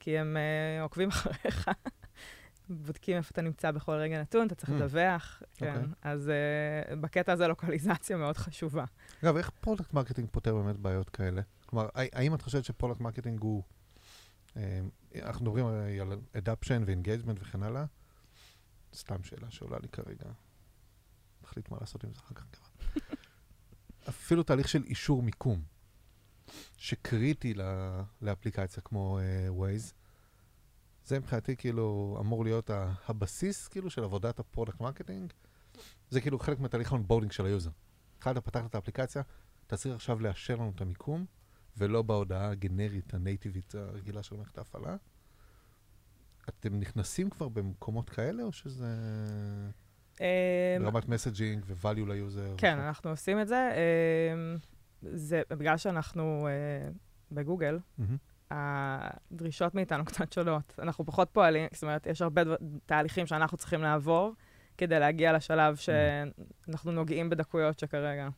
כי 0.00 0.18
הם 0.18 0.36
אה, 0.36 0.82
עוקבים 0.82 1.08
אחריך, 1.08 1.70
בודקים 2.70 3.16
איפה 3.16 3.30
אתה 3.32 3.42
נמצא 3.42 3.70
בכל 3.70 3.92
רגע 3.92 4.20
נתון, 4.20 4.46
אתה 4.46 4.54
צריך 4.54 4.70
אממ. 4.70 4.74
לדווח, 4.74 5.42
כן. 5.56 5.68
אוקיי. 5.68 5.82
אז 6.02 6.28
אה, 6.28 6.96
בקטע 6.96 7.32
הזה 7.32 7.46
לוקליזציה 7.46 8.16
מאוד 8.16 8.36
חשובה. 8.36 8.84
אגב, 9.24 9.36
איך 9.36 9.50
product 9.60 9.92
marketing 9.92 10.28
פותר 10.30 10.54
באמת 10.54 10.76
בעיות 10.76 11.08
כאלה? 11.10 11.42
כלומר, 11.66 11.88
הא- 11.94 12.04
האם 12.12 12.34
את 12.34 12.42
חושבת 12.42 12.64
ש 12.64 12.72
product 12.72 13.00
marketing 13.00 13.40
הוא... 13.42 13.62
אה, 14.56 14.80
אנחנו 15.22 15.44
מדברים 15.44 15.66
על 16.00 16.18
adoption 16.38 16.82
ו 16.86 16.91
engagement 16.91 17.38
וכן 17.40 17.62
הלאה. 17.62 17.84
סתם 18.94 19.22
שאלה 19.22 19.50
שעולה 19.50 19.78
לי 19.82 19.88
כרגע. 19.88 20.30
נחליט 21.52 21.70
מה 21.70 21.76
לעשות 21.80 22.04
עם 22.04 22.14
זה 22.14 22.20
אחר 22.20 22.34
כך. 22.34 22.70
אפילו 24.08 24.42
תהליך 24.42 24.68
של 24.68 24.82
אישור 24.84 25.22
מיקום, 25.22 25.62
שקריטי 26.76 27.54
ל- 27.54 28.00
לאפליקציה 28.22 28.82
כמו 28.82 29.18
אה, 29.18 29.60
Waze, 29.60 29.92
זה 31.04 31.18
מבחינתי 31.18 31.56
כאילו 31.56 32.16
אמור 32.20 32.44
להיות 32.44 32.70
הבסיס 33.08 33.68
כאילו 33.68 33.90
של 33.90 34.04
עבודת 34.04 34.38
ה 34.38 34.43
product 34.43 34.80
marketing. 34.80 35.32
זה 36.10 36.20
כאילו 36.20 36.38
חלק 36.38 36.60
מהתהליך 36.60 36.92
ה 36.92 36.96
onboarding 36.96 37.32
של 37.32 37.46
ה 37.46 37.50
user. 37.50 37.70
התחלת, 38.16 38.44
פתחת 38.44 38.66
את 38.66 38.74
האפליקציה, 38.74 39.22
אתה 39.66 39.76
צריך 39.76 39.94
עכשיו 39.94 40.20
לאשר 40.20 40.54
לנו 40.54 40.72
את 40.74 40.80
המיקום, 40.80 41.26
ולא 41.76 42.02
בהודעה 42.02 42.50
הגנרית, 42.50 43.14
הנייטיבית 43.14 43.74
הרגילה 43.74 44.22
של 44.22 44.36
מערכת 44.36 44.58
ההפעלה. 44.58 44.96
אתם 46.48 46.80
נכנסים 46.80 47.30
כבר 47.30 47.48
במקומות 47.48 48.10
כאלה, 48.10 48.42
או 48.42 48.52
שזה 48.52 48.86
ברמת 50.80 51.08
messaging 51.08 51.64
ו-value 51.66 52.08
ל 52.08 52.16
user? 52.16 52.54
כן, 52.56 52.78
אנחנו 52.78 53.10
עושים 53.10 53.40
את 53.40 53.48
זה. 53.48 53.70
אה, 53.74 54.56
זה 55.02 55.42
בגלל 55.50 55.76
שאנחנו 55.76 56.48
אה, 56.48 56.90
בגוגל. 57.32 57.78
הדרישות 58.50 59.74
מאיתנו 59.74 60.04
קצת 60.10 60.32
שונות. 60.32 60.74
אנחנו 60.78 61.06
פחות 61.06 61.28
פועלים, 61.32 61.68
זאת 61.72 61.82
אומרת, 61.82 62.06
יש 62.06 62.22
הרבה 62.22 62.44
דבר, 62.44 62.56
תהליכים 62.86 63.26
שאנחנו 63.26 63.58
צריכים 63.58 63.82
לעבור 63.82 64.34
כדי 64.78 65.00
להגיע 65.00 65.32
לשלב 65.32 65.76
שאנחנו 65.76 66.92
נוגעים 66.92 67.30
בדקויות 67.30 67.78
שכרגע. 67.78 68.28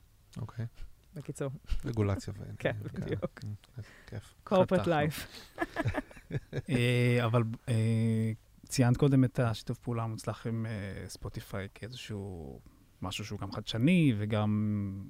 אוקיי. 0.40 0.66
בקיצור, 1.14 1.50
רגולציה 1.84 2.34
ו... 2.36 2.42
כן, 2.58 2.76
וכאלה. 2.82 3.04
בדיוק. 3.06 3.40
אממ, 3.44 3.82
כיף. 4.06 4.34
corporate 4.48 4.86
life. 4.86 5.52
אה, 6.70 7.24
אבל 7.24 7.42
אה, 7.68 8.32
ציינת 8.74 8.96
קודם 8.96 9.24
את 9.24 9.38
השיתוף 9.40 9.78
פעולה 9.78 10.02
המוצלח 10.02 10.46
עם 10.46 10.66
אה, 10.66 11.08
ספוטיפיי 11.08 11.68
כאיזשהו 11.74 12.60
משהו 13.02 13.24
שהוא 13.24 13.38
גם 13.38 13.52
חדשני, 13.52 14.14
וגם, 14.18 14.50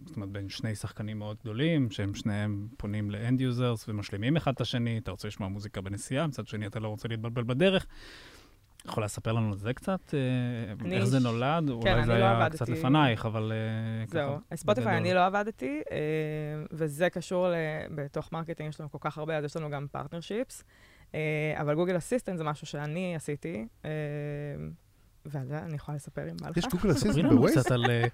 זאת 0.07 0.17
אומרת, 0.17 0.29
בין 0.31 0.49
שני 0.49 0.75
שחקנים 0.75 1.19
מאוד 1.19 1.37
גדולים, 1.43 1.91
שהם 1.91 2.15
שניהם 2.15 2.69
פונים 2.77 3.11
ל 3.11 3.18
end 3.18 3.41
users 3.41 3.89
ומשלימים 3.89 4.37
אחד 4.37 4.53
את 4.53 4.61
השני, 4.61 4.99
אתה 4.99 5.11
רוצה 5.11 5.29
לשמוע 5.29 5.49
מוזיקה 5.49 5.81
בנסיעה, 5.81 6.27
מצד 6.27 6.47
שני 6.47 6.67
אתה 6.67 6.81
לא 6.81 6.89
רוצה 6.89 7.09
להתבלבל 7.09 7.43
בדרך. 7.43 7.87
יכול 8.87 9.05
לספר 9.05 9.33
לנו 9.33 9.53
על 9.53 9.59
זה 9.59 9.75
קצת? 9.75 10.15
אה, 10.15 10.73
אני- 10.81 10.97
איך 10.97 11.05
זה 11.05 11.19
נולד? 11.19 11.71
אולי 11.71 11.93
אני 11.93 12.05
זה 12.07 12.13
לא 12.13 12.15
היה 12.25 12.37
עבדתי- 12.37 12.57
קצת 12.57 12.69
לפנייך, 12.69 13.27
אבל 13.27 13.53
אה, 13.53 14.07
זהו. 14.07 14.37
ככה, 14.49 14.57
ספוטיפיי. 14.57 14.97
אני 14.99 15.15
לא 15.15 15.27
עבדתי, 15.27 15.81
וזה 16.73 17.11
קשור 17.11 17.49
ל... 17.49 17.55
בתוך 17.95 18.33
מרקטינג 18.33 18.69
יש 18.69 18.81
לנו 18.81 18.91
כל 18.91 18.99
כך 19.01 19.19
הרבה, 19.19 19.37
אז 19.39 19.45
יש 19.45 19.57
לנו 19.57 19.71
גם 19.71 19.87
פרטנרשיפס. 19.93 20.65
אבל 21.55 21.75
גוגל 21.75 21.97
אסיסטנט 21.97 22.39
זה 22.39 22.45
משהו 22.45 22.67
שאני 22.67 23.17
עשיתי, 23.17 23.67
אה, 23.85 23.91
ועל 25.27 25.47
זה 25.47 25.59
אני 25.59 25.77
יכולה 25.77 25.97
לספר 25.97 26.31
אם 26.31 26.37
בא 26.37 26.49
לך. 26.49 26.57
יש 26.57 26.65
גוגל 26.67 26.91
אסיסטנט 26.97 27.33
בווייז? 27.33 27.67
על... 27.71 27.91
אה, 27.91 28.07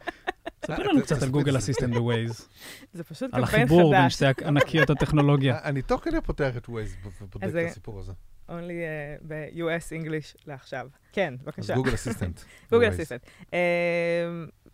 אה, 0.70 0.78
לנו 0.78 1.02
קצת 1.02 1.12
על 1.12 1.18
תסביר, 1.18 1.30
גוגל. 1.30 1.58
אסיסטנט 1.58 1.94
בווייז, 1.94 2.48
זה 2.92 3.04
פשוט 3.04 3.34
על 3.34 3.44
קמפיין 3.44 3.62
החיבור 3.62 3.90
בין 3.90 4.02
חדש. 4.02 4.14
שתי 4.14 4.44
ענקיות 4.44 4.90
הטכנולוגיה. 4.90 5.58
אני 5.64 5.82
תוך 5.82 6.04
כדי 6.04 6.20
פותח 6.20 6.56
את 6.56 6.68
ווייז 6.68 6.96
ובודק 7.04 7.44
אז 7.44 7.56
את 7.56 7.70
הסיפור 7.70 7.98
הזה. 7.98 8.12
only 8.48 8.52
אה, 8.52 9.24
ב-US 9.28 10.02
English 10.02 10.42
לעכשיו. 10.46 10.88
כן, 11.12 11.34
אז 11.38 11.44
בבקשה. 11.44 11.74
Google 11.74 11.94
Assistant. 12.00 12.40
Google. 12.70 12.88
Assistant. 12.88 13.26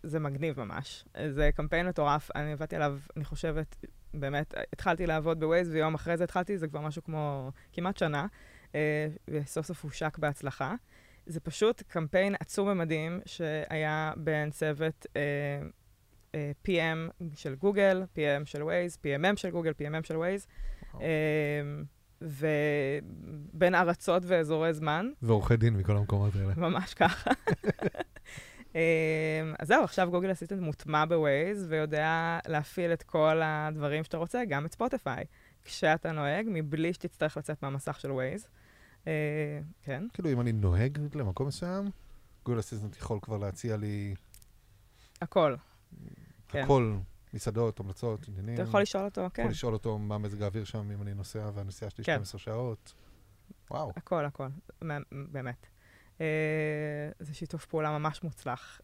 זה 0.03 0.19
מגניב 0.19 0.59
ממש. 0.59 1.05
זה 1.29 1.49
קמפיין 1.55 1.87
מטורף, 1.87 2.31
אני 2.35 2.51
עבדתי 2.51 2.75
עליו, 2.75 2.97
אני 3.17 3.25
חושבת, 3.25 3.75
באמת, 4.13 4.53
התחלתי 4.73 5.07
לעבוד 5.07 5.39
בווייז, 5.39 5.69
ויום 5.69 5.95
אחרי 5.95 6.17
זה 6.17 6.23
התחלתי, 6.23 6.57
זה 6.57 6.67
כבר 6.67 6.81
משהו 6.81 7.03
כמו 7.03 7.51
כמעט 7.73 7.97
שנה, 7.97 8.25
אה, 8.71 8.75
וסוף 9.27 9.65
סוף 9.65 9.83
הושק 9.83 10.17
בהצלחה. 10.17 10.75
זה 11.25 11.39
פשוט 11.39 11.83
קמפיין 11.87 12.35
עצום 12.39 12.67
ממדים 12.69 13.19
שהיה 13.25 14.13
בין 14.17 14.51
צוות 14.51 15.05
אה, 15.05 15.15
אה, 16.31 16.35
PM 16.67 17.25
של 17.35 17.55
גוגל, 17.55 18.03
PM 18.15 18.45
של 18.45 18.63
ווייז, 18.63 18.97
PMM 19.03 19.35
של 19.35 19.49
גוגל, 19.49 19.71
PMM 19.71 20.07
של 20.07 20.17
ווייז, 20.17 20.47
אמ, 20.93 20.97
ובין 22.21 23.75
ארצות 23.75 24.23
ואזורי 24.25 24.73
זמן. 24.73 25.09
ועורכי 25.21 25.57
דין 25.57 25.73
מכל 25.73 25.97
המקומות 25.97 26.35
האלה. 26.35 26.53
ממש 26.57 26.93
ככה. 26.93 27.31
אמ, 28.75 28.79
אז 29.59 29.67
זהו, 29.67 29.83
עכשיו 29.83 30.11
Google 30.11 30.31
Assistant 30.31 30.61
מוטמע 30.61 31.05
בווייז 31.05 31.65
ויודע 31.69 32.39
להפעיל 32.47 32.93
את 32.93 33.03
כל 33.03 33.41
הדברים 33.43 34.03
שאתה 34.03 34.17
רוצה, 34.17 34.45
גם 34.49 34.65
את 34.65 34.71
ספוטיפיי, 34.71 35.25
כשאתה 35.63 36.11
נוהג, 36.11 36.45
מבלי 36.49 36.93
שתצטרך 36.93 37.37
לצאת 37.37 37.63
מהמסך 37.63 37.99
של 37.99 38.11
ווייז. 38.11 38.47
אה, 39.07 39.59
כן, 39.81 40.03
כאילו, 40.13 40.31
אם 40.31 40.41
אני 40.41 40.51
נוהג 40.51 40.97
למקום 41.15 41.47
מסוים, 41.47 41.89
Google 42.45 42.59
Assistant 42.59 42.97
יכול 42.97 43.19
כבר 43.21 43.37
להציע 43.37 43.77
לי 43.77 44.15
הכל. 45.21 45.55
כן. 46.47 46.63
הכל, 46.63 46.97
מסעדות, 47.33 47.79
המלצות, 47.79 48.27
עניינים. 48.27 48.53
אתה 48.53 48.63
יכול 48.63 48.81
לשאול 48.81 49.05
אותו, 49.05 49.27
כן, 49.33 49.41
יכול 49.41 49.51
לשאול 49.51 49.73
אותו 49.73 49.97
מה 49.97 50.17
מזג 50.17 50.41
האוויר 50.41 50.63
שם, 50.63 50.91
אם 50.91 51.01
אני 51.01 51.13
נוסע, 51.13 51.49
והנסיעה 51.53 51.91
שלי 51.91 52.03
כן. 52.03 52.15
12 52.15 52.39
שעות. 52.39 52.93
וואו. 53.71 53.91
הכל, 53.95 54.25
הכל, 54.25 54.47
באמת. 55.11 55.67
אה, 56.21 56.25
זה 57.19 57.33
שיתוף 57.33 57.65
פעולה 57.65 57.99
ממש 57.99 58.23
מוצלח. 58.23 58.81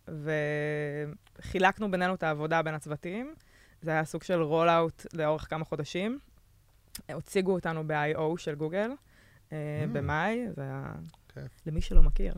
וחילקנו 1.40 1.92
בינינו 1.92 2.14
את 2.16 2.24
העבודה 2.24 2.62
בין 2.62 2.74
הצוותים. 2.74 3.36
זה 3.82 3.92
היה 3.92 4.06
סוג 4.06 4.24
של 4.24 4.42
roll-out 4.42 5.06
לאורך 5.14 5.50
כמה 5.50 5.66
חודשים. 5.66 6.20
הציגו 7.10 7.52
אותנו 7.54 7.88
ב-I.O. 7.88 8.38
של 8.38 8.56
גוגל 8.56 8.92
אה, 9.52 9.84
אממ. 9.84 9.88
במאי, 9.94 10.46
זה 10.56 10.62
היה, 10.62 10.94
כיף. 11.34 11.62
למי 11.66 11.82
שלא 11.82 12.04
מכיר, 12.04 12.34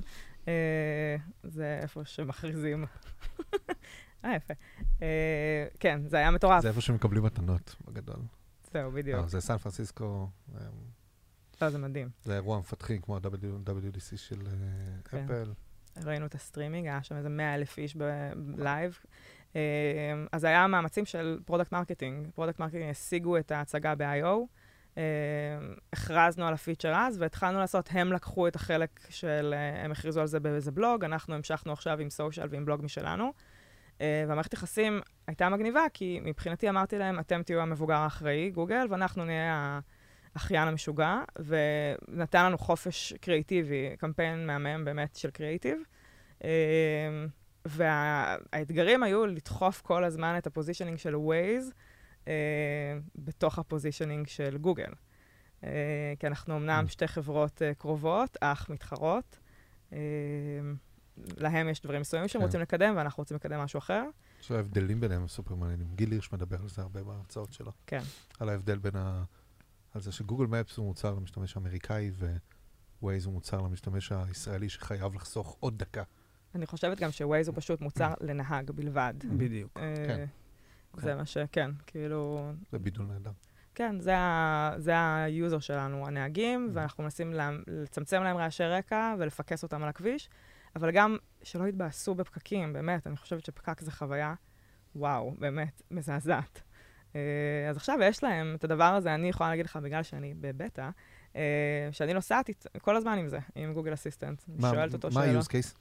אה, 0.47 1.15
זה 1.43 1.79
איפה 1.81 2.05
שמכריזים. 2.05 2.85
אה, 4.25 4.35
יפה. 4.35 4.53
כן, 5.79 6.01
זה 6.07 6.17
היה 6.17 6.31
מטורף. 6.31 6.61
זה 6.61 6.67
איפה 6.67 6.81
שמקבלים 6.81 7.23
מתנות, 7.23 7.75
בגדול. 7.87 8.19
זהו, 8.73 8.91
בדיוק. 8.91 9.27
זה 9.27 9.41
סן 9.41 9.57
פרנסיסקו, 9.57 10.27
לא, 11.61 11.69
זה 11.69 11.77
מדהים. 11.77 12.09
זה 12.23 12.35
אירוע 12.35 12.59
מפתחים 12.59 13.01
כמו 13.01 13.17
ה- 13.17 13.51
WWDC 13.51 14.17
של 14.17 14.47
אה, 14.47 14.51
כן. 15.09 15.25
אפל. 15.25 15.51
ראינו 16.03 16.25
את 16.25 16.35
הסטרימינג, 16.35 16.87
היה 16.87 17.03
שם 17.03 17.15
איזה 17.15 17.29
100 17.29 17.55
אלף 17.55 17.77
איש 17.77 17.97
ב 18.35 18.46
live. 18.46 18.99
אה, 19.55 19.61
אז 20.31 20.43
היה 20.43 20.67
מאמצים 20.67 21.05
של 21.05 21.39
product 21.45 21.71
marketing. 21.71 22.27
product 22.35 22.59
marketing 22.59 22.89
השיגו 22.89 23.37
את 23.37 23.51
ההצגה 23.51 23.95
ב-I.O. 23.95 24.47
אה, 24.97 25.03
הכרזנו 25.93 26.47
על 26.47 26.53
ה 26.53 26.58
feature 26.58 26.93
אז, 26.95 27.17
והתחלנו 27.21 27.59
לעשות, 27.59 27.89
הם 27.91 28.13
לקחו 28.13 28.47
את 28.47 28.55
החלק 28.55 28.99
של, 29.09 29.53
הם 29.83 29.91
הכריזו 29.91 30.21
על 30.21 30.27
זה 30.27 30.39
באיזה 30.39 30.71
בלוג, 30.71 31.03
אנחנו 31.03 31.35
המשכנו 31.35 31.73
עכשיו 31.73 31.99
עם 31.99 32.09
social 32.09 32.47
ועם 32.49 32.65
בלוג 32.65 32.83
משלנו. 32.83 33.33
והמערכת 33.99 34.53
יחסים 34.53 35.01
הייתה 35.27 35.49
מגניבה, 35.49 35.81
כי 35.93 36.19
מבחינתי 36.23 36.69
אמרתי 36.69 36.97
להם, 36.97 37.19
אתם 37.19 37.43
תהיו 37.43 37.61
המבוגר 37.61 37.95
האחראי, 37.95 38.49
גוגל, 38.49 38.87
ואנחנו 38.89 39.25
נהיה 39.25 39.79
האחיין 40.35 40.67
המשוגע, 40.67 41.19
ונתן 41.39 42.45
לנו 42.45 42.57
חופש 42.57 43.13
קריאיטיבי, 43.21 43.95
קמפיין 43.97 44.47
מהמם 44.47 44.85
באמת 44.85 45.15
של 45.15 45.29
קריאיטיב. 45.29 45.77
אה, 46.43 46.49
והאתגרים 47.65 49.03
היו 49.03 49.25
לדחוף 49.25 49.81
כל 49.81 50.03
הזמן 50.03 50.35
את 50.37 50.47
ה 50.47 50.52
positioning 50.52 50.97
של 50.97 51.15
Waze 51.15 51.71
אה, 52.27 52.33
בתוך 53.15 53.59
ה 53.59 53.65
positioning 53.65 54.27
של 54.27 54.57
גוגל. 54.57 54.91
אה, 55.63 56.13
כי 56.19 56.27
אנחנו 56.27 56.57
אמנם 56.57 56.83
אמ. 56.87 56.91
שתי 56.91 57.07
חברות 57.07 57.61
אה, 57.61 57.73
קרובות, 57.73 58.37
אך 58.41 58.69
מתחרות. 58.69 59.39
אה, 59.93 59.99
להם 61.37 61.69
יש 61.69 61.81
דברים 61.81 62.01
מסוימים 62.01 62.27
שהם 62.27 62.41
כן. 62.41 62.45
רוצים 62.45 62.61
לקדם, 62.61 62.93
ואנחנו 62.97 63.21
רוצים 63.21 63.35
לקדם 63.35 63.59
משהו 63.59 63.77
אחר. 63.77 64.03
יש 64.41 64.51
לו 64.51 64.59
הבדלים 64.59 64.99
ביניהם 64.99 65.21
הם 65.21 65.27
סופר 65.27 65.55
מעניינים. 65.55 65.87
גיל 65.95 66.11
הירש 66.11 66.33
מדבר 66.33 66.57
על 66.61 66.69
זה 66.69 66.81
הרבה 66.81 67.03
בהרצאות 67.03 67.53
שלו. 67.53 67.71
כן. 67.87 68.01
על 68.39 68.49
ההבדל 68.49 68.77
בין 68.77 68.95
ה... 68.95 69.23
על 69.95 70.01
זה 70.01 70.11
שגוגל 70.11 70.45
מפס 70.45 70.77
הוא 70.77 70.85
מוצר 70.85 71.13
למשתמש 71.13 71.55
האמריקאי 71.55 72.11
ווייז 73.01 73.25
הוא 73.25 73.33
מוצר 73.33 73.61
למשתמש 73.61 74.11
הישראלי 74.11 74.69
שחייב 74.69 75.13
לחסוך 75.13 75.57
עוד 75.59 75.77
דקה. 75.77 76.03
אני 76.55 76.65
חושבת 76.65 76.99
גם 76.99 77.11
שווייז 77.11 77.47
הוא 77.47 77.55
פשוט 77.55 77.81
מוצר 77.81 78.13
לנהג 78.21 78.71
בלבד. 78.71 79.13
בדיוק. 79.37 79.77
אה, 79.77 79.93
כן. 80.07 80.25
זה 80.97 81.15
מה 81.15 81.25
ש... 81.25 81.37
כן, 81.51 81.71
כאילו... 81.87 82.51
זה 82.71 82.79
בידול 82.79 83.05
נהדר. 83.05 83.31
כן, 83.75 83.99
זה, 84.77 84.93
ה 84.95 85.08
user 85.08 85.59
שלנו, 85.59 86.07
הנהגים, 86.07 86.69
ואנחנו 86.73 87.03
מנסים 87.03 87.33
לה, 87.33 87.51
לצמצם 87.67 88.23
להם 88.23 88.37
רעשי 88.37 88.63
רקע 88.63 89.15
ולפקס 89.19 89.63
אותם 89.63 89.83
על 89.83 89.89
הכביש, 89.89 90.29
אבל 90.75 90.91
גם 90.91 91.17
שלא 91.43 91.67
יתבאסו 91.67 92.15
בפקקים, 92.15 92.73
באמת, 92.73 93.07
אני 93.07 93.17
חושבת 93.17 93.45
שפקק 93.45 93.81
זה 93.81 93.91
חוויה, 93.91 94.33
וואו, 94.95 95.35
באמת, 95.39 95.81
מזעזעת. 95.91 96.61
אה, 97.15 97.19
אז 97.69 97.77
עכשיו 97.77 97.97
יש 98.03 98.23
להם 98.23 98.55
את 98.55 98.63
הדבר 98.63 98.83
הזה, 98.83 99.15
אני 99.15 99.29
יכולה 99.29 99.49
להגיד 99.49 99.65
לך, 99.65 99.79
בגלל 99.83 100.03
שאני 100.03 100.33
בבטא, 100.41 100.89
אה, 101.35 101.41
שאני 101.91 102.13
נוסעת 102.13 102.49
כל 102.81 102.95
הזמן 102.95 103.17
עם 103.17 103.27
זה, 103.27 103.39
עם 103.55 103.73
גוגל 103.73 103.93
אסיסטנט. 103.93 104.41
מה- 104.47 104.69
שואלת 104.71 104.93
אותו 104.93 105.07
מה 105.13 105.21
שאלות. 105.25 105.45
ה-use 105.45 105.49
case? 105.49 105.75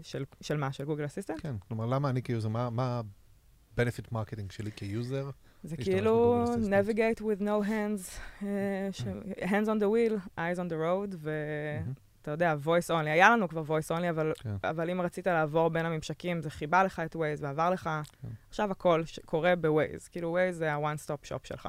של, 0.00 0.24
של 0.40 0.56
מה? 0.56 0.72
של 0.72 0.84
גוגל 0.84 1.04
אסיסטנט? 1.04 1.40
כן, 1.40 1.54
כלומר, 1.68 1.86
למה 1.86 2.10
אני 2.10 2.22
כ 2.22 2.29
user, 2.29 2.48
מה- 2.48 2.70
מה 2.70 3.00
ה-benefit 3.00 4.14
marketing 4.14 4.52
שלי 4.52 4.70
כ 4.76 4.91
user? 4.91 5.30
זה 5.64 5.76
כאילו 5.76 6.44
navigate 6.70 7.20
with 7.20 7.40
no 7.42 7.66
hands, 7.68 8.10
אה, 8.46 8.88
ש- 8.92 9.02
hands 9.42 9.66
on 9.66 9.80
the 9.80 9.86
wheel, 9.86 10.38
eyes 10.38 10.58
on 10.58 10.68
the 10.70 10.76
road, 10.76 11.16
מהמם. 11.24 11.92
ואתה 12.26 12.44
יודע, 12.44 12.54
voice 12.64 12.90
only. 12.90 13.08
היה 13.08 13.30
לנו 13.30 13.48
כבר 13.48 13.62
voice 13.78 13.90
only, 13.96 14.10
אבל, 14.10 14.32
כן. 14.38 14.56
אבל 14.64 14.90
אם 14.90 15.00
רצית 15.00 15.26
לעבור 15.26 15.68
בין 15.70 15.86
הממשקים, 15.86 16.42
זה 16.42 16.50
כיבה 16.50 16.84
לך 16.84 17.00
את 17.00 17.16
Waze 17.16 17.18
ועבר 17.40 17.70
לך. 17.70 17.90
כן. 18.22 18.28
עכשיו 18.48 18.70
הכל 18.70 19.04
ש- 19.04 19.18
קורה 19.24 19.56
ב-Waze. 19.56 20.08
כאילו, 20.10 20.36
Waze 20.38 20.52
זה 20.52 20.72
ה-one 20.72 21.06
stop 21.06 21.28
shop 21.28 21.40
שלך. 21.48 21.68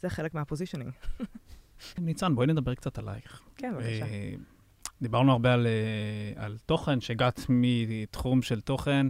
זה 0.00 0.10
חלק 0.10 0.34
מה 0.34 0.42
positioning. 0.42 0.92
ניצן, 1.98 2.34
בואי 2.34 2.46
נדבר 2.46 2.74
קצת 2.74 2.98
עלייך. 2.98 3.40
כן, 3.56 3.74
בבקשה. 3.74 4.04
אה, 4.06 4.32
דיברנו 5.02 5.32
הרבה 5.32 5.52
על, 5.52 5.66
אה, 5.66 6.44
על 6.44 6.56
תוכן, 6.66 7.00
שהגעת 7.00 7.40
מתחום 7.48 8.42
של 8.42 8.60
תוכן, 8.60 9.06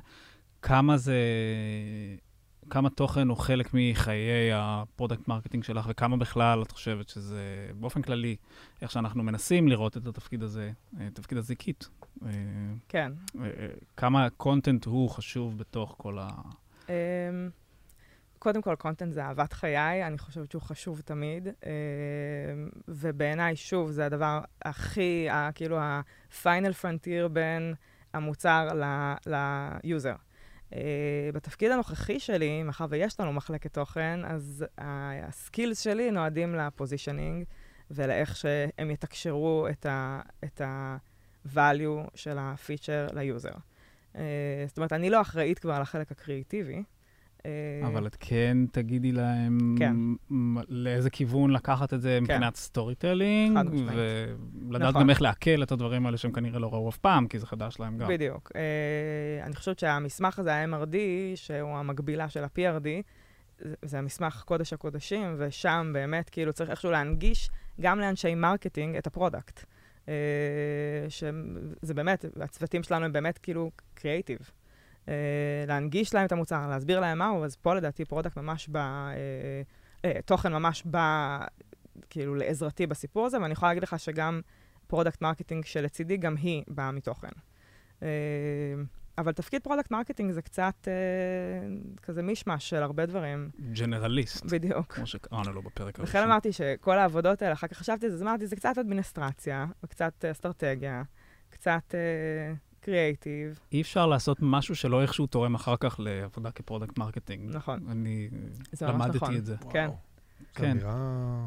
כמה 0.62 0.96
זה, 0.96 1.16
כמה 2.70 2.90
תוכן 2.90 3.28
הוא 3.28 3.36
חלק 3.36 3.70
מחיי 3.74 4.52
ה 4.54 4.64
product 4.64 5.28
marketing 5.28 5.64
שלך, 5.64 5.86
וכמה 5.88 6.16
בכלל 6.16 6.62
את 6.62 6.70
חושבת 6.70 7.08
שזה, 7.08 7.70
באופן 7.74 8.02
כללי, 8.02 8.36
איך 8.82 8.90
שאנחנו 8.90 9.22
מנסים 9.22 9.68
לראות 9.68 9.96
את 9.96 10.06
התפקיד 10.06 10.42
הזה, 10.42 10.72
אה, 11.00 11.08
תפקיד 11.14 11.38
הזיקית. 11.38 11.88
אה, 12.26 12.30
כן. 12.88 13.12
אה, 13.40 13.48
כמה 13.96 14.30
content 14.30 14.84
הוא 14.84 15.10
חשוב 15.10 15.58
בתוך 15.58 15.94
כל 15.98 16.18
ה... 16.18 16.28
אמ, 16.88 16.94
קודם 18.38 18.62
כל, 18.62 18.74
content 18.74 19.12
זה 19.12 19.24
אהבת 19.24 19.52
חיי, 19.52 20.06
אני 20.06 20.18
חושבת 20.18 20.50
שהוא 20.50 20.62
חשוב 20.62 21.00
תמיד. 21.00 21.48
אמ, 21.48 22.68
ובעיניי, 22.88 23.56
שוב, 23.56 23.90
זה 23.90 24.06
הדבר 24.06 24.40
הכי, 24.64 25.28
כאילו, 25.54 25.78
ה-final 25.78 26.82
frontier 26.82 27.28
בין 27.32 27.74
המוצר 28.14 28.68
ל-user. 30.72 30.78
בתפקיד 31.34 31.70
הנוכחי 31.70 32.20
שלי, 32.20 32.62
מאחר 32.62 32.86
ויש 32.88 33.20
לנו 33.20 33.32
מחלקת 33.32 33.74
תוכן, 33.74 34.20
אז 34.24 34.64
ה- 34.78 35.26
ה 35.28 35.36
skills 35.36 35.80
שלי 35.80 36.10
נועדים 36.10 36.54
ל 36.54 36.62
positioning 36.62 37.44
ולאיך 37.90 38.36
שהם 38.36 38.90
יתקשרו 38.90 39.66
את 39.70 39.86
ה- 39.86 40.20
את 40.44 40.60
ה-value 40.60 42.10
של 42.14 42.36
הפיצ'ר 42.40 43.06
ל 43.14 43.21
user. 43.21 43.52
אה, 44.14 44.18
זאת 44.66 44.76
אומרת, 44.78 44.92
אני 44.92 45.10
לא 45.10 45.20
אחראית 45.20 45.58
כבר 45.58 45.72
על 45.72 45.82
החלק 45.82 46.12
הקריאיטיבי. 46.12 46.82
אה, 47.46 47.50
אבל 47.88 48.06
את 48.06 48.16
כן 48.20 48.56
תגידי 48.72 49.12
להם 49.12 49.74
כן. 49.78 49.96
לאיזה 50.68 51.10
כיוון 51.10 51.50
לקחת 51.50 51.94
את 51.94 52.00
זה 52.00 52.18
מבחינת 52.20 52.56
storytelling. 52.56 53.58
ולדעת 54.68 54.88
נכון. 54.88 55.02
גם 55.02 55.10
איך 55.10 55.22
לעכל 55.22 55.62
את 55.62 55.72
הדברים 55.72 56.06
האלה 56.06 56.16
שהם 56.16 56.32
כנראה 56.32 56.58
לא 56.58 56.72
ראו 56.72 56.88
אף 56.88 56.96
פעם, 56.98 57.26
כי 57.28 57.38
זה 57.38 57.46
חדש 57.46 57.76
להם 57.80 57.98
גם. 57.98 58.08
בדיוק. 58.08 58.52
אה, 58.54 58.56
אני 59.46 59.54
חושבת 59.56 59.78
שהמסמך 59.78 60.38
הזה, 60.38 60.54
ה-MRD, 60.54 60.94
שהוא 61.34 61.70
המקבילה 61.78 62.28
של 62.28 62.44
ה-PRD, 62.44 62.88
זה- 63.82 63.98
המסמך 63.98 64.42
קודש 64.46 64.72
הקודשים, 64.72 65.34
ושם 65.38 65.90
באמת 65.94 66.30
כאילו 66.30 66.52
צריך 66.52 66.70
איכשהו 66.70 66.90
להנגיש 66.90 67.50
גם 67.80 68.00
לאנשי 68.00 68.34
marketing 68.34 68.96
את 68.96 69.06
ה 69.06 69.13
product. 69.13 69.64
אה, 70.06 70.08
שזה 71.08 71.94
באמת, 71.94 72.24
הצוותים 72.40 72.82
שלנו 72.82 73.04
הם 73.04 73.12
באמת 73.12 73.38
כאילו 73.38 73.70
קריאייטיב. 73.94 74.38
אה, 75.06 75.10
להנגיש 75.66 76.14
להם 76.14 76.26
את 76.26 76.32
המוצר, 76.32 76.68
להסביר 76.68 77.00
להם 77.00 77.18
מהו, 77.18 77.44
אז 77.44 77.56
פה 77.56 77.74
לדעתי 77.74 78.04
product 78.04 78.36
ממש 78.36 78.68
בא, 78.68 79.10
אה, 80.02 80.06
אה, 80.06 80.22
תוכן 80.24 80.52
ממש 80.52 80.82
בא 80.84 81.38
כאילו 82.10 82.34
לעזרתי 82.34 82.86
בסיפור 82.86 83.26
הזה, 83.26 83.40
ואני 83.40 83.52
יכולה 83.52 83.70
להגיד 83.70 83.82
לך 83.82 83.98
שגם 83.98 84.40
product 84.86 85.22
marketing 85.22 85.64
שלצידי, 85.64 86.16
גם 86.16 86.36
היא 86.36 86.62
באה 86.68 86.90
מתוכן. 86.90 87.28
אה, 88.02 88.08
אבל 89.18 89.32
תפקיד 89.32 89.62
product 89.62 89.90
marketing 89.90 90.32
זה 90.32 90.42
קצת 90.42 90.88
אה, 90.88 90.92
כזה 92.02 92.22
מישמש 92.22 92.70
של 92.70 92.82
הרבה 92.82 93.06
דברים. 93.06 93.50
generalist, 93.72 94.44
בדיוק. 94.44 94.92
כמו 94.92 95.06
שקראנו 95.06 95.52
לו 95.52 95.62
בפרק 95.62 95.98
לכן 95.98 96.18
הראשון. 96.18 96.30
אמרתי 96.30 96.52
שכל 96.52 96.98
העבודות 96.98 97.42
האלה, 97.42 97.52
אחר 97.52 97.66
כך 97.66 97.76
חשבתי 97.76 98.06
על 98.06 98.10
זה, 98.10 98.16
אז 98.16 98.22
אמרתי, 98.22 98.46
זה 98.46 98.56
קצת 98.56 98.78
אדמיניסטרציה, 98.78 99.66
וקצת 99.84 100.24
אה, 100.24 100.30
אסטרטגיה, 100.30 101.02
קצת 101.50 101.94
קריאייטיב, 102.80 103.58
אי 103.72 103.80
אפשר 103.80 104.06
לעשות 104.06 104.38
משהו 104.40 104.76
שלא 104.76 105.02
איכשהו 105.02 105.26
תורם 105.26 105.54
אחר 105.54 105.74
כך 105.80 106.00
לעבודה 106.00 106.50
כ 106.50 106.61
product 106.61 106.98
marketing. 106.98 107.56
נכון. 107.56 107.80
אני 107.88 108.28
למדתי 108.80 109.16
נכון. 109.16 109.36
את 109.36 109.46
זה. 109.46 109.56
כן. 109.56 109.86
וואו. 109.88 109.98
זו 110.40 110.46
כן. 110.54 110.70
אמירה 110.70 111.46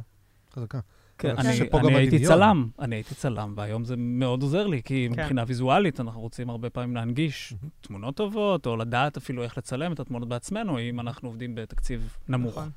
חזקה. 0.54 0.80
כן, 1.18 1.30
אני 1.38 1.50
אני, 1.74 1.96
הייתי 1.96 2.16
הדמיון. 2.16 2.34
צלם, 2.34 2.70
אני 2.80 2.96
הייתי 2.96 3.16
צלם, 3.16 3.54
והיום 3.58 3.86
זה 3.86 3.96
מאוד 3.98 4.42
עוזר 4.44 4.68
לי, 4.68 4.84
כי 4.84 5.10
כן. 5.14 5.22
מבחינה 5.22 5.44
ויזואלית 5.48 6.00
אנחנו 6.00 6.22
רוצים 6.22 6.50
הרבה 6.50 6.70
פעמים 6.70 6.96
להנגיש 6.96 7.54
מהמם. 7.54 7.70
תמונות 7.82 8.16
טובות, 8.16 8.66
או 8.66 8.78
לדעת 8.78 9.18
אפילו 9.18 9.44
איך 9.44 9.58
לצלם 9.58 9.94
את 9.94 10.00
התמונות 10.00 10.30
בעצמנו, 10.30 10.80
אם 10.80 11.00
אנחנו 11.00 11.30
עובדים 11.30 11.56
בתקציב 11.56 12.18
נמוך. 12.28 12.58
נכון. 12.58 12.70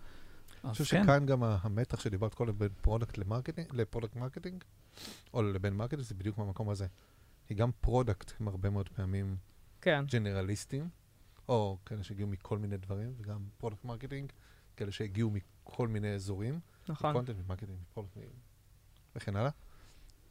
אני 0.65 0.73
חושב 0.73 0.85
כן, 0.85 1.03
שכאן 1.03 1.27
גם 1.27 1.43
המתח 1.45 2.01
שדיברת 2.01 2.35
קודם 2.35 2.59
בין 2.59 2.69
product 2.81 3.19
ל 3.19 3.23
marketing, 3.23 3.67
ל 3.73 3.78
product 3.78 4.17
marketing, 4.17 4.65
או 5.35 5.43
לבין 5.43 5.73
marketing, 5.75 6.03
זה 6.03 6.15
בדיוק 6.15 6.39
מהמקום 6.39 6.71
הזה. 6.71 6.87
כי 7.47 7.55
גם 7.55 7.71
product 7.81 8.33
הם 8.41 8.49
הרבה 8.49 8.71
מאוד 8.71 8.89
פעמים 8.89 9.37
כן, 9.81 10.05
ג'נרליסטים, 10.13 10.89
או 11.49 11.79
כאלה 11.87 12.05
שהגיעו 12.05 12.29
מכל 12.29 12.59
מיני 12.59 12.77
דברים, 12.77 13.15
וגם 13.19 13.39
product 13.59 13.85
marketing, 13.85 14.33
כאלה 14.77 14.93
שהגיעו 14.93 15.31
מכל 15.31 15.89
מיני 15.89 16.15
אזורים, 16.15 16.61
נכון. 16.89 17.13
content, 17.13 17.37
marketing, 17.49 17.79
product 17.95 18.17
וכן 19.17 19.37
הלאה. 19.37 19.51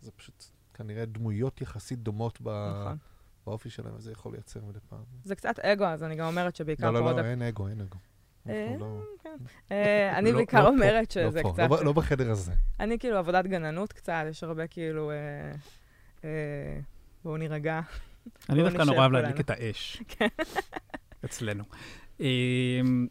זה 0.01 0.11
פשוט 0.11 0.43
כנראה 0.73 1.05
דמויות 1.05 1.61
יחסית 1.61 1.99
דומות 1.99 2.41
ב- 2.41 2.49
נכון. 2.81 2.97
באופי 3.45 3.69
שלהם, 3.69 3.93
וזה 3.95 4.11
יכול 4.11 4.31
לייצר 4.31 4.65
מדי 4.65 4.79
פעם. 4.89 5.03
זה 5.23 5.35
קצת 5.35 5.59
אגו, 5.59 5.85
אז 5.85 6.03
אני 6.03 6.15
גם 6.15 6.25
אומרת 6.27 6.55
שבעיקר 6.55 6.91
לא, 6.91 6.93
לא, 6.93 6.99
לא, 6.99 7.05
product... 7.05 7.25
אין 7.25 7.41
אגו, 7.41 7.67
אין 7.67 7.81
אגו. 7.81 7.97
אה, 8.49 8.75
לא- 8.79 9.01
אה, 9.71 10.17
אני 10.17 10.31
לא- 10.31 10.37
בעיקר 10.37 10.59
לא 10.59 10.63
פה, 10.63 10.69
אומרת 10.69 11.15
לא 11.15 11.29
שזה 11.29 11.41
קצת... 11.53 11.69
לא 11.69 11.85
לא 11.85 11.93
בחדר 11.93 12.31
הזה. 12.31 12.53
אני 12.79 12.99
כאילו 12.99 13.17
עבודת 13.17 13.45
גננות 13.45 13.93
קצת, 13.93 14.23
יש 14.29 14.43
הרבה 14.43 14.67
כאילו... 14.67 15.11
בואו 17.25 17.37
נירגע. 17.37 17.81
אני 18.49 18.63
דווקא 18.63 18.81
נורא 18.81 18.97
אוהב. 18.97 19.11
להדליק 19.11 19.39
את 19.39 19.49
האש. 19.49 20.01
אצלנו. 21.25 21.63
אמ, 22.19 23.07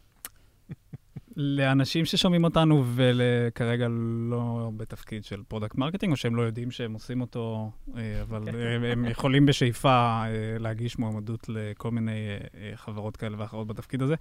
לאנשים 1.35 2.05
ששומעים 2.05 2.43
אותנו 2.43 2.83
וכרגע 2.95 3.87
לא 4.29 4.71
בתפקיד 4.77 5.23
של 5.25 5.43
product 5.47 5.75
marketing, 5.75 6.11
או 6.11 6.17
שהם 6.17 6.35
לא 6.35 6.41
יודעים 6.41 6.71
שהם 6.71 6.93
עושים 6.93 7.21
אותו, 7.21 7.71
אה, 7.97 8.21
אבל 8.21 8.51
כן. 8.51 8.57
הם- 8.91 9.05
יכולים 9.05 9.45
בשאיפה 9.45 9.89
אה, 10.25 10.29
להגיש 10.59 10.99
מועמדות 10.99 11.49
לכל 11.49 11.91
מיני 11.91 12.11
אה, 12.55 12.71
חברות 12.75 13.17
כאלה 13.17 13.35
ואחרות 13.39 13.67
בתפקיד 13.67 14.01
הזה. 14.01 14.15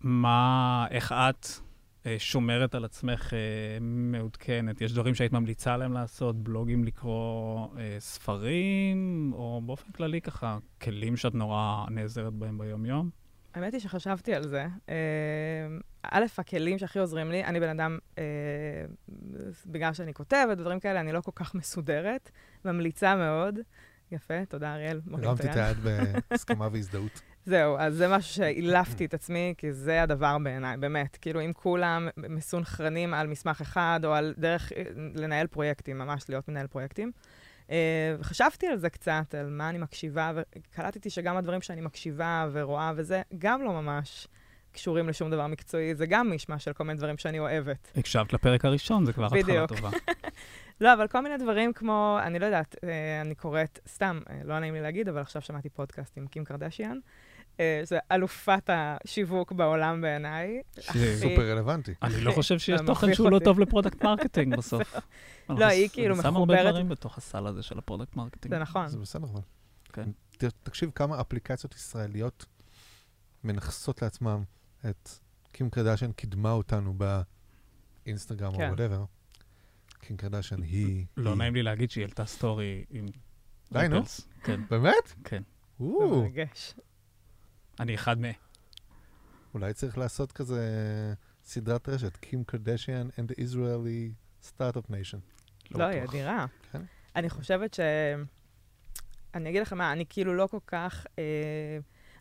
מה, 0.00 0.86
איך 0.90 1.12
את 1.12 1.46
שומרת 2.18 2.74
על 2.74 2.84
עצמך 2.84 3.34
אה, 3.34 3.38
מעודכנת? 3.80 4.80
יש 4.80 4.92
דברים 4.92 5.14
שהיית 5.14 5.32
ממליצה 5.32 5.76
להם 5.76 5.92
לעשות, 5.92 6.42
בלוגים 6.42 6.84
לקרוא, 6.84 7.68
אה, 7.78 7.96
ספרים, 7.98 9.30
או 9.34 9.60
באופן 9.66 9.92
כללי 9.92 10.20
ככה, 10.20 10.58
כלים 10.82 11.16
שאת 11.16 11.34
נורא 11.34 11.84
נעזרת 11.90 12.32
בהם 12.32 12.58
ביום-יום? 12.58 13.10
האמת 13.54 13.72
היא 13.72 13.80
שחשבתי 13.80 14.34
על 14.34 14.48
זה. 14.48 14.66
אה, 14.88 14.94
א', 16.02 16.24
הכלים 16.38 16.78
שהכי 16.78 16.98
עוזרים 16.98 17.30
לי, 17.30 17.44
אני 17.44 17.60
בן 17.60 17.80
אדם, 17.80 17.98
אה, 18.18 18.24
בגלל 19.66 19.92
שאני 19.92 20.14
כותבת 20.14 20.48
ודברים 20.58 20.80
כאלה, 20.80 21.00
אני 21.00 21.12
לא 21.12 21.20
כל 21.20 21.32
כך 21.34 21.54
מסודרת, 21.54 22.30
ממליצה 22.64 23.16
מאוד. 23.16 23.58
יפה, 24.12 24.44
תודה, 24.48 24.74
אריאל. 24.74 25.00
הרמתי 25.12 25.50
את. 25.50 25.56
היד 25.56 25.76
בהסכמה 26.30 26.68
והזדהות. 26.72 27.22
זהו, 27.46 27.76
אז 27.78 27.94
זה 27.94 28.08
משהו 28.08 28.34
שהילפתי 28.34 29.04
את 29.04 29.14
עצמי, 29.14 29.54
כי 29.58 29.72
זה 29.72 30.02
הדבר 30.02 30.38
בעיניי, 30.38 30.76
באמת. 30.76 31.18
כאילו, 31.20 31.40
אם 31.40 31.52
כולם 31.52 32.08
מסונכרנים 32.16 33.14
על 33.14 33.26
מסמך 33.26 33.60
אחד, 33.60 34.00
או 34.04 34.14
על 34.14 34.34
דרך 34.38 34.72
אה, 34.72 34.82
לנהל 35.14 35.46
פרויקטים, 35.46 35.98
ממש 35.98 36.24
להיות 36.28 36.48
מנהל 36.48 36.66
פרויקטים. 36.66 37.12
אה, 37.70 38.16
וחשבתי 38.18 38.66
על 38.66 38.78
זה 38.78 38.90
קצת, 38.90 39.34
על 39.38 39.50
מה 39.50 39.68
אני 39.68 39.78
מקשיבה, 39.78 40.32
וקלטתי 40.34 41.10
שגם 41.10 41.36
הדברים 41.36 41.60
שאני 41.60 41.80
מקשיבה 41.80 42.48
ורואה 42.52 42.92
וזה, 42.96 43.22
גם 43.38 43.62
לא 43.62 43.72
ממש 43.72 44.28
קשורים 44.72 45.08
לשום 45.08 45.30
דבר 45.30 45.46
מקצועי, 45.46 45.94
זה 45.94 46.06
גם 46.06 46.30
מישמש 46.30 46.58
של 46.58 46.72
כל 46.72 46.84
מיני 46.84 46.98
דברים 46.98 47.18
שאני 47.18 47.38
אוהבת. 47.38 47.92
הקשבת 47.96 48.32
לפרק 48.32 48.64
הראשון, 48.64 49.06
זה 49.06 49.12
כבר 49.12 49.26
התחלה. 49.26 49.66
טובה. 49.66 49.90
לא, 50.80 50.92
אבל 50.92 51.08
כל 51.08 51.20
מיני 51.20 51.36
דברים 51.38 51.72
כמו, 51.72 52.18
אני 52.22 52.38
לא 52.38 52.44
יודעת, 52.44 52.76
אה, 52.84 53.20
אני 53.20 53.34
קוראת, 53.34 53.78
סתם, 53.88 54.20
אה, 54.30 54.40
לא 54.44 54.58
נעים 54.58 54.74
לי 54.74 54.80
להגיד, 54.80 55.08
אבל 55.08 55.20
עכשיו 55.20 55.42
שמעתי 55.42 55.68
פודקאסט 55.68 56.18
עם 56.18 56.26
קים 56.26 56.44
קרדשיאן. 56.44 56.98
אה, 57.60 57.80
זה 57.84 57.98
אלופת 58.12 58.70
השיווק 58.72 59.52
בעולם 59.52 60.00
בעיניי. 60.00 60.60
הכי- 60.88 61.16
סופר 61.16 61.50
רלוונטי. 61.52 61.94
אני 62.02 62.20
לא 62.20 62.32
חושב 62.32 62.58
שיש 62.58 62.80
תוכן 62.86 63.14
שהוא 63.14 63.30
לא. 63.30 63.38
טוב 63.38 63.60
ל 63.60 63.66
product 63.66 64.04
marketing 64.04 64.56
בסוף. 64.58 64.94
לא, 65.48 65.64
היא 65.64 65.88
כאילו 65.92 66.14
אני 66.14 66.22
שם 66.22 66.36
הרבה 66.36 66.54
מחוברת- 66.54 66.70
דברים 66.70 66.88
בתוך 66.88 67.18
הסל 67.18 67.46
הזה 67.46 67.62
של 67.62 67.78
ה 67.78 67.83
product 67.83 68.16
marketing. 68.16 68.54
זה 68.54 68.60
נכון. 68.60 68.88
זה 68.88 68.98
בסדר, 68.98 69.26
אבל. 69.32 69.40
כן. 69.92 70.08
תקשיב 70.62 70.90
כמה 70.94 71.20
אפליקציות 71.20 71.74
ישראליות 71.74 72.46
מנכסות 73.44 74.02
לעצמם 74.02 74.42
את 74.90 75.08
קים 75.52 75.70
קרדשיאן 75.70 76.12
קידמה 76.12 76.50
אותנו 76.52 76.94
באינסטגרם 78.04 78.52
או 78.52 78.58
כן. 78.58 78.68
whatever. 78.68 79.04
קים 80.00 80.16
קרדשיאן 80.16 80.62
היא... 80.62 81.06
לא 81.16 81.30
היא- 81.30 81.38
נעים 81.38 81.54
לי 81.54 81.62
להגיד 81.62 81.90
שהיא 81.90 82.04
העלתה 82.04 82.24
סטורי 82.26 82.84
עם... 82.90 83.06
די, 83.72 83.88
נו. 83.90 84.00
כן, 84.44 84.60
באמת? 84.70 85.12
כן. 85.24 85.42
מרגש. 85.80 86.74
אני 87.82 87.94
אחד 87.94 88.18
מהם. 88.18 88.32
אולי 89.54 89.72
צריך 89.72 89.98
לעשות 89.98 90.32
כזה 90.32 90.64
סדרת 91.44 91.88
רשת, 91.88 92.16
קים 92.16 92.44
קרדשיאן 92.44 93.08
and 93.08 93.32
the 93.32 93.34
Israeli 93.34 94.14
Startup 94.42 94.90
Nation. 94.90 95.18
לא, 95.70 95.84
היא 95.84 96.00
בטוח. 96.02 96.14
אדירה. 96.14 96.46
כן. 96.72 96.82
אני 97.16 97.30
חושבת 97.30 97.74
ש... 97.74 97.80
אני 99.34 99.50
אגיד 99.50 99.62
לכם 99.62 99.78
מה, 99.78 99.92
אני 99.92 100.04
כאילו 100.08 100.34
לא 100.34 100.46
כל 100.46 100.58
כך... 100.66 101.06
אה, 101.18 101.78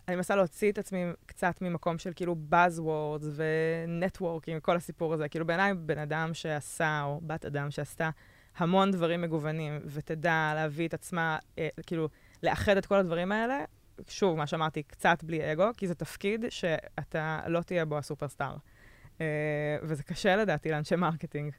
אני 0.07 0.15
מנסה 0.15 0.35
להוציא 0.35 0.71
את 0.71 0.77
עצמי 0.77 1.03
קצת 1.25 1.61
ממקום 1.61 1.97
של 1.97 2.11
כאילו 2.15 2.35
Buzzwords 2.51 3.25
ונטוורקינג, 3.35 4.61
כל 4.61 4.77
הסיפור 4.77 5.13
הזה. 5.13 5.29
כאילו 5.29 5.45
בעיניי 5.45 5.73
בן 5.73 5.97
אדם 5.97 6.33
שעשה, 6.33 7.03
או 7.03 7.21
בת 7.23 7.45
אדם 7.45 7.71
שעשתה 7.71 8.09
המון 8.57 8.91
דברים 8.91 9.21
מגוונים, 9.21 9.79
ותדע 9.85 10.51
להביא 10.55 10.87
את 10.87 10.93
עצמה, 10.93 11.37
אה, 11.57 11.69
כאילו, 11.85 12.09
לאחד 12.43 12.77
את 12.77 12.85
כל 12.85 12.95
הדברים 12.95 13.31
האלה, 13.31 13.63
שוב, 14.09 14.37
מה 14.37 14.47
שאמרתי, 14.47 14.83
קצת 14.83 15.23
בלי 15.23 15.51
אגו, 15.51 15.65
כי 15.77 15.87
זה 15.87 15.95
תפקיד 15.95 16.45
שאתה 16.49 17.39
לא 17.47 17.61
תהיה 17.61 17.85
בו 17.85 17.97
הסופרסטאר. 17.97 18.55
אה, 19.21 19.25
וזה 19.83 20.03
קשה 20.03 20.35
לדעתי 20.35 20.71
לאנשי 20.71 20.95
marketing. 20.95 21.53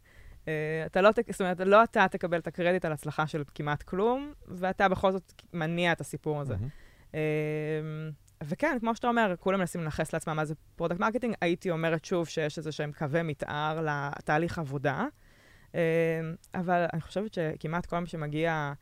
אה, 0.49 0.82
אתה 0.86 1.01
לא, 1.01 1.11
זאת 1.30 1.40
אומרת, 1.40 1.61
לא 1.61 1.84
אתה 1.84 2.07
תקבל 2.11 2.38
את 2.38 2.47
הקרדיט 2.47 2.84
על 2.84 2.93
הצלחה 2.93 3.26
של 3.26 3.43
כמעט 3.55 3.82
כלום, 3.82 4.32
ואתה 4.49 4.88
בכל 4.88 5.12
זאת 5.12 5.43
מניע 5.53 5.93
את 5.93 6.01
הסיפור 6.01 6.40
הזה. 6.40 6.55
מהמם. 6.55 6.68
אמ, 7.14 8.11
וכן, 8.45 8.76
כמו 8.80 8.97
שאתה 8.97 9.09
אומר, 9.09 9.34
כולם 9.40 9.59
מנסים 9.59 9.80
לנכס 9.80 10.12
לעצמם 10.12 10.36
מה 10.36 10.45
זה 10.45 10.55
product 10.76 11.01
marketing. 11.01 11.35
הייתי 11.40 11.70
אומרת 11.70 12.05
שוב 12.05 12.28
שיש 12.28 12.59
איזה 12.59 12.72
שהם 12.72 12.93
קווי 12.93 13.22
מתאר 13.22 13.86
לתהליך 13.86 14.59
עבודה, 14.59 15.07
אמ, 15.74 15.80
אבל 16.55 16.86
אני 16.93 17.01
חושבת 17.01 17.34
שכמעט 17.34 17.86
כל 17.86 17.99
מי 17.99 18.07
שמגיע 18.07 18.72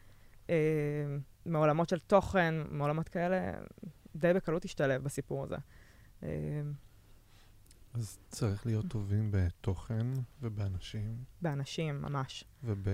מעולמות 1.47 1.89
של 1.89 1.99
תוכן, 1.99 2.55
מעולמות 2.71 3.09
כאלה, 3.09 3.53
די 4.17 4.33
בקלות 4.35 4.65
השתלב 4.65 5.05
בסיפור 5.05 5.45
הזה. 5.45 5.57
אז 7.95 8.19
צריך 8.29 8.67
להיות 8.67 8.87
טובים 8.89 9.31
בתוכן 9.31 10.07
ובאנשים 10.43 11.25
באנשים, 11.43 12.03
ממש. 12.03 12.45
וב... 12.65 12.89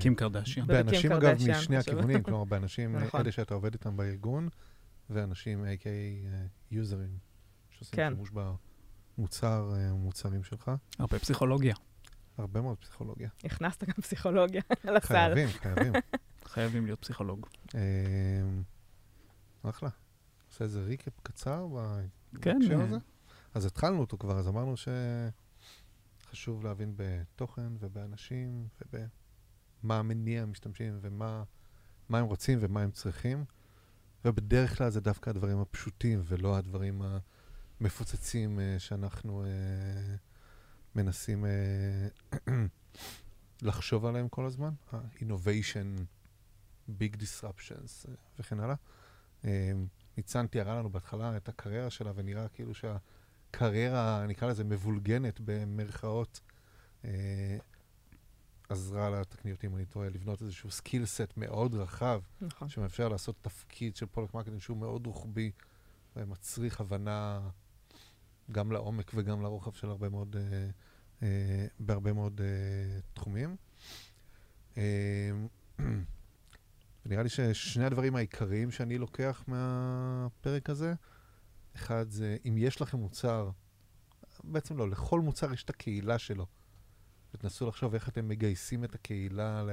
קים 0.00 0.14
קרדשיאן. 0.14 0.66
באנשים, 0.66 1.12
אגב, 1.12 1.36
משני. 1.50 1.76
הכיוונים, 1.76 2.22
כלומר, 2.22 2.44
באנשים, 2.44 2.96
נכון. 2.96 3.20
אלה 3.20 3.32
שאתה 3.32 3.54
עובד 3.54 3.72
איתם 3.72 3.96
בארגון, 3.96 4.48
ואנשים, 5.10 5.64
a.k.a. 5.64 6.26
יוזרים, 6.70 7.18
שעושים 7.70 7.96
כן. 7.96 8.12
שימוש 8.12 8.30
במוצר, 9.18 9.72
אה, 9.76 9.92
מוצרים 9.92 10.44
שלך. 10.44 10.70
הרבה 10.98 11.18
פסיכולוגיה. 11.18 11.74
הרבה 12.38 12.60
מאוד 12.60 12.78
פסיכולוגיה. 12.78 13.28
הכנסת 13.44 13.84
גם 13.84 13.94
פסיכולוגיה 14.02 14.62
לסל. 14.84 15.06
חייבים, 15.08 15.48
חייבים. 15.48 15.92
חייבים 16.52 16.86
להיות 16.86 17.00
פסיכולוג. 17.00 17.46
אה, 17.74 17.80
אחלה. 19.62 19.88
עושה 20.48 20.64
איזה 20.64 20.82
ריקאפ 20.82 21.20
קצר 21.22 21.68
כן, 22.42 22.58
בהקשר 22.58 22.78
אה. 22.78 22.84
הזה? 22.84 22.96
אז 23.54 23.66
התחלנו 23.66 24.00
אותו 24.00 24.18
כבר, 24.18 24.38
אז 24.38 24.48
אמרנו 24.48 24.74
שחשוב 26.26 26.64
להבין 26.64 26.94
בתוכן 26.96 27.72
ובאנשים 27.80 28.68
ובמה 28.80 29.98
המניע 29.98 30.42
המשתמשים 30.42 30.98
ומה 31.00 31.42
מה 32.08 32.18
הם 32.18 32.24
רוצים 32.24 32.58
ומה 32.60 32.82
הם 32.82 32.90
צריכים. 32.90 33.44
ובדרך 34.24 34.78
כלל 34.78 34.90
זה 34.90 35.00
דווקא 35.00 35.30
הדברים 35.30 35.58
הפשוטים 35.58 36.22
ולא 36.24 36.56
הדברים 36.56 37.02
המפוצצים 37.80 38.60
אה, 38.60 38.78
שאנחנו 38.78 39.44
מנסים 40.94 41.44
לחשוב 43.62 44.06
עליהם 44.06 44.28
כל 44.28 44.46
הזמן. 44.46 44.70
ה-innovation, 44.92 46.02
big 47.00 47.16
disruptions 47.16 48.08
אה, 48.08 48.14
וכן 48.38 48.60
הלאה. 48.60 48.74
אה, 49.44 49.72
ניצן 50.16 50.46
תיארה 50.46 50.74
לנו 50.78 50.90
בהתחלה 50.90 51.36
את 51.36 51.48
הקריירה 51.48 51.90
שלה, 51.90 52.12
ונראה 52.14 52.48
כאילו 52.48 52.72
שהקריירה, 52.74 54.26
נקרא 54.26 54.48
לזה 54.48 54.64
מבולגנת 54.64 55.40
במרכאות, 55.44 56.40
אה, 57.04 57.56
עזרה 58.68 59.10
לה, 59.10 59.24
תקני 59.24 59.52
אותי 59.52 59.66
אם 59.66 59.76
אני 59.76 59.84
טועה, 59.84 60.08
לבנות 60.08 60.42
איזשהו 60.42 60.70
skill 60.70 61.06
set 61.06 61.32
מאוד 61.36 61.74
רחב, 61.74 62.20
נכון. 62.40 62.68
שמאפשר 62.68 63.08
לעשות 63.08 63.36
תפקיד 63.42 63.96
של 63.96 64.06
product 64.06 64.34
marketing 64.34 64.60
שהוא 64.60 64.76
מאוד 64.76 65.06
רוחבי, 65.06 65.50
ומצריך 66.16 66.80
הבנה 66.80 67.40
גם 68.50 68.72
לעומק 68.72 69.10
וגם 69.14 69.42
לרוחב 69.42 69.72
של 69.72 69.88
הרבה 69.88 70.08
מאוד, 70.08 70.36
אה, 70.36 70.68
אה, 71.22 71.66
בהרבה 71.78 72.12
מאוד 72.12 72.40
אה, 72.40 73.00
תחומים. 73.14 73.56
אה, 74.76 75.30
ונראה 77.06 77.22
לי 77.22 77.28
ששני 77.28 77.84
הדברים 77.84 78.16
העיקריים 78.16 78.70
שאני 78.70 78.98
לוקח 78.98 79.44
מהפרק 79.46 80.70
הזה, 80.70 80.94
אחד 81.76 82.10
זה, 82.10 82.36
אם 82.48 82.54
יש 82.58 82.80
לכם 82.80 82.98
מוצר, 82.98 83.50
בעצם 84.44 84.76
לא, 84.76 84.90
לכל 84.90 85.20
מוצר 85.20 85.52
יש 85.52 85.64
את 85.64 85.70
הקהילה 85.70 86.18
שלו. 86.18 86.46
ותנסו 87.34 87.66
לחשוב 87.66 87.94
איך 87.94 88.08
אתם 88.08 88.28
מגייסים 88.28 88.84
את 88.84 88.94
הקהילה 88.94 89.64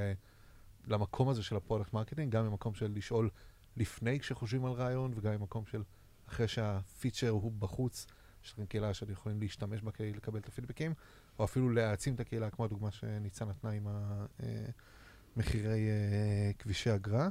למקום 0.87 1.29
הזה 1.29 1.43
של 1.43 1.55
ה 1.55 1.60
product 1.60 1.93
marketing, 1.93 2.31
גם 2.31 2.47
ממקום 2.47 2.73
של 2.73 2.91
לשאול 2.95 3.29
לפני 3.77 4.19
כשחושבים 4.19 4.65
על 4.65 4.71
רעיון, 4.71 5.11
וגם 5.15 5.33
ממקום 5.33 5.65
של 5.65 5.83
אחרי 6.27 6.47
שהפיצ'ר 6.47 7.29
הוא 7.29 7.51
בחוץ, 7.51 8.05
יש 8.43 8.53
לכם 8.53 8.65
קהילה 8.65 8.93
שאתם 8.93 9.11
יכולים 9.11 9.39
להשתמש 9.39 9.81
בה 9.81 9.91
כדי 9.91 10.13
לקבל 10.13 10.39
את 10.39 10.47
הפידבקים, 10.47 10.93
או 11.39 11.43
אפילו 11.43 11.69
להעצים 11.69 12.15
את 12.15 12.19
הקהילה, 12.19 12.49
כמו 12.49 12.65
הדוגמה 12.65 12.91
שניצן 12.91 13.49
נתנה 13.49 13.71
עם 13.71 13.87
המחירי 15.39 15.89
אה, 15.89 16.51
כבישי 16.59 16.95
אגרה. 16.95 17.29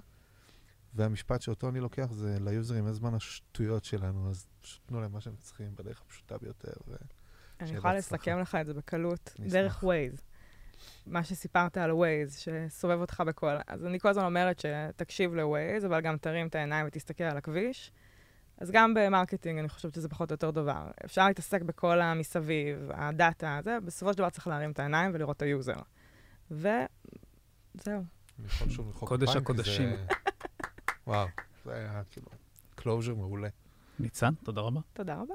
והמשפט 0.94 1.42
שאותו 1.42 1.68
אני 1.68 1.80
לוקח 1.80 2.08
זה 2.10 2.36
ליוזרים, 2.40 2.86
אין 2.86 2.94
זמן 2.94 3.14
לשטויות 3.14 3.84
שלנו, 3.84 4.30
אז 4.30 4.46
פשוט 4.60 4.80
תנו 4.86 5.00
להם 5.00 5.12
מה 5.12 5.20
שהם 5.20 5.36
צריכים 5.38 5.76
בדרך 5.76 6.02
הפשוטה 6.06 6.38
ביותר. 6.38 6.72
ו... 6.88 6.94
אני 7.60 7.70
יכולה. 7.70 7.94
לסכם 7.94 8.38
לך 8.38 8.54
את 8.60 8.66
זה 8.66 8.74
בקלות, 8.74 9.34
דרך. 9.38 9.82
ווייז. 9.82 10.22
מה 11.06 11.24
שסיפרת 11.24 11.76
על 11.76 11.92
ווייז, 11.92 12.36
שסובב 12.36 13.00
אותך 13.00 13.22
בכל... 13.26 13.54
אז 13.66 13.86
אני 13.86 14.00
כל 14.00 14.08
הזמן 14.08 14.24
אומרת 14.24 14.60
שתקשיב 14.60 15.34
ל 15.34 15.43
Waze, 15.43 15.84
אבל 15.84 16.00
גם 16.00 16.16
תרים 16.16 16.46
את 16.46 16.54
העיניים 16.54 16.86
ותסתכל 16.86 17.24
על 17.24 17.36
הכביש. 17.36 17.92
אז 18.58 18.70
גם 18.70 18.94
ב 18.94 19.01
marketing 19.01 19.58
אני 19.58 19.68
חושבת 19.68 19.94
שזה 19.94 20.08
פחות 20.08 20.30
או 20.30 20.34
יותר 20.34 20.50
דבר. 20.50 20.90
אפשר 21.04 21.26
להתעסק 21.28 21.62
בכל 21.62 22.00
המסביב, 22.00 22.90
הדאטה, 22.94 23.60
זה, 23.64 23.78
בסופו 23.84 24.12
של 24.12 24.18
דבר 24.18 24.30
צריך 24.30 24.46
להרים 24.46 24.70
את 24.70 24.78
העיניים 24.78 25.10
ולראות 25.14 25.36
את 25.36 25.42
ה 25.42 25.49
user. 25.49 25.80
וזהו. 27.78 28.02
אני 28.38 28.46
יכול 28.46 28.70
שוב 28.70 28.86
למחוא 28.86 29.08
קודש 29.08 29.36
הקודשים. 29.36 29.90
זה- 29.96 30.06
וואו, 31.06 31.28
זה 31.64 31.74
היה 31.74 32.02
כאילו 32.10 32.26
closure 32.74 33.14
מעולה. 33.14 33.48
ניצן, 33.98 34.34
תודה 34.44 34.60
רבה. 34.60 34.80
תודה 34.92 35.14
רבה. 35.14 35.34